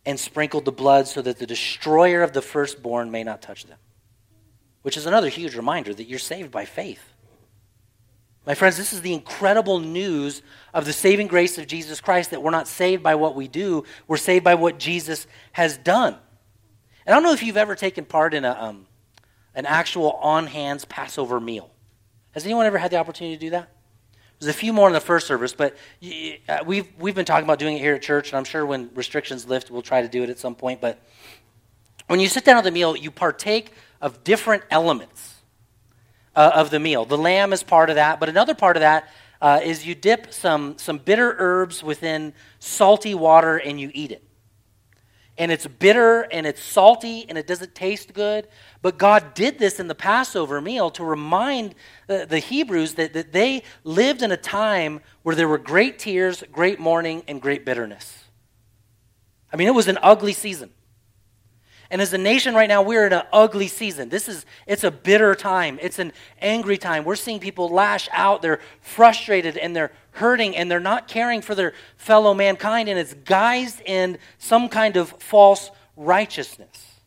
and 0.05 0.19
sprinkled 0.19 0.65
the 0.65 0.71
blood 0.71 1.07
so 1.07 1.21
that 1.21 1.37
the 1.37 1.45
destroyer 1.45 2.21
of 2.21 2.33
the 2.33 2.41
firstborn 2.41 3.11
may 3.11 3.23
not 3.23 3.41
touch 3.41 3.65
them. 3.65 3.77
Which 4.81 4.97
is 4.97 5.05
another 5.05 5.29
huge 5.29 5.55
reminder 5.55 5.93
that 5.93 6.07
you're 6.07 6.19
saved 6.19 6.51
by 6.51 6.65
faith. 6.65 7.03
My 8.45 8.55
friends, 8.55 8.77
this 8.77 8.93
is 8.93 9.01
the 9.01 9.13
incredible 9.13 9.79
news 9.79 10.41
of 10.73 10.85
the 10.85 10.93
saving 10.93 11.27
grace 11.27 11.57
of 11.57 11.67
Jesus 11.67 12.01
Christ 12.01 12.31
that 12.31 12.41
we're 12.41 12.51
not 12.51 12.67
saved 12.67 13.03
by 13.03 13.15
what 13.15 13.35
we 13.35 13.47
do, 13.47 13.83
we're 14.07 14.17
saved 14.17 14.43
by 14.43 14.55
what 14.55 14.79
Jesus 14.79 15.27
has 15.51 15.77
done. 15.77 16.15
And 17.05 17.13
I 17.13 17.17
don't 17.17 17.23
know 17.23 17.33
if 17.33 17.43
you've 17.43 17.57
ever 17.57 17.75
taken 17.75 18.05
part 18.05 18.33
in 18.33 18.45
a, 18.45 18.51
um, 18.51 18.87
an 19.53 19.65
actual 19.65 20.13
on 20.13 20.47
hands 20.47 20.85
Passover 20.85 21.39
meal. 21.39 21.69
Has 22.31 22.45
anyone 22.45 22.65
ever 22.65 22.77
had 22.77 22.91
the 22.91 22.97
opportunity 22.97 23.35
to 23.35 23.41
do 23.41 23.49
that? 23.51 23.69
There's 24.39 24.55
a 24.55 24.57
few 24.57 24.71
more 24.71 24.87
in 24.87 24.93
the 24.93 25.01
first 25.01 25.27
service, 25.27 25.53
but 25.53 25.75
uh, 26.47 26.59
we've, 26.65 26.87
we've 26.97 27.13
been 27.15 27.25
talking 27.25 27.43
about 27.43 27.59
doing 27.59 27.75
it 27.75 27.79
here 27.79 27.95
at 27.95 28.01
church, 28.01 28.29
and 28.29 28.37
I'm 28.37 28.45
sure 28.45 28.65
when 28.65 28.89
restrictions 28.95 29.45
lift, 29.45 29.69
we'll 29.69 29.81
try 29.81 30.01
to 30.01 30.07
do 30.07 30.23
it 30.23 30.29
at 30.29 30.39
some 30.39 30.55
point. 30.55 30.79
But 30.79 30.97
when 32.07 32.21
you 32.21 32.29
sit 32.29 32.45
down 32.45 32.57
at 32.57 32.63
the 32.63 32.71
meal, 32.71 32.95
you 32.95 33.11
partake 33.11 33.73
of 33.99 34.23
different 34.23 34.63
elements 34.71 35.41
uh, 36.37 36.51
of 36.55 36.69
the 36.69 36.79
meal. 36.79 37.03
The 37.03 37.17
lamb 37.17 37.51
is 37.51 37.63
part 37.63 37.89
of 37.89 37.97
that, 37.97 38.21
but 38.21 38.29
another 38.29 38.55
part 38.55 38.77
of 38.77 38.81
that 38.81 39.09
uh, 39.41 39.59
is 39.61 39.85
you 39.85 39.93
dip 39.93 40.33
some, 40.33 40.77
some 40.77 40.99
bitter 40.99 41.35
herbs 41.37 41.83
within 41.83 42.33
salty 42.59 43.13
water 43.13 43.57
and 43.57 43.77
you 43.77 43.91
eat 43.93 44.11
it. 44.11 44.23
And 45.39 45.51
it's 45.51 45.65
bitter 45.65 46.23
and 46.31 46.45
it's 46.45 46.61
salty 46.61 47.25
and 47.27 47.37
it 47.37 47.47
doesn't 47.47 47.73
taste 47.73 48.13
good. 48.13 48.47
But 48.81 48.99
God 48.99 49.33
did 49.33 49.57
this 49.57 49.79
in 49.79 49.87
the 49.87 49.95
Passover 49.95 50.59
meal 50.59 50.91
to 50.91 51.03
remind 51.03 51.73
the, 52.07 52.27
the 52.29 52.39
Hebrews 52.39 52.95
that, 52.95 53.13
that 53.13 53.31
they 53.31 53.63
lived 53.83 54.21
in 54.21 54.31
a 54.31 54.37
time 54.37 54.99
where 55.23 55.35
there 55.35 55.47
were 55.47 55.57
great 55.57 55.97
tears, 55.97 56.43
great 56.51 56.79
mourning, 56.79 57.23
and 57.27 57.41
great 57.41 57.65
bitterness. 57.65 58.25
I 59.51 59.55
mean, 59.55 59.67
it 59.67 59.73
was 59.73 59.87
an 59.87 59.97
ugly 60.03 60.33
season. 60.33 60.69
And 61.91 62.01
as 62.01 62.13
a 62.13 62.17
nation 62.19 62.53
right 62.53 62.69
now, 62.69 62.83
we're 62.83 63.07
in 63.07 63.13
an 63.13 63.23
ugly 63.33 63.67
season. 63.67 64.09
This 64.09 64.27
is 64.27 64.45
it's 64.67 64.83
a 64.83 64.91
bitter 64.91 65.33
time. 65.33 65.79
It's 65.81 65.97
an 65.97 66.13
angry 66.39 66.77
time. 66.77 67.03
We're 67.03 67.15
seeing 67.15 67.39
people 67.39 67.69
lash 67.69 68.07
out. 68.11 68.43
They're 68.43 68.59
frustrated 68.81 69.57
and 69.57 69.75
they're 69.75 69.91
hurting 70.19 70.55
and 70.55 70.69
they're 70.69 70.79
not 70.79 71.07
caring 71.07 71.41
for 71.41 71.55
their 71.55 71.73
fellow 71.97 72.33
mankind 72.33 72.87
and 72.89 72.99
it's 72.99 73.13
guised 73.13 73.81
in 73.85 74.17
some 74.37 74.69
kind 74.69 74.97
of 74.97 75.09
false 75.19 75.71
righteousness. 75.95 76.99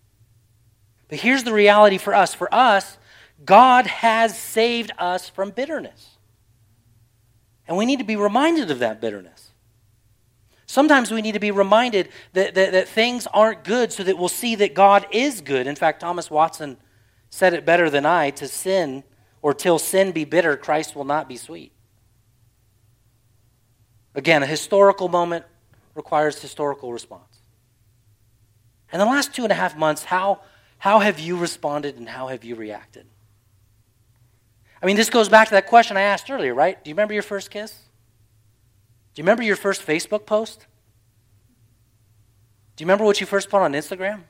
But 1.08 1.18
here's 1.18 1.44
the 1.44 1.52
reality 1.52 1.98
for 1.98 2.14
us. 2.14 2.34
For 2.34 2.52
us, 2.52 2.98
God 3.44 3.86
has 3.86 4.38
saved 4.38 4.92
us 4.98 5.28
from 5.28 5.50
bitterness. 5.50 6.08
And 7.68 7.76
we 7.76 7.86
need 7.86 7.98
to 7.98 8.04
be 8.04 8.16
reminded 8.16 8.70
of 8.70 8.80
that 8.80 9.00
bitterness. 9.00 9.50
Sometimes 10.66 11.10
we 11.10 11.20
need 11.20 11.32
to 11.32 11.40
be 11.40 11.50
reminded 11.50 12.08
that, 12.32 12.54
that, 12.54 12.72
that, 12.72 12.88
things 12.88 13.26
aren't 13.26 13.62
good 13.62 13.92
so 13.92 14.02
that 14.04 14.16
we'll 14.16 14.28
see 14.28 14.54
that 14.54 14.74
God 14.74 15.06
is 15.10 15.42
good. 15.42 15.66
In 15.66 15.76
fact, 15.76 16.00
Thomas 16.00 16.30
Watson 16.30 16.78
said 17.28 17.52
it 17.52 17.66
better 17.66 17.90
than 17.90 18.06
I 18.06 18.30
to 18.30 18.48
sin, 18.48 19.04
or 19.42 19.52
till 19.52 19.78
sin 19.78 20.12
be 20.12 20.24
bitter, 20.24 20.56
Christ 20.56 20.96
will 20.96 21.04
not 21.04 21.28
be 21.28 21.36
sweet. 21.36 21.72
Again, 24.14 24.42
a 24.42 24.46
historical 24.46 25.08
moment 25.08 25.44
requires 25.94 26.40
historical 26.40 26.92
response. 26.92 27.40
In 28.92 28.98
the 28.98 29.06
last 29.06 29.34
two 29.34 29.42
and 29.42 29.52
a 29.52 29.54
half 29.54 29.76
months, 29.76 30.04
how, 30.04 30.40
how 30.78 30.98
have 30.98 31.18
you 31.18 31.36
responded 31.36 31.96
and 31.96 32.08
how 32.08 32.28
have 32.28 32.44
you 32.44 32.54
reacted? 32.54 33.06
I 34.82 34.86
mean, 34.86 34.96
this 34.96 35.08
goes 35.08 35.28
back 35.28 35.48
to 35.48 35.54
that 35.54 35.66
question 35.66 35.96
I 35.96 36.02
asked 36.02 36.30
earlier, 36.30 36.54
right? 36.54 36.82
Do 36.82 36.90
you 36.90 36.94
remember 36.94 37.14
your 37.14 37.22
first 37.22 37.50
kiss? 37.50 37.70
Do 39.14 39.20
you 39.20 39.24
remember 39.24 39.42
your 39.42 39.56
first 39.56 39.86
Facebook 39.86 40.26
post? 40.26 40.66
Do 42.76 42.82
you 42.82 42.86
remember 42.86 43.04
what 43.04 43.20
you 43.20 43.26
first 43.26 43.48
put 43.48 43.62
on 43.62 43.72
Instagram? 43.72 44.22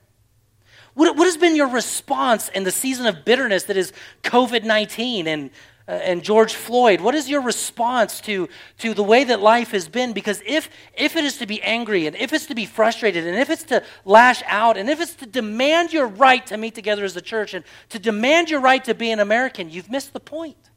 What, 0.94 1.16
what 1.16 1.24
has 1.24 1.36
been 1.36 1.56
your 1.56 1.68
response 1.68 2.48
in 2.50 2.64
the 2.64 2.70
season 2.70 3.06
of 3.06 3.24
bitterness 3.24 3.64
that 3.64 3.76
is 3.76 3.92
COVID 4.24 4.64
19 4.64 5.26
and, 5.26 5.50
Uh, 5.88 5.92
and 5.92 6.22
George 6.22 6.54
Floyd? 6.54 7.00
What 7.00 7.14
is 7.14 7.28
your 7.28 7.40
response 7.40 8.20
to, 8.22 8.48
to 8.78 8.94
the 8.94 9.02
way 9.02 9.24
that 9.24 9.40
life 9.40 9.72
has 9.72 9.88
been? 9.88 10.12
Because 10.12 10.40
if, 10.46 10.68
if 10.94 11.16
it 11.16 11.24
is 11.24 11.38
to 11.38 11.46
be 11.46 11.60
angry 11.62 12.06
and 12.06 12.14
if 12.14 12.32
it's 12.32 12.46
to 12.46 12.54
be 12.54 12.66
frustrated 12.66 13.26
and 13.26 13.36
if 13.36 13.50
it's 13.50 13.64
to 13.64 13.82
lash 14.04 14.42
out 14.46 14.76
and 14.76 14.88
if 14.88 15.00
it's 15.00 15.14
to 15.16 15.26
demand 15.26 15.92
your 15.92 16.06
right 16.06 16.46
to 16.46 16.56
meet 16.56 16.76
together 16.76 17.04
as 17.04 17.16
a 17.16 17.20
church 17.20 17.52
and 17.52 17.64
to 17.88 17.98
demand 17.98 18.48
your 18.48 18.60
right 18.60 18.84
to 18.84 18.94
be 18.94 19.10
an 19.10 19.18
American, 19.18 19.70
you've 19.70 19.90
missed 19.90 20.12
the 20.12 20.20
point. 20.20 20.70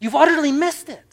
You've 0.00 0.14
utterly 0.14 0.52
missed 0.52 0.90
it. 0.90 1.09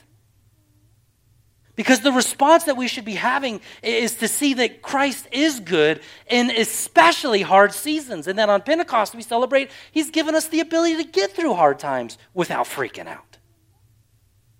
Because 1.77 2.01
the 2.01 2.11
response 2.11 2.63
that 2.63 2.75
we 2.75 2.87
should 2.87 3.05
be 3.05 3.13
having 3.13 3.61
is 3.83 4.15
to 4.15 4.27
see 4.27 4.55
that 4.55 4.81
Christ 4.81 5.27
is 5.31 5.59
good 5.59 6.01
in 6.27 6.49
especially 6.49 7.43
hard 7.43 7.71
seasons. 7.71 8.27
And 8.27 8.37
then 8.37 8.49
on 8.49 8.63
Pentecost, 8.63 9.13
we 9.13 9.21
celebrate 9.21 9.69
He's 9.91 10.09
given 10.09 10.33
us 10.33 10.47
the 10.47 10.59
ability 10.59 10.97
to 10.97 11.03
get 11.03 11.33
through 11.33 11.53
hard 11.53 11.77
times 11.77 12.17
without 12.33 12.65
freaking 12.65 13.07
out. 13.07 13.37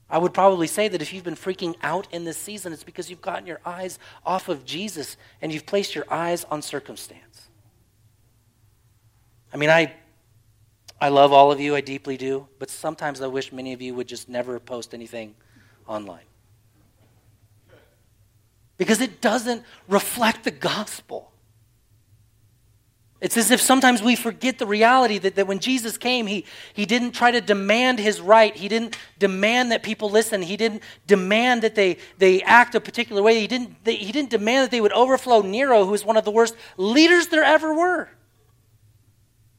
I 0.08 0.19
would 0.19 0.34
probably 0.34 0.67
say 0.67 0.88
that 0.88 1.01
if 1.01 1.12
you've 1.12 1.23
been 1.23 1.36
freaking 1.36 1.75
out 1.82 2.08
in 2.13 2.23
this 2.23 2.38
season, 2.38 2.71
it's 2.71 2.84
because 2.84 3.10
you've 3.10 3.19
gotten 3.19 3.47
your 3.47 3.62
eyes 3.65 3.97
off 4.23 4.47
of 4.47 4.63
Jesus 4.63 5.17
and 5.41 5.51
you've 5.51 5.65
placed 5.65 5.95
your 5.95 6.06
eyes 6.12 6.43
on 6.45 6.62
circumstance. 6.62 7.49
I 9.51 9.58
mean, 9.58 9.71
I, 9.71 9.91
I 11.01 11.10
love 11.10 11.34
all 11.34 11.51
of 11.51 11.60
you, 11.60 11.75
I 11.75 11.82
deeply 11.82 12.15
do, 12.15 12.47
but 12.60 12.69
sometimes 12.69 13.21
I 13.21 13.27
wish 13.27 13.51
many 13.51 13.73
of 13.73 13.82
you 13.82 13.95
would 13.95 14.08
just 14.08 14.30
never 14.30 14.60
post 14.60 14.93
anything 14.93 15.34
online 15.88 16.26
because 18.77 19.01
it 19.01 19.21
doesn't 19.21 19.63
reflect 19.87 20.43
the 20.43 20.51
gospel. 20.51 21.31
It's 23.19 23.35
as 23.35 23.49
if 23.49 23.59
sometimes 23.59 24.03
we 24.03 24.15
forget 24.15 24.59
the 24.59 24.67
reality 24.67 25.17
that, 25.17 25.35
that 25.35 25.47
when 25.47 25.57
Jesus 25.57 25.97
came, 25.97 26.27
he, 26.27 26.45
he 26.75 26.85
didn't 26.85 27.13
try 27.13 27.31
to 27.31 27.41
demand 27.41 27.97
his 27.97 28.21
right. 28.21 28.55
He 28.55 28.67
didn't 28.67 28.95
demand 29.17 29.71
that 29.71 29.81
people 29.81 30.11
listen. 30.11 30.43
He 30.43 30.55
didn't 30.55 30.83
demand 31.07 31.63
that 31.63 31.73
they, 31.73 31.97
they 32.19 32.43
act 32.43 32.75
a 32.75 32.79
particular 32.79 33.23
way. 33.23 33.39
He 33.39 33.47
didn't, 33.47 33.83
they, 33.83 33.95
he 33.95 34.11
didn't 34.11 34.29
demand 34.29 34.65
that 34.65 34.71
they 34.71 34.81
would 34.81 34.91
overflow 34.93 35.41
Nero, 35.41 35.83
who 35.83 35.91
was 35.91 36.05
one 36.05 36.15
of 36.15 36.25
the 36.25 36.31
worst 36.31 36.55
leaders 36.77 37.27
there 37.27 37.43
ever 37.43 37.73
were. 37.73 38.07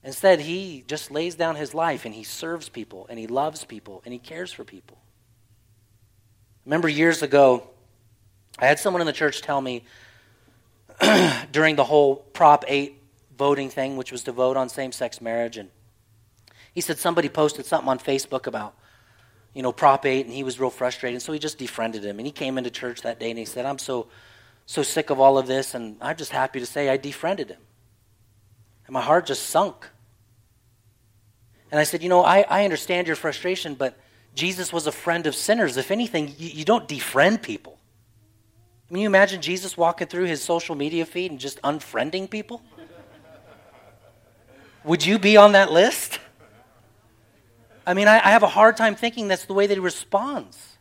Instead, 0.05 0.39
he 0.39 0.85
just 0.87 1.11
lays 1.11 1.35
down 1.35 1.57
his 1.57 1.75
life 1.75 2.05
and 2.05 2.15
he 2.15 2.23
serves 2.23 2.69
people 2.69 3.09
and 3.11 3.19
he 3.19 3.27
loves 3.27 3.65
people 3.65 4.03
and 4.05 4.13
he 4.13 4.21
cares 4.21 4.53
for 4.53 4.63
people. 4.63 4.99
remember 6.65 6.89
years 6.89 7.23
ago, 7.23 7.69
I 8.59 8.67
had 8.67 8.79
someone 8.79 9.01
in 9.01 9.07
the 9.07 9.13
church 9.13 9.41
tell 9.41 9.61
me 9.61 9.85
during 11.53 11.77
the 11.77 11.85
whole 11.85 12.17
Prop 12.17 12.65
8 12.67 12.95
voting 13.37 13.71
thing, 13.71 13.97
which 13.97 14.11
was 14.11 14.25
to 14.25 14.33
vote 14.33 14.57
on 14.57 14.69
same 14.69 14.91
sex 14.91 15.21
marriage, 15.21 15.57
and 15.57 15.71
he 16.75 16.81
said 16.81 16.99
somebody 16.99 17.29
posted 17.29 17.67
something 17.67 17.89
on 17.89 17.99
Facebook 17.99 18.47
about, 18.47 18.75
you 19.55 19.63
know, 19.63 19.73
Prop 19.73 20.05
8, 20.05 20.27
and 20.27 20.35
he 20.35 20.43
was 20.43 20.59
real 20.59 20.71
frustrated, 20.71 21.23
so 21.23 21.33
he 21.33 21.39
just 21.39 21.59
defriended 21.59 22.05
him. 22.05 22.19
And 22.19 22.27
he 22.27 22.33
came 22.33 22.59
into 22.59 22.71
church 22.71 23.03
that 23.03 23.19
day 23.19 23.31
and 23.31 23.39
he 23.39 23.45
said, 23.45 23.65
I'm 23.65 23.79
so, 23.79 24.09
so 24.67 24.83
sick 24.83 25.11
of 25.11 25.21
all 25.21 25.39
of 25.39 25.47
this, 25.47 25.75
and 25.75 25.97
I'm 26.01 26.17
just 26.17 26.33
happy 26.33 26.61
to 26.61 26.67
say 26.67 26.89
I 26.89 26.97
defriended 26.97 27.49
him. 27.49 27.61
And 28.87 28.95
my 28.95 29.01
heart 29.01 29.27
just 29.27 29.47
sunk. 29.47 29.89
And 31.71 31.79
I 31.79 31.85
said, 31.85 32.03
You 32.03 32.09
know, 32.09 32.25
I, 32.25 32.45
I 32.49 32.65
understand 32.65 33.07
your 33.07 33.17
frustration, 33.17 33.75
but 33.75 33.99
Jesus 34.35 34.73
was 34.73 34.87
a 34.87 34.93
friend 34.93 35.27
of 35.27 35.35
sinners. 35.35 35.77
If 35.77 35.91
anything, 35.91 36.35
you, 36.39 36.49
you 36.49 36.65
don't 36.65 36.89
defriend 36.89 37.43
people. 37.43 37.78
Can 38.89 38.97
you 38.97 39.07
imagine 39.07 39.43
Jesus 39.43 39.77
walking 39.77 40.07
through 40.07 40.25
his 40.25 40.43
social 40.43 40.75
media 40.75 41.05
feed 41.05 41.31
and 41.31 41.39
just 41.39 41.61
unfriending 41.63 42.29
people? 42.29 42.63
Would 44.85 45.05
you 45.05 45.19
be 45.19 45.37
on 45.37 45.53
that 45.53 45.71
list? 45.71 46.19
I 47.87 47.93
mean, 47.93 48.09
I, 48.09 48.17
I, 48.17 48.31
have 48.31 48.43
a 48.43 48.49
hard 48.49 48.77
time 48.77 48.95
thinking 48.95 49.29
that's 49.29 49.45
the 49.45 49.55
way 49.55 49.67
that 49.67 49.75
he 49.75 49.81
responds. 49.81 50.79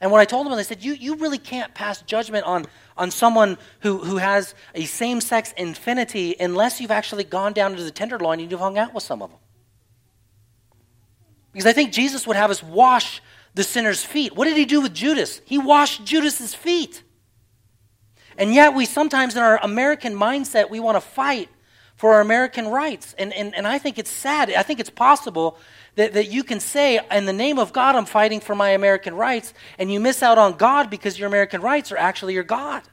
And 0.00 0.12
what 0.12 0.20
I 0.20 0.24
told 0.24 0.46
him, 0.46 0.52
I 0.52 0.62
said, 0.62 0.84
you, 0.84 0.92
you 0.92 1.16
really 1.16 1.38
can't 1.38 1.74
pass 1.74 2.02
judgment 2.02 2.44
on, 2.44 2.66
on 2.96 3.10
someone 3.10 3.58
who, 3.80 3.98
who 3.98 4.18
has 4.18 4.54
a 4.74 4.84
same 4.84 5.20
sex 5.20 5.52
infinity 5.56 6.36
unless 6.38 6.80
you've 6.80 6.92
actually 6.92 7.24
gone 7.24 7.52
down 7.52 7.74
to 7.74 7.82
the 7.82 7.90
tenderloin 7.90 8.38
and 8.40 8.50
you've 8.50 8.60
hung 8.60 8.78
out 8.78 8.94
with 8.94 9.02
some 9.02 9.22
of 9.22 9.30
them. 9.30 9.38
Because 11.52 11.66
I 11.66 11.72
think 11.72 11.92
Jesus 11.92 12.26
would 12.26 12.36
have 12.36 12.50
us 12.50 12.62
wash 12.62 13.20
the 13.54 13.64
sinner's 13.64 14.04
feet. 14.04 14.36
What 14.36 14.44
did 14.44 14.56
he 14.56 14.64
do 14.64 14.80
with 14.80 14.94
Judas? 14.94 15.40
He 15.44 15.58
washed 15.58 16.04
Judas's 16.04 16.54
feet. 16.54 17.02
And 18.38 18.54
yet, 18.54 18.72
we 18.72 18.86
sometimes, 18.86 19.36
in 19.36 19.42
our 19.42 19.58
American 19.62 20.14
mindset, 20.14 20.70
we 20.70 20.80
want 20.80 20.96
to 20.96 21.00
fight 21.02 21.50
for 21.96 22.14
our 22.14 22.20
American 22.20 22.68
rights. 22.68 23.14
And, 23.18 23.34
and, 23.34 23.54
and 23.54 23.66
I 23.66 23.78
think 23.78 23.98
it's 23.98 24.10
sad. 24.10 24.50
I 24.52 24.62
think 24.62 24.78
it's 24.78 24.88
possible 24.88 25.58
that, 25.96 26.12
that 26.12 26.30
you 26.30 26.44
can 26.44 26.60
say, 26.60 27.00
in 27.10 27.26
the 27.26 27.32
name 27.32 27.58
of 27.58 27.72
God, 27.72 27.96
I'm 27.96 28.06
fighting 28.06 28.38
for 28.38 28.54
my 28.54 28.70
American 28.70 29.14
rights, 29.14 29.52
and 29.80 29.92
you 29.92 29.98
miss 29.98 30.22
out 30.22 30.38
on 30.38 30.56
God 30.56 30.88
because 30.88 31.18
your 31.18 31.26
American 31.26 31.60
rights 31.60 31.90
are 31.90 31.96
actually 31.96 32.34
your 32.34 32.44
God. 32.44 32.84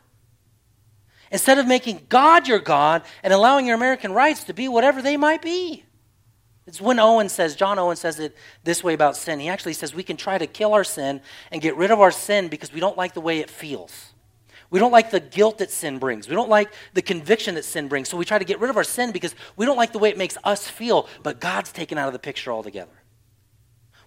Instead 1.31 1.59
of 1.59 1.67
making 1.67 2.07
God 2.09 2.47
your 2.47 2.59
God 2.59 3.03
and 3.21 3.31
allowing 3.31 3.67
your 3.67 3.75
American 3.75 4.11
rights 4.11 4.45
to 4.45 4.53
be 4.53 4.67
whatever 4.67 5.03
they 5.03 5.17
might 5.17 5.43
be. 5.43 5.83
It's 6.65 6.81
when 6.81 6.99
Owen 6.99 7.29
says, 7.29 7.55
John 7.55 7.77
Owen 7.77 7.95
says 7.95 8.19
it 8.19 8.35
this 8.63 8.83
way 8.83 8.95
about 8.95 9.15
sin. 9.15 9.39
He 9.39 9.49
actually 9.49 9.73
says 9.73 9.93
we 9.93 10.01
can 10.01 10.17
try 10.17 10.39
to 10.39 10.47
kill 10.47 10.73
our 10.73 10.83
sin 10.83 11.21
and 11.51 11.61
get 11.61 11.77
rid 11.77 11.91
of 11.91 11.99
our 11.99 12.09
sin 12.09 12.47
because 12.47 12.73
we 12.73 12.79
don't 12.79 12.97
like 12.97 13.13
the 13.13 13.21
way 13.21 13.39
it 13.39 13.51
feels. 13.51 14.13
We 14.69 14.79
don't 14.79 14.91
like 14.91 15.11
the 15.11 15.19
guilt 15.19 15.59
that 15.59 15.71
sin 15.71 15.99
brings. 15.99 16.27
We 16.27 16.35
don't 16.35 16.49
like 16.49 16.73
the 16.93 17.01
conviction 17.01 17.55
that 17.55 17.65
sin 17.65 17.87
brings. 17.87 18.09
So 18.09 18.17
we 18.17 18.25
try 18.25 18.39
to 18.39 18.45
get 18.45 18.59
rid 18.59 18.69
of 18.69 18.77
our 18.77 18.83
sin 18.83 19.11
because 19.11 19.35
we 19.55 19.65
don't 19.65 19.77
like 19.77 19.91
the 19.91 19.99
way 19.99 20.09
it 20.09 20.17
makes 20.17 20.37
us 20.43 20.67
feel, 20.67 21.07
but 21.23 21.39
God's 21.39 21.71
taken 21.71 21.97
out 21.97 22.07
of 22.07 22.13
the 22.13 22.19
picture 22.19 22.51
altogether. 22.51 22.91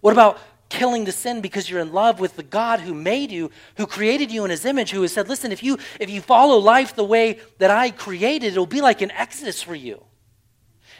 What 0.01 0.12
about 0.12 0.39
killing 0.68 1.05
the 1.05 1.12
sin 1.12 1.41
because 1.41 1.70
you're 1.70 1.80
in 1.80 1.93
love 1.93 2.20
with 2.20 2.37
the 2.37 2.43
God 2.43 2.80
who 2.80 2.93
made 2.93 3.30
you, 3.30 3.51
who 3.76 3.87
created 3.87 4.30
you 4.30 4.45
in 4.45 4.51
his 4.51 4.64
image, 4.64 4.91
who 4.91 5.03
has 5.03 5.12
said, 5.12 5.28
listen, 5.28 5.53
if 5.53 5.62
you 5.62 5.78
if 5.99 6.11
you 6.11 6.20
follow 6.20 6.59
life 6.59 6.95
the 6.95 7.05
way 7.05 7.39
that 7.59 7.70
I 7.70 7.91
created, 7.91 8.53
it'll 8.53 8.66
be 8.66 8.80
like 8.80 9.01
an 9.01 9.11
exodus 9.12 9.62
for 9.62 9.74
you. 9.74 10.05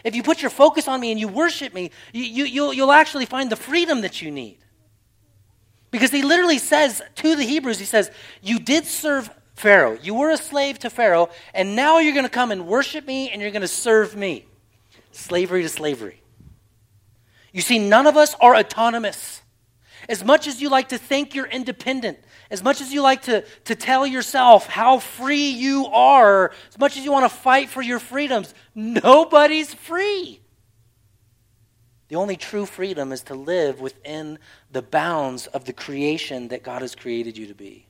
If 0.05 0.15
you 0.15 0.23
put 0.23 0.41
your 0.41 0.51
focus 0.51 0.89
on 0.89 1.01
me 1.01 1.11
and 1.11 1.21
you 1.21 1.29
worship 1.29 1.75
me, 1.75 1.91
you, 2.13 2.23
you, 2.23 2.45
you'll, 2.45 2.73
you'll 2.73 2.93
actually 2.93 3.27
find 3.27 3.51
the 3.51 3.57
freedom 3.57 4.03
that 4.03 4.23
you 4.23 4.31
need. 4.31 4.59
Because 5.91 6.11
he 6.11 6.23
literally 6.23 6.59
says 6.59 7.03
to 7.17 7.35
the 7.35 7.43
Hebrews, 7.43 7.79
he 7.79 7.85
says, 7.85 8.11
You 8.43 8.59
did 8.59 8.85
serve 8.85 9.31
Pharaoh. 9.59 9.99
You 10.01 10.15
were 10.15 10.31
a 10.31 10.37
slave 10.37 10.79
to 10.81 10.91
Pharaoh, 10.91 11.31
and 11.53 11.75
now 11.75 11.99
you're 11.99 12.15
going 12.15 12.25
to 12.25 12.31
come 12.31 12.53
and 12.53 12.67
worship 12.67 13.07
me 13.07 13.31
and 13.31 13.43
you're 13.43 13.51
going 13.51 13.63
to 13.63 13.69
serve 13.69 14.15
me. 14.15 14.47
Slavery 15.13 15.63
to 15.63 15.69
slavery. 15.69 16.23
You 17.53 17.61
see, 17.61 17.79
none 17.79 18.07
of 18.07 18.17
us 18.17 18.37
are 18.41 18.55
autonomous. 18.55 19.43
As 20.09 20.25
much 20.25 20.47
as 20.47 20.63
you 20.63 20.69
like 20.69 20.91
to 20.91 20.99
think 20.99 21.35
you're 21.35 21.47
independent, 21.47 22.19
as 22.51 22.63
much 22.63 22.81
as 22.81 22.93
you 22.93 23.03
like 23.03 23.23
to, 23.23 23.45
to 23.65 23.75
tell 23.75 24.07
yourself 24.07 24.67
how 24.69 25.01
free 25.01 25.51
you 25.51 25.87
are, 25.87 26.53
as 26.69 26.79
much 26.79 26.97
as 26.97 27.05
you 27.05 27.11
want 27.11 27.31
to 27.31 27.37
fight 27.37 27.69
for 27.69 27.83
your 27.83 27.99
freedoms, 27.99 28.55
nobody's 28.75 29.75
free. 29.75 30.41
The 32.09 32.17
only 32.17 32.37
true 32.37 32.65
freedom 32.65 33.13
is 33.13 33.23
to 33.25 33.35
live 33.35 33.81
within 33.81 34.39
the 34.71 34.83
bounds 34.83 35.49
of 35.49 35.65
the 35.65 35.73
creation 35.73 36.49
that 36.49 36.63
God 36.63 36.81
has 36.83 36.95
created 36.95 37.37
you 37.37 37.49
to 37.49 37.55
be. 37.55 37.88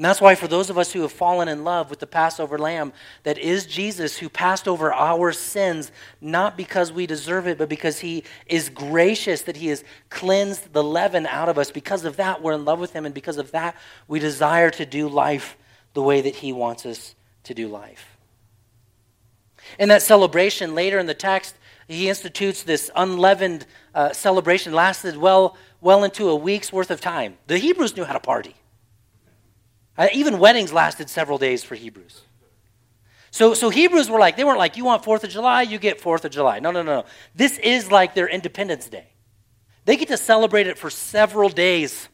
And 0.00 0.06
that's 0.06 0.18
why, 0.18 0.34
for 0.34 0.48
those 0.48 0.70
of 0.70 0.78
us 0.78 0.92
who 0.92 1.02
have 1.02 1.12
fallen 1.12 1.46
in 1.46 1.62
love 1.62 1.90
with 1.90 1.98
the 1.98 2.06
Passover 2.06 2.56
lamb, 2.56 2.94
that 3.24 3.36
is 3.36 3.66
Jesus 3.66 4.16
who 4.16 4.30
passed 4.30 4.66
over 4.66 4.94
our 4.94 5.30
sins, 5.30 5.92
not 6.22 6.56
because 6.56 6.90
we 6.90 7.06
deserve 7.06 7.46
it, 7.46 7.58
but 7.58 7.68
because 7.68 7.98
he 7.98 8.24
is 8.46 8.70
gracious, 8.70 9.42
that 9.42 9.58
he 9.58 9.66
has 9.66 9.84
cleansed 10.08 10.72
the 10.72 10.82
leaven 10.82 11.26
out 11.26 11.50
of 11.50 11.58
us. 11.58 11.70
Because 11.70 12.06
of 12.06 12.16
that, 12.16 12.40
we're 12.40 12.54
in 12.54 12.64
love 12.64 12.78
with 12.78 12.94
him. 12.94 13.04
And 13.04 13.14
because 13.14 13.36
of 13.36 13.50
that, 13.50 13.76
we 14.08 14.18
desire 14.18 14.70
to 14.70 14.86
do 14.86 15.06
life 15.06 15.58
the 15.92 16.00
way 16.00 16.22
that 16.22 16.36
he 16.36 16.50
wants 16.50 16.86
us 16.86 17.14
to 17.42 17.52
do 17.52 17.68
life. 17.68 18.16
In 19.78 19.90
that 19.90 20.00
celebration, 20.00 20.74
later 20.74 20.98
in 20.98 21.04
the 21.04 21.12
text, 21.12 21.56
he 21.88 22.08
institutes 22.08 22.62
this 22.62 22.90
unleavened 22.96 23.66
uh, 23.94 24.14
celebration, 24.14 24.72
lasted 24.72 25.18
well, 25.18 25.58
well 25.82 26.04
into 26.04 26.30
a 26.30 26.34
week's 26.34 26.72
worth 26.72 26.90
of 26.90 27.02
time. 27.02 27.36
The 27.48 27.58
Hebrews 27.58 27.98
knew 27.98 28.04
how 28.04 28.14
to 28.14 28.20
party. 28.20 28.56
Uh, 30.00 30.08
even 30.14 30.38
weddings 30.38 30.72
lasted 30.72 31.10
several 31.10 31.36
days 31.36 31.62
for 31.62 31.74
Hebrews. 31.74 32.22
So, 33.30 33.52
so 33.52 33.68
Hebrews 33.68 34.08
were 34.08 34.18
like, 34.18 34.34
they 34.34 34.44
weren't 34.44 34.56
like, 34.56 34.78
you 34.78 34.84
want 34.86 35.02
4th 35.02 35.24
of 35.24 35.30
July, 35.30 35.60
you 35.60 35.78
get 35.78 36.00
4th 36.00 36.24
of 36.24 36.30
July. 36.30 36.58
No, 36.58 36.70
no, 36.70 36.80
no, 36.80 37.00
no. 37.00 37.06
This 37.34 37.58
is 37.58 37.92
like 37.92 38.14
their 38.14 38.26
Independence 38.26 38.88
Day. 38.88 39.08
They 39.84 39.98
get 39.98 40.08
to 40.08 40.16
celebrate 40.16 40.66
it 40.66 40.78
for 40.78 40.88
several 40.88 41.50
days. 41.50 42.08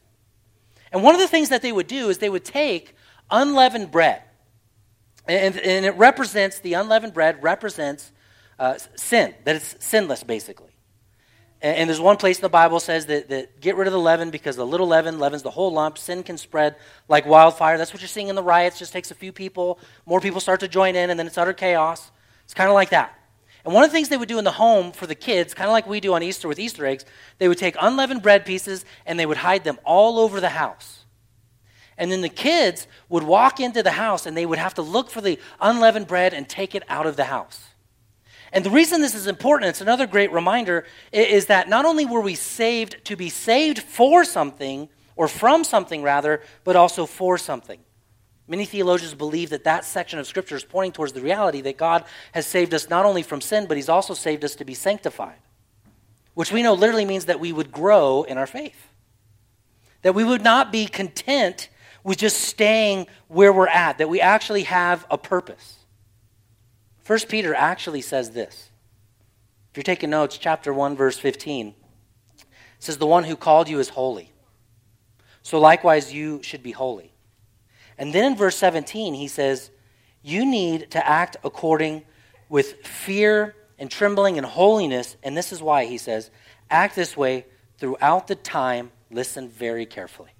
And 0.91 1.01
one 1.01 1.15
of 1.15 1.21
the 1.21 1.29
things 1.29 1.47
that 1.47 1.61
they 1.61 1.71
would 1.71 1.87
do 1.87 2.09
is 2.09 2.17
they 2.17 2.29
would 2.29 2.43
take 2.43 2.93
unleavened 3.31 3.89
bread. 3.89 4.21
And, 5.25 5.57
and 5.57 5.85
it 5.85 5.95
represents, 5.95 6.59
the 6.59 6.73
unleavened 6.73 7.13
bread 7.13 7.41
represents 7.41 8.11
uh, 8.59 8.77
sin, 8.97 9.33
that 9.45 9.55
it's 9.55 9.77
sinless, 9.79 10.23
basically. 10.23 10.76
And, 11.61 11.77
and 11.77 11.89
there's 11.89 11.99
one 11.99 12.17
place 12.17 12.37
in 12.37 12.41
the 12.41 12.49
Bible 12.49 12.79
says 12.79 13.05
that, 13.07 13.29
that 13.29 13.59
get 13.61 13.75
rid 13.75 13.87
of 13.87 13.93
the 13.93 13.99
leaven 13.99 14.29
because 14.29 14.55
the 14.55 14.65
little 14.65 14.87
leaven 14.87 15.19
leavens 15.19 15.43
the 15.43 15.51
whole 15.51 15.71
lump. 15.71 15.97
Sin 15.97 16.23
can 16.23 16.37
spread 16.37 16.75
like 17.07 17.25
wildfire. 17.25 17.77
That's 17.77 17.93
what 17.93 18.01
you're 18.01 18.07
seeing 18.07 18.27
in 18.27 18.35
the 18.35 18.43
riots. 18.43 18.79
Just 18.79 18.93
takes 18.93 19.11
a 19.11 19.15
few 19.15 19.31
people. 19.31 19.79
More 20.05 20.21
people 20.21 20.39
start 20.39 20.59
to 20.61 20.67
join 20.67 20.95
in, 20.95 21.09
and 21.09 21.19
then 21.19 21.27
it's 21.27 21.37
utter 21.37 21.53
chaos. 21.53 22.11
It's 22.43 22.53
kind 22.53 22.69
of 22.69 22.73
like 22.73 22.89
that. 22.89 23.13
And 23.65 23.73
one 23.73 23.83
of 23.83 23.89
the 23.89 23.93
things 23.93 24.07
they 24.07 24.15
would 24.15 24.29
do 24.29 24.37
in 24.37 24.45
the 24.45 24.51
home 24.51 24.93
for 24.93 25.07
the 25.07 25.15
kids, 25.15 25.53
kind 25.53 25.67
of 25.67 25.73
like 25.73 25.87
we 25.87 25.99
do 25.99 26.13
on 26.13 26.23
Easter 26.23 26.47
with 26.47 26.57
Easter 26.57 26.85
eggs, 26.85 27.03
they 27.37 27.49
would 27.49 27.57
take 27.57 27.75
unleavened 27.81 28.21
bread 28.21 28.45
pieces 28.45 28.85
and 29.05 29.19
they 29.19 29.25
would 29.25 29.35
hide 29.35 29.65
them 29.65 29.77
all 29.83 30.19
over 30.19 30.39
the 30.39 30.49
house. 30.49 31.03
And 31.97 32.09
then 32.09 32.21
the 32.21 32.29
kids 32.29 32.87
would 33.09 33.23
walk 33.23 33.59
into 33.59 33.83
the 33.83 33.91
house 33.91 34.25
and 34.25 34.37
they 34.37 34.45
would 34.45 34.59
have 34.59 34.75
to 34.75 34.81
look 34.81 35.09
for 35.09 35.19
the 35.19 35.37
unleavened 35.59 36.07
bread 36.07 36.33
and 36.33 36.47
take 36.47 36.75
it 36.75 36.83
out 36.87 37.05
of 37.05 37.17
the 37.17 37.25
house. 37.25 37.66
And 38.57 38.65
the 38.65 38.71
reason 38.71 39.01
this 39.01 39.13
is 39.13 39.27
important, 39.27 39.69
it's 39.69 39.81
another 39.81 40.07
great 40.07 40.31
reminder, 40.31 40.83
is 41.11 41.45
that 41.45 41.69
not 41.69 41.85
only 41.85 42.07
were 42.07 42.21
we 42.21 42.33
saved 42.33 43.05
to 43.05 43.15
be 43.15 43.29
saved 43.29 43.77
for 43.77 44.25
something, 44.25 44.89
or 45.15 45.27
from 45.27 45.63
something 45.63 46.01
rather, 46.01 46.41
but 46.63 46.75
also 46.75 47.05
for 47.05 47.37
something. 47.37 47.79
Many 48.47 48.65
theologians 48.65 49.13
believe 49.13 49.51
that 49.51 49.65
that 49.65 49.85
section 49.85 50.17
of 50.17 50.25
Scripture 50.25 50.55
is 50.55 50.63
pointing 50.63 50.93
towards 50.93 51.13
the 51.13 51.21
reality 51.21 51.61
that 51.61 51.77
God 51.77 52.05
has 52.31 52.47
saved 52.47 52.73
us 52.73 52.89
not 52.89 53.05
only 53.05 53.21
from 53.21 53.41
sin, 53.41 53.67
but 53.67 53.77
He's 53.77 53.89
also 53.89 54.15
saved 54.15 54.43
us 54.43 54.55
to 54.55 54.65
be 54.65 54.73
sanctified, 54.73 55.37
which 56.33 56.51
we 56.51 56.63
know 56.63 56.73
literally 56.73 57.05
means 57.05 57.25
that 57.25 57.39
we 57.39 57.53
would 57.53 57.71
grow 57.71 58.23
in 58.23 58.39
our 58.39 58.47
faith. 58.47 58.89
That 60.01 60.15
we 60.15 60.23
would 60.23 60.41
not 60.41 60.71
be 60.71 60.87
content 60.87 61.69
with 62.03 62.17
just 62.17 62.41
staying 62.41 63.05
where 63.27 63.53
we're 63.53 63.67
at, 63.67 63.99
that 63.99 64.09
we 64.09 64.19
actually 64.19 64.63
have 64.63 65.05
a 65.11 65.17
purpose. 65.19 65.76
First 67.07 67.29
Peter 67.29 67.55
actually 67.55 68.01
says 68.01 68.31
this. 68.31 68.69
If 69.71 69.77
you're 69.77 69.83
taking 69.83 70.09
notes, 70.09 70.37
chapter 70.37 70.73
1, 70.73 70.97
verse 70.97 71.17
15 71.17 71.73
says, 72.79 72.97
The 72.97 73.07
one 73.07 73.23
who 73.23 73.37
called 73.37 73.69
you 73.69 73.79
is 73.79 73.87
holy. 73.87 74.33
So 75.41 75.57
likewise, 75.57 76.13
you 76.13 76.43
should 76.43 76.61
be 76.61 76.73
holy. 76.73 77.13
And 77.97 78.13
then 78.13 78.25
in 78.25 78.35
verse 78.35 78.57
17, 78.57 79.13
he 79.13 79.29
says, 79.29 79.71
You 80.21 80.45
need 80.45 80.91
to 80.91 81.07
act 81.07 81.37
according 81.45 82.03
with 82.49 82.85
fear 82.85 83.55
and 83.79 83.89
trembling 83.89 84.37
and 84.37 84.45
holiness. 84.45 85.15
And 85.23 85.37
this 85.37 85.53
is 85.53 85.61
why 85.61 85.85
he 85.85 85.97
says, 85.97 86.29
Act 86.69 86.97
this 86.97 87.15
way 87.15 87.45
throughout 87.77 88.27
the 88.27 88.35
time, 88.35 88.91
listen 89.09 89.47
very 89.47 89.85
carefully, 89.85 90.31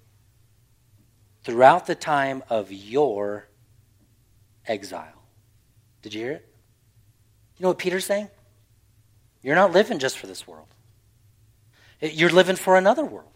throughout 1.46 1.86
the 1.86 1.96
time 1.96 2.44
of 2.50 2.74
your 2.74 3.48
exile. 4.66 5.24
Did 6.02 6.14
you 6.14 6.22
hear 6.24 6.32
it? 6.34 6.57
You 7.58 7.64
know 7.64 7.70
what 7.70 7.80
Peter's 7.80 8.06
saying? 8.06 8.30
You're 9.42 9.56
not 9.56 9.72
living 9.72 10.00
just 10.00 10.18
for 10.18 10.28
this 10.28 10.48
world, 10.48 10.68
you're 12.02 12.30
living 12.30 12.56
for 12.56 12.78
another 12.78 13.06
world. 13.06 13.32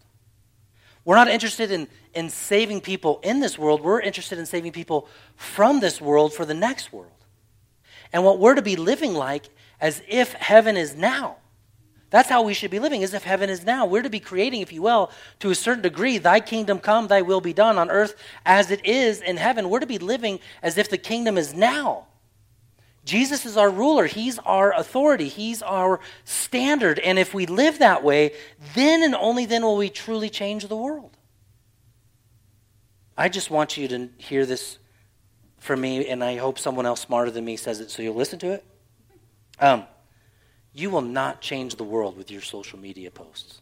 We're 1.04 1.16
not 1.16 1.30
interested 1.30 1.72
in, 1.72 1.88
in 2.14 2.30
saving 2.30 2.82
people 2.82 3.20
in 3.24 3.40
this 3.40 3.58
world. 3.58 3.82
We're 3.82 4.02
interested 4.02 4.38
in 4.38 4.46
saving 4.46 4.72
people 4.72 5.08
from 5.36 5.80
this 5.80 6.00
world 6.00 6.32
for 6.32 6.46
the 6.46 6.54
next 6.54 6.94
world. 6.94 7.12
And 8.14 8.24
what 8.24 8.38
we're 8.38 8.54
to 8.54 8.62
be 8.62 8.76
living 8.76 9.16
like 9.16 9.50
as 9.80 10.04
if 10.08 10.34
heaven 10.34 10.78
is 10.78 10.96
now. 10.96 11.38
That's 12.12 12.30
how 12.30 12.44
we 12.44 12.54
should 12.54 12.72
be 12.72 12.78
living, 12.78 13.04
as 13.04 13.14
if 13.14 13.24
heaven 13.24 13.50
is 13.50 13.66
now. 13.66 13.86
We're 13.86 14.02
to 14.02 14.10
be 14.10 14.20
creating, 14.20 14.62
if 14.62 14.74
you 14.74 14.82
will, 14.82 15.12
to 15.40 15.50
a 15.50 15.56
certain 15.56 15.82
degree, 15.82 16.18
thy 16.18 16.42
kingdom 16.42 16.78
come, 16.78 17.08
thy 17.08 17.22
will 17.22 17.42
be 17.42 17.54
done 17.54 17.78
on 17.78 17.90
earth 17.90 18.16
as 18.46 18.70
it 18.70 18.86
is 18.86 19.22
in 19.22 19.38
heaven. 19.38 19.70
We're 19.70 19.80
to 19.80 19.88
be 19.88 19.98
living 19.98 20.40
as 20.62 20.78
if 20.78 20.90
the 20.90 20.98
kingdom 20.98 21.38
is 21.38 21.54
now. 21.54 22.08
Jesus 23.04 23.46
is 23.46 23.58
our 23.58 23.70
ruler. 23.70 24.06
He's 24.06 24.38
our 24.40 24.74
authority. 24.74 25.28
He's 25.28 25.62
our 25.64 26.00
standard. 26.24 27.00
And 27.00 27.18
if 27.18 27.34
we 27.34 27.46
live 27.46 27.80
that 27.80 28.04
way, 28.04 28.34
then 28.76 29.04
and 29.04 29.16
only 29.16 29.46
then 29.46 29.64
will 29.64 29.78
we 29.78 29.90
truly 29.90 30.30
change 30.30 30.68
the 30.68 30.78
world. 30.78 31.18
I 33.18 33.30
just 33.30 33.50
want 33.50 33.76
you 33.78 33.88
to 33.88 34.10
hear 34.18 34.46
this 34.46 34.78
from 35.58 35.82
me, 35.82 36.08
and 36.08 36.24
I 36.24 36.38
hope 36.38 36.58
someone 36.58 36.86
else 36.86 37.02
smarter 37.02 37.30
than 37.30 37.46
me 37.46 37.56
says 37.56 37.80
it 37.80 37.92
so 37.92 38.02
you'll 38.02 38.16
listen 38.16 38.40
to 38.40 38.52
it. 38.52 38.66
Um, 39.60 39.84
you 40.74 40.90
will 40.90 41.02
not 41.02 41.42
change 41.42 41.76
the 41.76 41.84
world 41.84 42.18
with 42.18 42.32
your 42.32 42.42
social 42.42 42.80
media 42.80 43.12
posts. 43.12 43.62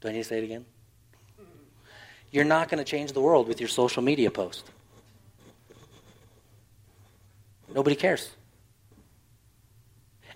Do 0.00 0.08
I 0.08 0.12
need 0.12 0.18
to 0.18 0.24
say 0.24 0.38
it 0.38 0.44
again? 0.44 0.66
You're 2.30 2.44
not 2.44 2.68
going 2.68 2.78
to 2.78 2.84
change 2.84 3.12
the 3.12 3.20
world 3.20 3.48
with 3.48 3.60
your 3.60 3.68
social 3.68 4.02
media 4.02 4.30
post. 4.30 4.64
Nobody 7.74 7.96
cares. 7.96 8.30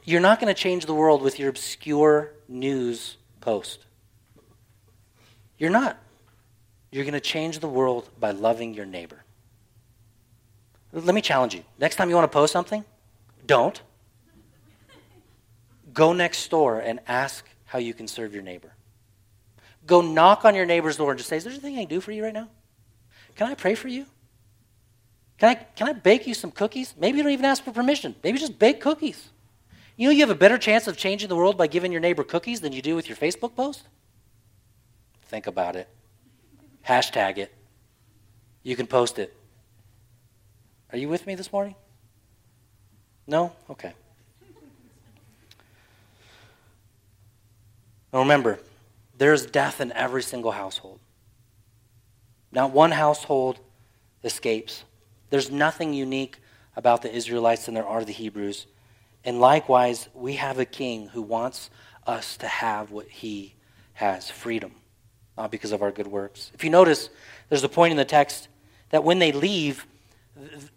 You're 0.05 0.21
not 0.21 0.41
going 0.41 0.53
to 0.53 0.61
change 0.61 0.87
the 0.87 0.95
world 0.95 1.23
with 1.23 1.39
your 1.39 1.49
obscure 1.49 2.33
news 2.49 3.17
post. 3.41 3.85
You're 5.59 5.71
not. 5.71 5.97
You're 6.91 7.05
going 7.05 7.15
to 7.15 7.21
change 7.21 7.61
the 7.61 7.69
world 7.69 8.09
by 8.19 8.33
loving 8.33 8.75
your 8.75 8.87
neighbor. 8.87 9.23
Let 10.93 11.15
me 11.15 11.23
challenge 11.23 11.55
you. 11.55 11.65
Next 11.79 11.97
time 11.97 12.11
you 12.11 12.15
want 12.15 12.31
to 12.31 12.35
post 12.37 12.53
something, 12.53 12.85
don't. 13.47 13.81
Go 15.93 16.13
next 16.13 16.51
door 16.51 16.81
and 16.81 17.01
ask 17.07 17.47
how 17.65 17.79
you 17.79 17.95
can 17.95 18.09
serve 18.09 18.35
your 18.35 18.43
neighbor. 18.43 18.75
Go 19.87 20.01
knock 20.01 20.45
on 20.45 20.55
your 20.55 20.67
neighbor's 20.67 20.97
door 20.97 21.11
and 21.11 21.19
just 21.19 21.29
say, 21.29 21.37
Is 21.37 21.45
there 21.45 21.53
anything 21.53 21.77
I 21.77 21.81
can 21.81 21.89
do 21.89 22.01
for 22.01 22.13
you 22.13 22.23
right 22.25 22.33
now? 22.33 22.49
Can 23.37 23.49
I 23.49 23.55
pray 23.55 23.75
for 23.75 23.89
you? 23.89 24.07
Can 25.39 25.49
I, 25.51 25.55
can 25.55 25.89
I 25.89 25.93
bake 25.93 26.27
you 26.27 26.35
some 26.35 26.51
cookies? 26.51 26.95
Maybe 26.97 27.19
you 27.19 27.25
don't 27.25 27.33
even 27.33 27.45
ask 27.45 27.65
for 27.65 27.73
permission. 27.73 28.15
Maybe 28.23 28.39
just 28.39 28.59
bake 28.59 28.81
cookies. 28.81 29.31
You 29.97 30.09
know, 30.09 30.13
you 30.13 30.21
have 30.21 30.31
a 30.31 30.35
better 30.35 30.59
chance 30.59 30.87
of 30.87 30.97
changing 30.97 31.29
the 31.29 31.37
world 31.37 31.59
by 31.59 31.67
giving 31.67 31.93
your 31.93 32.01
neighbor 32.01 32.25
cookies 32.25 32.61
than 32.61 32.73
you 32.73 32.81
do 32.81 32.95
with 32.95 33.09
your 33.09 33.17
Facebook 33.17 33.57
post? 33.57 33.83
Think 35.25 35.47
about 35.47 35.77
it. 35.77 35.89
Hashtag 36.87 37.39
it. 37.39 37.53
You 38.63 38.77
can 38.77 38.87
post 38.87 39.19
it. 39.19 39.35
Are 40.93 40.99
you 40.99 41.09
with 41.09 41.27
me 41.27 41.35
this 41.35 41.53
morning? 41.53 41.75
No? 43.27 43.53
Okay. 43.71 43.93
Now 48.13 48.21
remember, 48.21 48.61
there's 49.17 49.47
death 49.47 49.81
in 49.81 49.93
every 49.93 50.23
single 50.23 50.53
household. 50.53 51.01
Not 52.51 52.73
one 52.73 52.91
household 52.91 53.59
escapes. 54.25 54.85
There's 55.31 55.51
nothing 55.51 55.95
unique 55.95 56.39
about 56.77 57.03
the 57.03 57.15
Israelites 57.15 57.67
than 57.67 57.75
there 57.75 57.87
are 57.87 58.05
the 58.05 58.13
Hebrews. 58.13 58.67
And 59.25 59.41
likewise, 59.41 60.09
we 60.15 60.35
have 60.35 60.59
a 60.59 60.65
king 60.65 61.09
who 61.09 61.23
wants 61.23 61.71
us 62.07 62.37
to 62.39 62.47
have 62.47 62.91
what 62.91 63.09
he 63.09 63.55
has 63.95 64.31
freedom, 64.31 64.73
not 65.37 65.51
because 65.51 65.73
of 65.73 65.83
our 65.83 65.93
good 65.93 66.09
works. 66.09 66.51
If 66.55 66.65
you 66.65 66.71
notice, 66.71 67.09
there's 67.49 67.65
a 67.65 67.69
point 67.69 67.93
in 67.93 67.97
the 67.97 68.05
text 68.05 68.49
that 68.91 69.05
when 69.05 69.19
they 69.19 69.33
leave, 69.33 69.87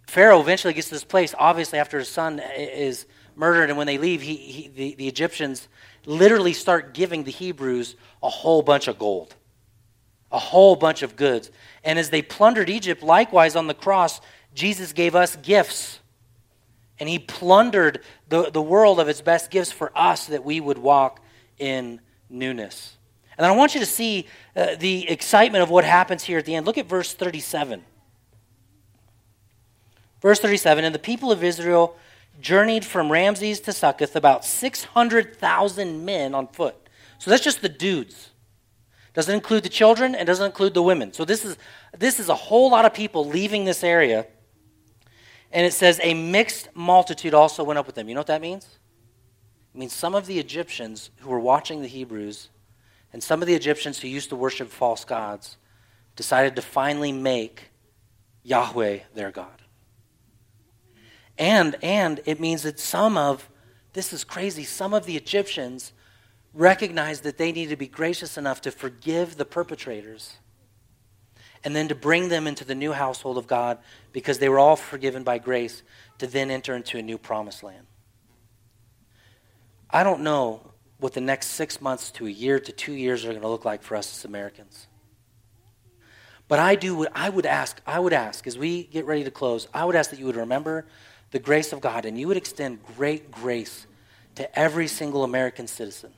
Pharaoh 0.07 0.39
eventually 0.41 0.73
gets 0.73 0.89
to 0.89 0.95
this 0.95 1.03
place, 1.03 1.33
obviously, 1.37 1.79
after 1.79 1.97
his 1.97 2.09
son 2.09 2.41
is 2.57 3.05
murdered, 3.35 3.69
and 3.69 3.77
when 3.77 3.87
they 3.87 3.97
leave, 3.97 4.21
he, 4.21 4.35
he, 4.35 4.67
the, 4.67 4.95
the 4.95 5.07
Egyptians 5.07 5.67
literally 6.05 6.53
start 6.53 6.93
giving 6.93 7.23
the 7.23 7.31
Hebrews 7.31 7.95
a 8.21 8.29
whole 8.29 8.61
bunch 8.61 8.87
of 8.87 8.97
gold, 8.99 9.35
a 10.31 10.39
whole 10.39 10.75
bunch 10.75 11.03
of 11.03 11.15
goods. 11.15 11.51
And 11.83 11.99
as 11.99 12.09
they 12.09 12.21
plundered 12.21 12.69
Egypt, 12.69 13.03
likewise 13.03 13.55
on 13.55 13.67
the 13.67 13.73
cross, 13.73 14.21
Jesus 14.53 14.93
gave 14.93 15.15
us 15.15 15.35
gifts. 15.37 15.99
And 16.99 17.09
he 17.09 17.19
plundered 17.19 18.01
the, 18.29 18.49
the 18.51 18.61
world 18.61 18.99
of 18.99 19.09
its 19.09 19.21
best 19.21 19.51
gifts 19.51 19.71
for 19.71 19.91
us 19.95 20.27
that 20.27 20.45
we 20.45 20.59
would 20.59 20.77
walk 20.77 21.19
in 21.57 21.99
newness. 22.29 22.97
And 23.37 23.45
I 23.45 23.51
want 23.51 23.73
you 23.73 23.81
to 23.81 23.85
see 23.85 24.27
uh, 24.55 24.75
the 24.79 25.09
excitement 25.09 25.61
of 25.61 25.69
what 25.69 25.83
happens 25.83 26.23
here 26.23 26.37
at 26.37 26.45
the 26.45 26.55
end. 26.55 26.65
Look 26.65 26.77
at 26.77 26.87
verse 26.87 27.13
37. 27.13 27.83
Verse 30.21 30.39
37 30.39 30.85
And 30.85 30.95
the 30.95 30.99
people 30.99 31.31
of 31.31 31.43
Israel 31.43 31.97
journeyed 32.41 32.85
from 32.85 33.11
Ramses 33.11 33.59
to 33.61 33.73
Succoth, 33.73 34.15
about 34.15 34.45
600,000 34.45 36.05
men 36.05 36.35
on 36.35 36.47
foot. 36.47 36.75
So 37.17 37.31
that's 37.31 37.43
just 37.43 37.61
the 37.61 37.69
dudes. 37.69 38.31
Doesn't 39.13 39.33
include 39.33 39.63
the 39.63 39.69
children 39.69 40.13
and 40.13 40.27
doesn't 40.27 40.45
include 40.45 40.73
the 40.73 40.83
women. 40.83 41.13
So 41.13 41.23
this 41.23 41.45
is, 41.45 41.57
this 41.97 42.19
is 42.19 42.29
a 42.29 42.35
whole 42.35 42.69
lot 42.69 42.85
of 42.85 42.93
people 42.93 43.25
leaving 43.25 43.63
this 43.63 43.83
area. 43.83 44.27
And 45.51 45.65
it 45.65 45.73
says, 45.73 45.99
a 46.03 46.13
mixed 46.13 46.67
multitude 46.75 47.33
also 47.33 47.63
went 47.63 47.79
up 47.79 47.85
with 47.85 47.95
them. 47.95 48.09
You 48.09 48.15
know 48.15 48.19
what 48.19 48.27
that 48.27 48.41
means? 48.41 48.77
It 49.73 49.77
means 49.77 49.93
some 49.93 50.15
of 50.15 50.25
the 50.25 50.37
Egyptians 50.37 51.11
who 51.19 51.29
were 51.29 51.39
watching 51.39 51.81
the 51.81 51.87
Hebrews 51.87 52.49
and 53.13 53.23
some 53.23 53.41
of 53.41 53.47
the 53.47 53.55
Egyptians 53.55 53.99
who 53.99 54.09
used 54.09 54.29
to 54.29 54.35
worship 54.35 54.69
false 54.69 55.05
gods 55.05 55.57
decided 56.17 56.55
to 56.57 56.61
finally 56.61 57.13
make 57.13 57.71
Yahweh 58.43 58.99
their 59.13 59.31
God. 59.31 59.61
And, 61.37 61.75
and 61.81 62.21
it 62.25 62.39
means 62.39 62.63
that 62.63 62.79
some 62.79 63.17
of, 63.17 63.49
this 63.93 64.13
is 64.13 64.23
crazy, 64.23 64.63
some 64.63 64.93
of 64.93 65.05
the 65.05 65.17
Egyptians 65.17 65.91
recognized 66.53 67.23
that 67.23 67.37
they 67.37 67.51
needed 67.51 67.71
to 67.71 67.75
be 67.75 67.87
gracious 67.87 68.37
enough 68.37 68.61
to 68.61 68.71
forgive 68.71 69.35
the 69.35 69.45
perpetrators 69.45 70.37
and 71.63 71.75
then 71.75 71.87
to 71.87 71.95
bring 71.95 72.29
them 72.29 72.47
into 72.47 72.63
the 72.63 72.75
new 72.75 72.93
household 72.93 73.37
of 73.37 73.47
God 73.47 73.79
because 74.13 74.39
they 74.39 74.47
were 74.47 74.59
all 74.59 74.75
forgiven 74.75 75.23
by 75.23 75.37
grace 75.37 75.83
to 76.19 76.27
then 76.27 76.49
enter 76.49 76.75
into 76.75 76.97
a 76.97 77.01
new 77.01 77.17
promised 77.17 77.63
land. 77.63 77.87
I 79.89 80.03
don't 80.03 80.21
know 80.21 80.61
what 80.99 81.13
the 81.13 81.21
next 81.21 81.47
six 81.47 81.81
months 81.81 82.11
to 82.11 82.27
a 82.27 82.29
year 82.29 82.59
to 82.59 82.71
two 82.71 82.93
years 82.93 83.25
are 83.25 83.29
going 83.29 83.41
to 83.41 83.47
look 83.47 83.65
like 83.65 83.83
for 83.83 83.95
us 83.95 84.17
as 84.17 84.25
Americans. 84.25 84.87
But 86.47 86.59
I 86.59 86.75
do 86.75 86.95
what 86.95 87.11
I 87.15 87.29
would 87.29 87.45
ask, 87.45 87.81
I 87.85 87.99
would 87.99 88.13
ask, 88.13 88.45
as 88.45 88.57
we 88.57 88.83
get 88.83 89.05
ready 89.05 89.23
to 89.23 89.31
close, 89.31 89.67
I 89.73 89.83
would 89.83 89.95
ask 89.95 90.11
that 90.11 90.19
you 90.19 90.27
would 90.27 90.35
remember 90.35 90.85
the 91.31 91.39
grace 91.39 91.73
of 91.73 91.81
God 91.81 92.05
and 92.05 92.19
you 92.19 92.27
would 92.27 92.37
extend 92.37 92.79
great 92.97 93.31
grace 93.31 93.87
to 94.35 94.59
every 94.59 94.87
single 94.87 95.23
American 95.23 95.67
citizen. 95.67 96.13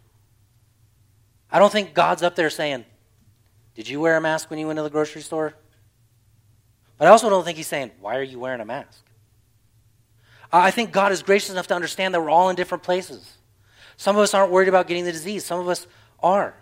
I 1.51 1.59
don't 1.59 1.71
think 1.71 1.93
God's 1.93 2.23
up 2.23 2.35
there 2.35 2.49
saying, 2.49 2.85
Did 3.75 3.87
you 3.87 3.99
wear 3.99 4.17
a 4.17 4.21
mask 4.21 4.49
when 4.49 4.59
you 4.59 4.67
went 4.67 4.77
to 4.77 4.83
the 4.83 4.89
grocery 4.89 5.21
store? 5.21 5.53
But 6.97 7.07
I 7.07 7.11
also 7.11 7.29
don't 7.29 7.43
think 7.43 7.57
He's 7.57 7.67
saying, 7.67 7.91
Why 8.01 8.17
are 8.17 8.23
you 8.23 8.39
wearing 8.39 8.59
a 8.59 8.65
mask? 8.65 9.03
I 10.51 10.71
think 10.71 10.91
God 10.91 11.11
is 11.11 11.23
gracious 11.23 11.49
enough 11.49 11.67
to 11.67 11.75
understand 11.75 12.13
that 12.13 12.21
we're 12.21 12.29
all 12.29 12.49
in 12.49 12.55
different 12.55 12.83
places. 12.83 13.37
Some 13.97 14.15
of 14.15 14.21
us 14.21 14.33
aren't 14.33 14.51
worried 14.51 14.69
about 14.69 14.87
getting 14.87 15.03
the 15.03 15.11
disease, 15.11 15.43
some 15.43 15.59
of 15.59 15.67
us 15.67 15.87
are. 16.21 16.55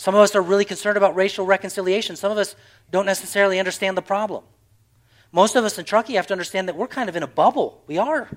Some 0.00 0.14
of 0.14 0.22
us 0.22 0.34
are 0.34 0.40
really 0.40 0.64
concerned 0.64 0.96
about 0.96 1.14
racial 1.14 1.44
reconciliation. 1.44 2.16
Some 2.16 2.32
of 2.32 2.38
us 2.38 2.56
don't 2.90 3.04
necessarily 3.04 3.58
understand 3.58 3.98
the 3.98 4.02
problem. 4.02 4.44
Most 5.32 5.56
of 5.56 5.64
us 5.64 5.78
in 5.78 5.84
Truckee 5.84 6.14
have 6.14 6.26
to 6.28 6.34
understand 6.34 6.68
that 6.68 6.76
we're 6.76 6.88
kind 6.88 7.08
of 7.08 7.16
in 7.16 7.22
a 7.22 7.28
bubble. 7.28 7.82
We 7.86 7.98
are. 7.98 8.28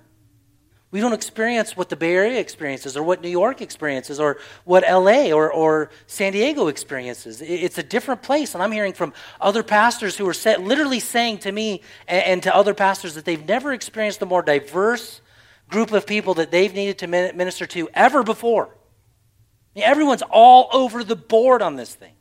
We 0.93 0.99
don't 0.99 1.13
experience 1.13 1.75
what 1.75 1.89
the 1.89 1.95
Bay 1.95 2.13
Area 2.13 2.39
experiences 2.39 2.95
or 2.95 3.01
what 3.01 3.19
New 3.23 3.29
York 3.29 3.61
experiences 3.61 4.19
or 4.19 4.37
what 4.63 4.83
LA 4.83 5.31
or, 5.31 5.51
or 5.51 5.89
San 6.05 6.33
Diego 6.33 6.67
experiences. 6.67 7.41
It's 7.41 7.79
a 7.79 7.83
different 7.83 8.21
place. 8.21 8.53
And 8.53 8.61
I'm 8.61 8.71
hearing 8.71 8.93
from 8.93 9.11
other 9.41 9.63
pastors 9.63 10.15
who 10.15 10.27
are 10.29 10.35
set, 10.35 10.61
literally 10.61 10.99
saying 10.99 11.39
to 11.39 11.51
me 11.51 11.81
and, 12.07 12.23
and 12.23 12.43
to 12.43 12.55
other 12.55 12.75
pastors 12.75 13.15
that 13.15 13.25
they've 13.25 13.43
never 13.43 13.73
experienced 13.73 14.21
a 14.21 14.27
more 14.27 14.43
diverse 14.43 15.21
group 15.67 15.91
of 15.93 16.05
people 16.05 16.35
that 16.35 16.51
they've 16.51 16.75
needed 16.75 16.99
to 16.99 17.07
minister 17.07 17.65
to 17.65 17.89
ever 17.95 18.21
before. 18.21 18.67
I 18.67 19.79
mean, 19.79 19.85
everyone's 19.85 20.21
all 20.21 20.69
over 20.71 21.03
the 21.03 21.15
board 21.15 21.63
on 21.63 21.75
this 21.75 21.95
thing. 21.95 22.13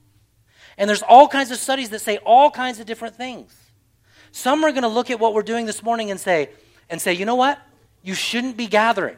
And 0.78 0.88
there's 0.88 1.02
all 1.02 1.28
kinds 1.28 1.50
of 1.50 1.58
studies 1.58 1.90
that 1.90 2.00
say 2.00 2.16
all 2.24 2.50
kinds 2.50 2.80
of 2.80 2.86
different 2.86 3.16
things. 3.16 3.54
Some 4.33 4.64
are 4.64 4.70
going 4.70 4.83
to 4.83 4.89
look 4.89 5.11
at 5.11 5.20
what 5.20 5.35
we're 5.35 5.43
doing 5.43 5.66
this 5.66 5.83
morning 5.83 6.11
and 6.11 6.18
say, 6.18 6.51
and 6.91 7.01
say, 7.01 7.12
you 7.12 7.24
know 7.24 7.35
what? 7.35 7.61
You 8.03 8.14
shouldn't 8.14 8.57
be 8.57 8.66
gathering. 8.66 9.16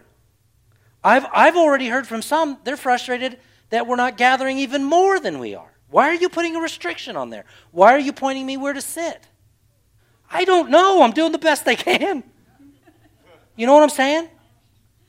I've, 1.02 1.26
I've 1.32 1.56
already 1.56 1.88
heard 1.88 2.06
from 2.06 2.22
some, 2.22 2.58
they're 2.64 2.76
frustrated 2.76 3.38
that 3.70 3.86
we're 3.86 3.96
not 3.96 4.16
gathering 4.16 4.58
even 4.58 4.84
more 4.84 5.18
than 5.18 5.38
we 5.38 5.54
are. 5.54 5.70
Why 5.88 6.08
are 6.08 6.14
you 6.14 6.28
putting 6.28 6.56
a 6.56 6.60
restriction 6.60 7.16
on 7.16 7.30
there? 7.30 7.44
Why 7.70 7.94
are 7.94 7.98
you 7.98 8.12
pointing 8.12 8.46
me 8.46 8.56
where 8.56 8.72
to 8.72 8.80
sit? 8.80 9.28
I 10.30 10.44
don't 10.44 10.70
know. 10.70 11.02
I'm 11.02 11.12
doing 11.12 11.32
the 11.32 11.38
best 11.38 11.66
I 11.68 11.74
can. 11.74 12.24
You 13.56 13.66
know 13.66 13.74
what 13.74 13.82
I'm 13.84 13.90
saying? 13.90 14.28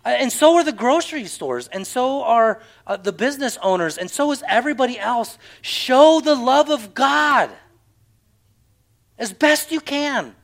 Uh, 0.06 0.10
and 0.10 0.32
so 0.32 0.56
are 0.56 0.64
the 0.64 0.72
grocery 0.72 1.26
stores, 1.26 1.68
and 1.70 1.88
so 1.88 2.22
are 2.24 2.62
uh, 2.86 2.96
the 2.98 3.12
business 3.12 3.58
owners, 3.64 3.98
and 3.98 4.12
so 4.12 4.32
is 4.32 4.44
everybody 4.48 5.00
else. 5.00 5.40
Show 5.62 6.22
the 6.22 6.36
love 6.36 6.70
of 6.70 6.94
God 6.94 7.50
as 9.18 9.34
best 9.34 9.72
you 9.72 9.80
can. 9.80 10.36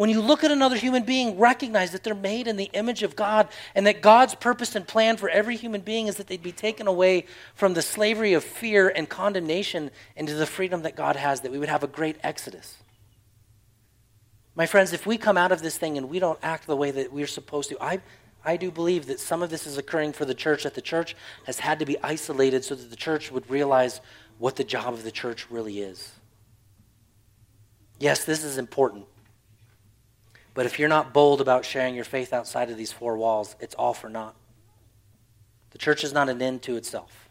When 0.00 0.08
you 0.08 0.22
look 0.22 0.44
at 0.44 0.50
another 0.50 0.76
human 0.76 1.02
being, 1.02 1.38
recognize 1.38 1.90
that 1.90 2.02
they're 2.04 2.14
made 2.14 2.46
in 2.46 2.56
the 2.56 2.70
image 2.72 3.02
of 3.02 3.16
God 3.16 3.48
and 3.74 3.86
that 3.86 4.00
God's 4.00 4.34
purpose 4.34 4.74
and 4.74 4.88
plan 4.88 5.18
for 5.18 5.28
every 5.28 5.56
human 5.56 5.82
being 5.82 6.06
is 6.06 6.16
that 6.16 6.26
they'd 6.26 6.42
be 6.42 6.52
taken 6.52 6.86
away 6.86 7.26
from 7.54 7.74
the 7.74 7.82
slavery 7.82 8.32
of 8.32 8.42
fear 8.42 8.88
and 8.88 9.10
condemnation 9.10 9.90
into 10.16 10.32
the 10.32 10.46
freedom 10.46 10.84
that 10.84 10.96
God 10.96 11.16
has, 11.16 11.42
that 11.42 11.52
we 11.52 11.58
would 11.58 11.68
have 11.68 11.82
a 11.82 11.86
great 11.86 12.16
exodus. 12.22 12.78
My 14.54 14.64
friends, 14.64 14.94
if 14.94 15.06
we 15.06 15.18
come 15.18 15.36
out 15.36 15.52
of 15.52 15.60
this 15.60 15.76
thing 15.76 15.98
and 15.98 16.08
we 16.08 16.18
don't 16.18 16.38
act 16.42 16.66
the 16.66 16.76
way 16.76 16.90
that 16.92 17.12
we're 17.12 17.26
supposed 17.26 17.68
to, 17.68 17.82
I, 17.82 18.00
I 18.42 18.56
do 18.56 18.70
believe 18.70 19.06
that 19.08 19.20
some 19.20 19.42
of 19.42 19.50
this 19.50 19.66
is 19.66 19.76
occurring 19.76 20.14
for 20.14 20.24
the 20.24 20.32
church, 20.32 20.62
that 20.62 20.72
the 20.72 20.80
church 20.80 21.14
has 21.44 21.58
had 21.58 21.78
to 21.78 21.84
be 21.84 21.98
isolated 22.02 22.64
so 22.64 22.74
that 22.74 22.88
the 22.88 22.96
church 22.96 23.30
would 23.30 23.50
realize 23.50 24.00
what 24.38 24.56
the 24.56 24.64
job 24.64 24.94
of 24.94 25.02
the 25.02 25.10
church 25.10 25.50
really 25.50 25.80
is. 25.80 26.12
Yes, 28.00 28.24
this 28.24 28.42
is 28.42 28.58
important. 28.58 29.04
But 30.54 30.66
if 30.66 30.78
you're 30.78 30.88
not 30.88 31.12
bold 31.12 31.40
about 31.40 31.64
sharing 31.64 31.94
your 31.94 32.04
faith 32.04 32.32
outside 32.32 32.70
of 32.70 32.76
these 32.76 32.90
four 32.90 33.16
walls, 33.16 33.54
it's 33.60 33.74
all 33.74 33.94
for 33.94 34.08
naught. 34.08 34.34
The 35.70 35.78
church 35.78 36.02
is 36.02 36.12
not 36.12 36.28
an 36.28 36.42
end 36.42 36.62
to 36.62 36.76
itself. 36.76 37.28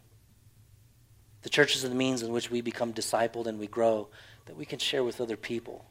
The 1.41 1.49
church 1.49 1.75
is 1.75 1.81
the 1.81 1.89
means 1.89 2.21
in 2.21 2.31
which 2.31 2.51
we 2.51 2.61
become 2.61 2.93
discipled 2.93 3.47
and 3.47 3.59
we 3.59 3.67
grow 3.67 4.07
that 4.45 4.55
we 4.55 4.65
can 4.65 4.79
share 4.79 5.03
with 5.03 5.19
other 5.19 5.35
people. 5.35 5.85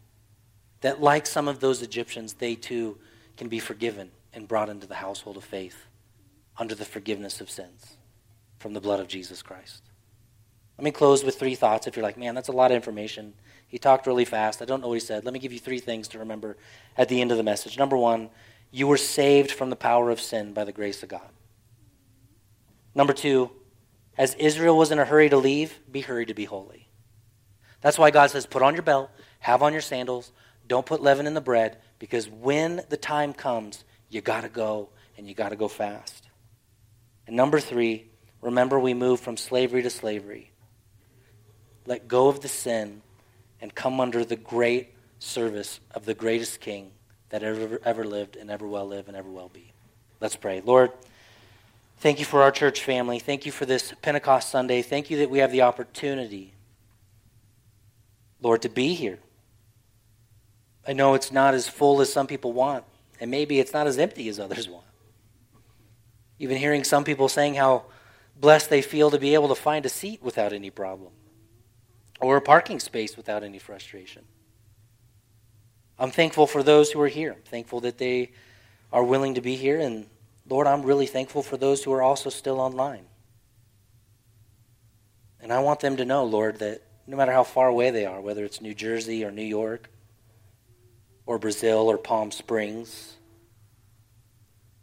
That, 0.81 1.03
like 1.03 1.27
some 1.27 1.49
of 1.49 1.61
those 1.61 1.83
Egyptians, 1.83 2.35
they 2.35 2.55
too 2.55 2.99
can 3.37 3.49
be 3.49 3.59
forgiven 3.59 4.11
and 4.33 4.47
brought 4.47 4.69
into 4.69 4.87
the 4.87 4.95
household 4.95 5.37
of 5.37 5.45
faith 5.45 5.87
under 6.57 6.75
the 6.75 6.85
forgiveness 6.85 7.41
of 7.41 7.51
sins 7.51 7.97
from 8.59 8.75
the 8.75 8.81
blood 8.81 9.01
of 9.01 9.09
Jesus 9.09 9.43
Christ. 9.43 9.83
Let 10.77 10.85
me 10.85 10.91
close 10.93 11.25
with 11.25 11.39
three 11.39 11.57
thoughts. 11.57 11.87
If 11.87 11.97
you're 11.97 12.05
like, 12.05 12.17
man, 12.17 12.35
that's 12.37 12.49
a 12.49 12.53
lot 12.53 12.71
of 12.71 12.77
information. 12.77 13.35
He 13.69 13.79
talked 13.79 14.07
really 14.07 14.25
fast. 14.25 14.63
I 14.63 14.65
don't 14.65 14.81
know 14.81 14.89
what 14.89 14.95
he 14.95 15.01
said. 15.01 15.25
Let 15.25 15.35
me 15.35 15.39
give 15.41 15.53
you 15.53 15.59
three 15.59 15.79
things 15.79 16.09
to 16.09 16.19
remember 16.19 16.57
at 16.97 17.09
the 17.09 17.21
end 17.21 17.31
of 17.31 17.37
the 17.37 17.43
message. 17.43 17.79
Number 17.79 17.97
one, 17.97 18.31
you 18.71 18.87
were 18.87 18.97
saved 18.97 19.51
from 19.51 19.71
the 19.71 19.77
power 19.77 20.11
of 20.11 20.21
sin 20.21 20.55
by 20.55 20.65
the 20.65 20.73
grace 20.73 21.03
of 21.03 21.11
God. 21.11 21.29
Number 22.95 23.13
two, 23.13 23.51
as 24.17 24.35
Israel 24.35 24.77
was 24.77 24.91
in 24.91 24.99
a 24.99 25.05
hurry 25.05 25.29
to 25.29 25.37
leave, 25.37 25.79
be 25.91 26.01
hurried 26.01 26.29
to 26.29 26.35
be 26.35 26.47
holy. 26.47 26.89
That's 27.83 27.99
why 27.99 28.11
God 28.11 28.31
says, 28.31 28.47
put 28.47 28.63
on 28.63 28.75
your 28.75 28.83
belt, 28.83 29.11
have 29.41 29.63
on 29.63 29.73
your 29.73 29.83
sandals, 29.83 30.33
don't 30.67 30.87
put 30.87 31.03
leaven 31.03 31.27
in 31.27 31.35
the 31.35 31.41
bread, 31.41 31.77
because 31.99 32.29
when 32.29 32.83
the 32.89 32.97
time 32.97 33.33
comes, 33.33 33.85
you 34.09 34.21
got 34.21 34.41
to 34.41 34.49
go 34.49 34.89
and 35.17 35.29
you 35.29 35.35
got 35.35 35.51
to 35.51 35.57
go 35.57 35.69
fast. 35.69 36.29
And 37.27 37.37
number 37.37 37.61
three, 37.61 38.11
remember 38.41 38.81
we 38.81 38.95
move 38.95 39.21
from 39.21 39.37
slavery 39.37 39.83
to 39.83 39.91
slavery. 39.91 40.51
Let 41.87 42.09
go 42.09 42.29
of 42.29 42.41
the 42.41 42.49
sin 42.49 43.03
and 43.61 43.75
come 43.75 44.01
under 44.01 44.25
the 44.25 44.37
great 44.37 44.95
service 45.19 45.81
of 45.95 46.05
the 46.05 46.15
greatest 46.15 46.61
king 46.61 46.91
that 47.31 47.43
ever, 47.43 47.81
ever 47.85 48.05
lived 48.05 48.37
and 48.37 48.51
ever 48.51 48.67
will 48.67 48.87
live 48.87 49.09
and 49.09 49.17
ever 49.17 49.29
will 49.29 49.51
be. 49.53 49.73
Let's 50.21 50.37
pray. 50.37 50.61
Lord, 50.65 50.93
thank 51.99 52.19
you 52.19 52.25
for 52.25 52.43
our 52.43 52.51
church 52.51 52.83
family. 52.83 53.19
Thank 53.19 53.47
you 53.47 53.53
for 53.53 53.67
this 53.67 53.93
Pentecost 54.03 54.51
Sunday. 54.51 54.83
Thank 54.83 55.11
you 55.11 55.19
that 55.19 55.31
we 55.31 55.39
have 55.39 55.53
the 55.53 55.63
opportunity, 55.63 56.55
Lord, 58.41 58.63
to 58.63 58.69
be 58.69 58.95
here. 58.95 59.19
I 60.87 60.93
know 60.93 61.15
it's 61.15 61.31
not 61.31 61.55
as 61.55 61.69
full 61.69 62.01
as 62.01 62.13
some 62.13 62.27
people 62.27 62.53
want, 62.53 62.85
and 63.21 63.31
maybe 63.31 63.61
it's 63.61 63.73
not 63.73 63.87
as 63.87 63.99
empty 63.99 64.29
as 64.29 64.41
others 64.41 64.69
want. 64.71 64.85
Even 66.39 66.57
hearing 66.57 66.85
some 66.85 67.05
people 67.05 67.29
saying 67.29 67.55
how 67.55 67.85
blessed 68.41 68.71
they 68.71 68.81
feel 68.81 69.11
to 69.11 69.19
be 69.19 69.35
able 69.35 69.49
to 69.49 69.55
find 69.55 69.85
a 69.85 69.89
seat 69.89 70.23
without 70.23 70.53
any 70.53 70.71
problem 70.71 71.11
or 72.21 72.37
a 72.37 72.41
parking 72.41 72.81
space 72.81 73.17
without 73.17 73.43
any 73.43 73.59
frustration. 73.59 74.25
I'm 75.99 76.11
thankful 76.11 76.47
for 76.47 76.63
those 76.63 76.93
who 76.93 77.01
are 77.01 77.09
here. 77.09 77.33
I'm 77.33 77.43
thankful 77.43 77.81
that 77.81 77.99
they 77.99 78.31
are 78.93 79.05
willing 79.05 79.35
to 79.35 79.41
be 79.41 79.57
here. 79.57 79.81
And 79.81 80.07
Lord, 80.49 80.67
I'm 80.67 80.83
really 80.83 81.07
thankful 81.07 81.43
for 81.43 81.57
those 81.57 81.85
who 81.85 81.93
are 81.93 82.03
also 82.03 82.31
still 82.31 82.61
online. 82.61 83.07
And 85.41 85.53
I 85.53 85.61
want 85.61 85.81
them 85.81 85.97
to 85.97 86.05
know, 86.05 86.25
Lord, 86.25 86.59
that 86.59 86.83
no 87.07 87.17
matter 87.17 87.33
how 87.33 87.45
far 87.45 87.69
away 87.69 87.91
they 87.91 88.07
are, 88.07 88.21
whether 88.21 88.45
it's 88.45 88.61
New 88.61 88.75
Jersey 88.75 89.25
or 89.25 89.31
New 89.31 89.43
York 89.43 89.89
or 91.27 91.39
Brazil 91.39 91.89
or 91.89 91.99
Palm 91.99 92.31
Springs 92.31 93.17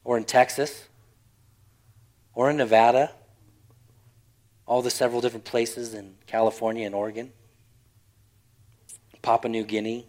or 0.04 0.18
in 0.18 0.24
Texas 0.24 0.88
or 2.34 2.50
in 2.50 2.58
Nevada, 2.58 3.12
all 4.66 4.82
the 4.82 4.90
several 4.90 5.22
different 5.22 5.46
places 5.46 5.94
in 5.94 6.16
California 6.28 6.86
and 6.86 6.96
Oregon, 6.96 7.32
Papua 9.22 9.50
New 9.52 9.64
Guinea, 9.64 10.08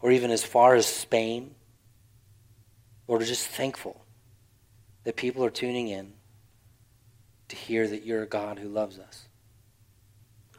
or 0.00 0.10
even 0.10 0.30
as 0.30 0.44
far 0.44 0.74
as 0.74 0.86
Spain. 0.86 1.54
Lord, 3.06 3.20
we're 3.20 3.26
just 3.26 3.46
thankful 3.46 4.04
that 5.04 5.16
people 5.16 5.44
are 5.44 5.50
tuning 5.50 5.88
in 5.88 6.12
to 7.48 7.56
hear 7.56 7.86
that 7.86 8.04
you're 8.04 8.22
a 8.22 8.26
God 8.26 8.58
who 8.58 8.68
loves 8.68 8.98
us. 8.98 9.28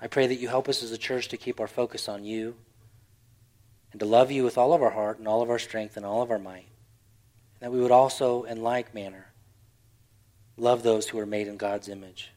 I 0.02 0.08
pray 0.08 0.28
that 0.28 0.36
you 0.36 0.48
help 0.48 0.70
us 0.70 0.84
as 0.84 0.92
a 0.92 0.98
church 0.98 1.30
to 1.30 1.38
keep 1.38 1.60
our 1.60 1.68
focus 1.68 2.08
on 2.08 2.24
you 2.24 2.56
and 3.92 4.00
to 4.00 4.06
love 4.06 4.32
you 4.32 4.44
with 4.44 4.58
all 4.58 4.74
of 4.74 4.84
our 4.84 4.92
heart 4.92 5.20
and 5.20 5.28
all 5.28 5.42
of 5.42 5.50
our 5.50 5.60
strength 5.60 5.98
and 5.98 6.06
all 6.06 6.22
of 6.22 6.30
our 6.30 6.40
might. 6.40 6.68
And 7.60 7.62
that 7.62 7.72
we 7.72 7.80
would 7.80 7.92
also, 7.92 8.44
in 8.44 8.62
like 8.62 8.94
manner, 8.94 9.28
love 10.58 10.84
those 10.84 11.08
who 11.08 11.20
are 11.20 11.26
made 11.26 11.48
in 11.48 11.58
God's 11.58 11.88
image, 11.88 12.32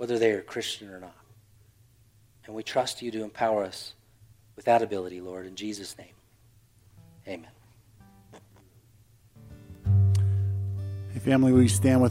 whether 0.00 0.18
they 0.18 0.30
are 0.30 0.40
Christian 0.40 0.88
or 0.88 0.98
not. 0.98 1.14
And 2.46 2.54
we 2.54 2.62
trust 2.62 3.02
you 3.02 3.10
to 3.10 3.22
empower 3.22 3.64
us 3.64 3.92
with 4.56 4.64
that 4.64 4.80
ability, 4.80 5.20
Lord, 5.20 5.44
in 5.44 5.56
Jesus' 5.56 5.94
name. 5.98 6.14
Amen. 7.28 7.50
Hey, 11.12 11.18
family, 11.20 11.52
will 11.52 11.60
you 11.60 11.68
stand 11.68 12.00
with 12.00 12.04
me? 12.04 12.08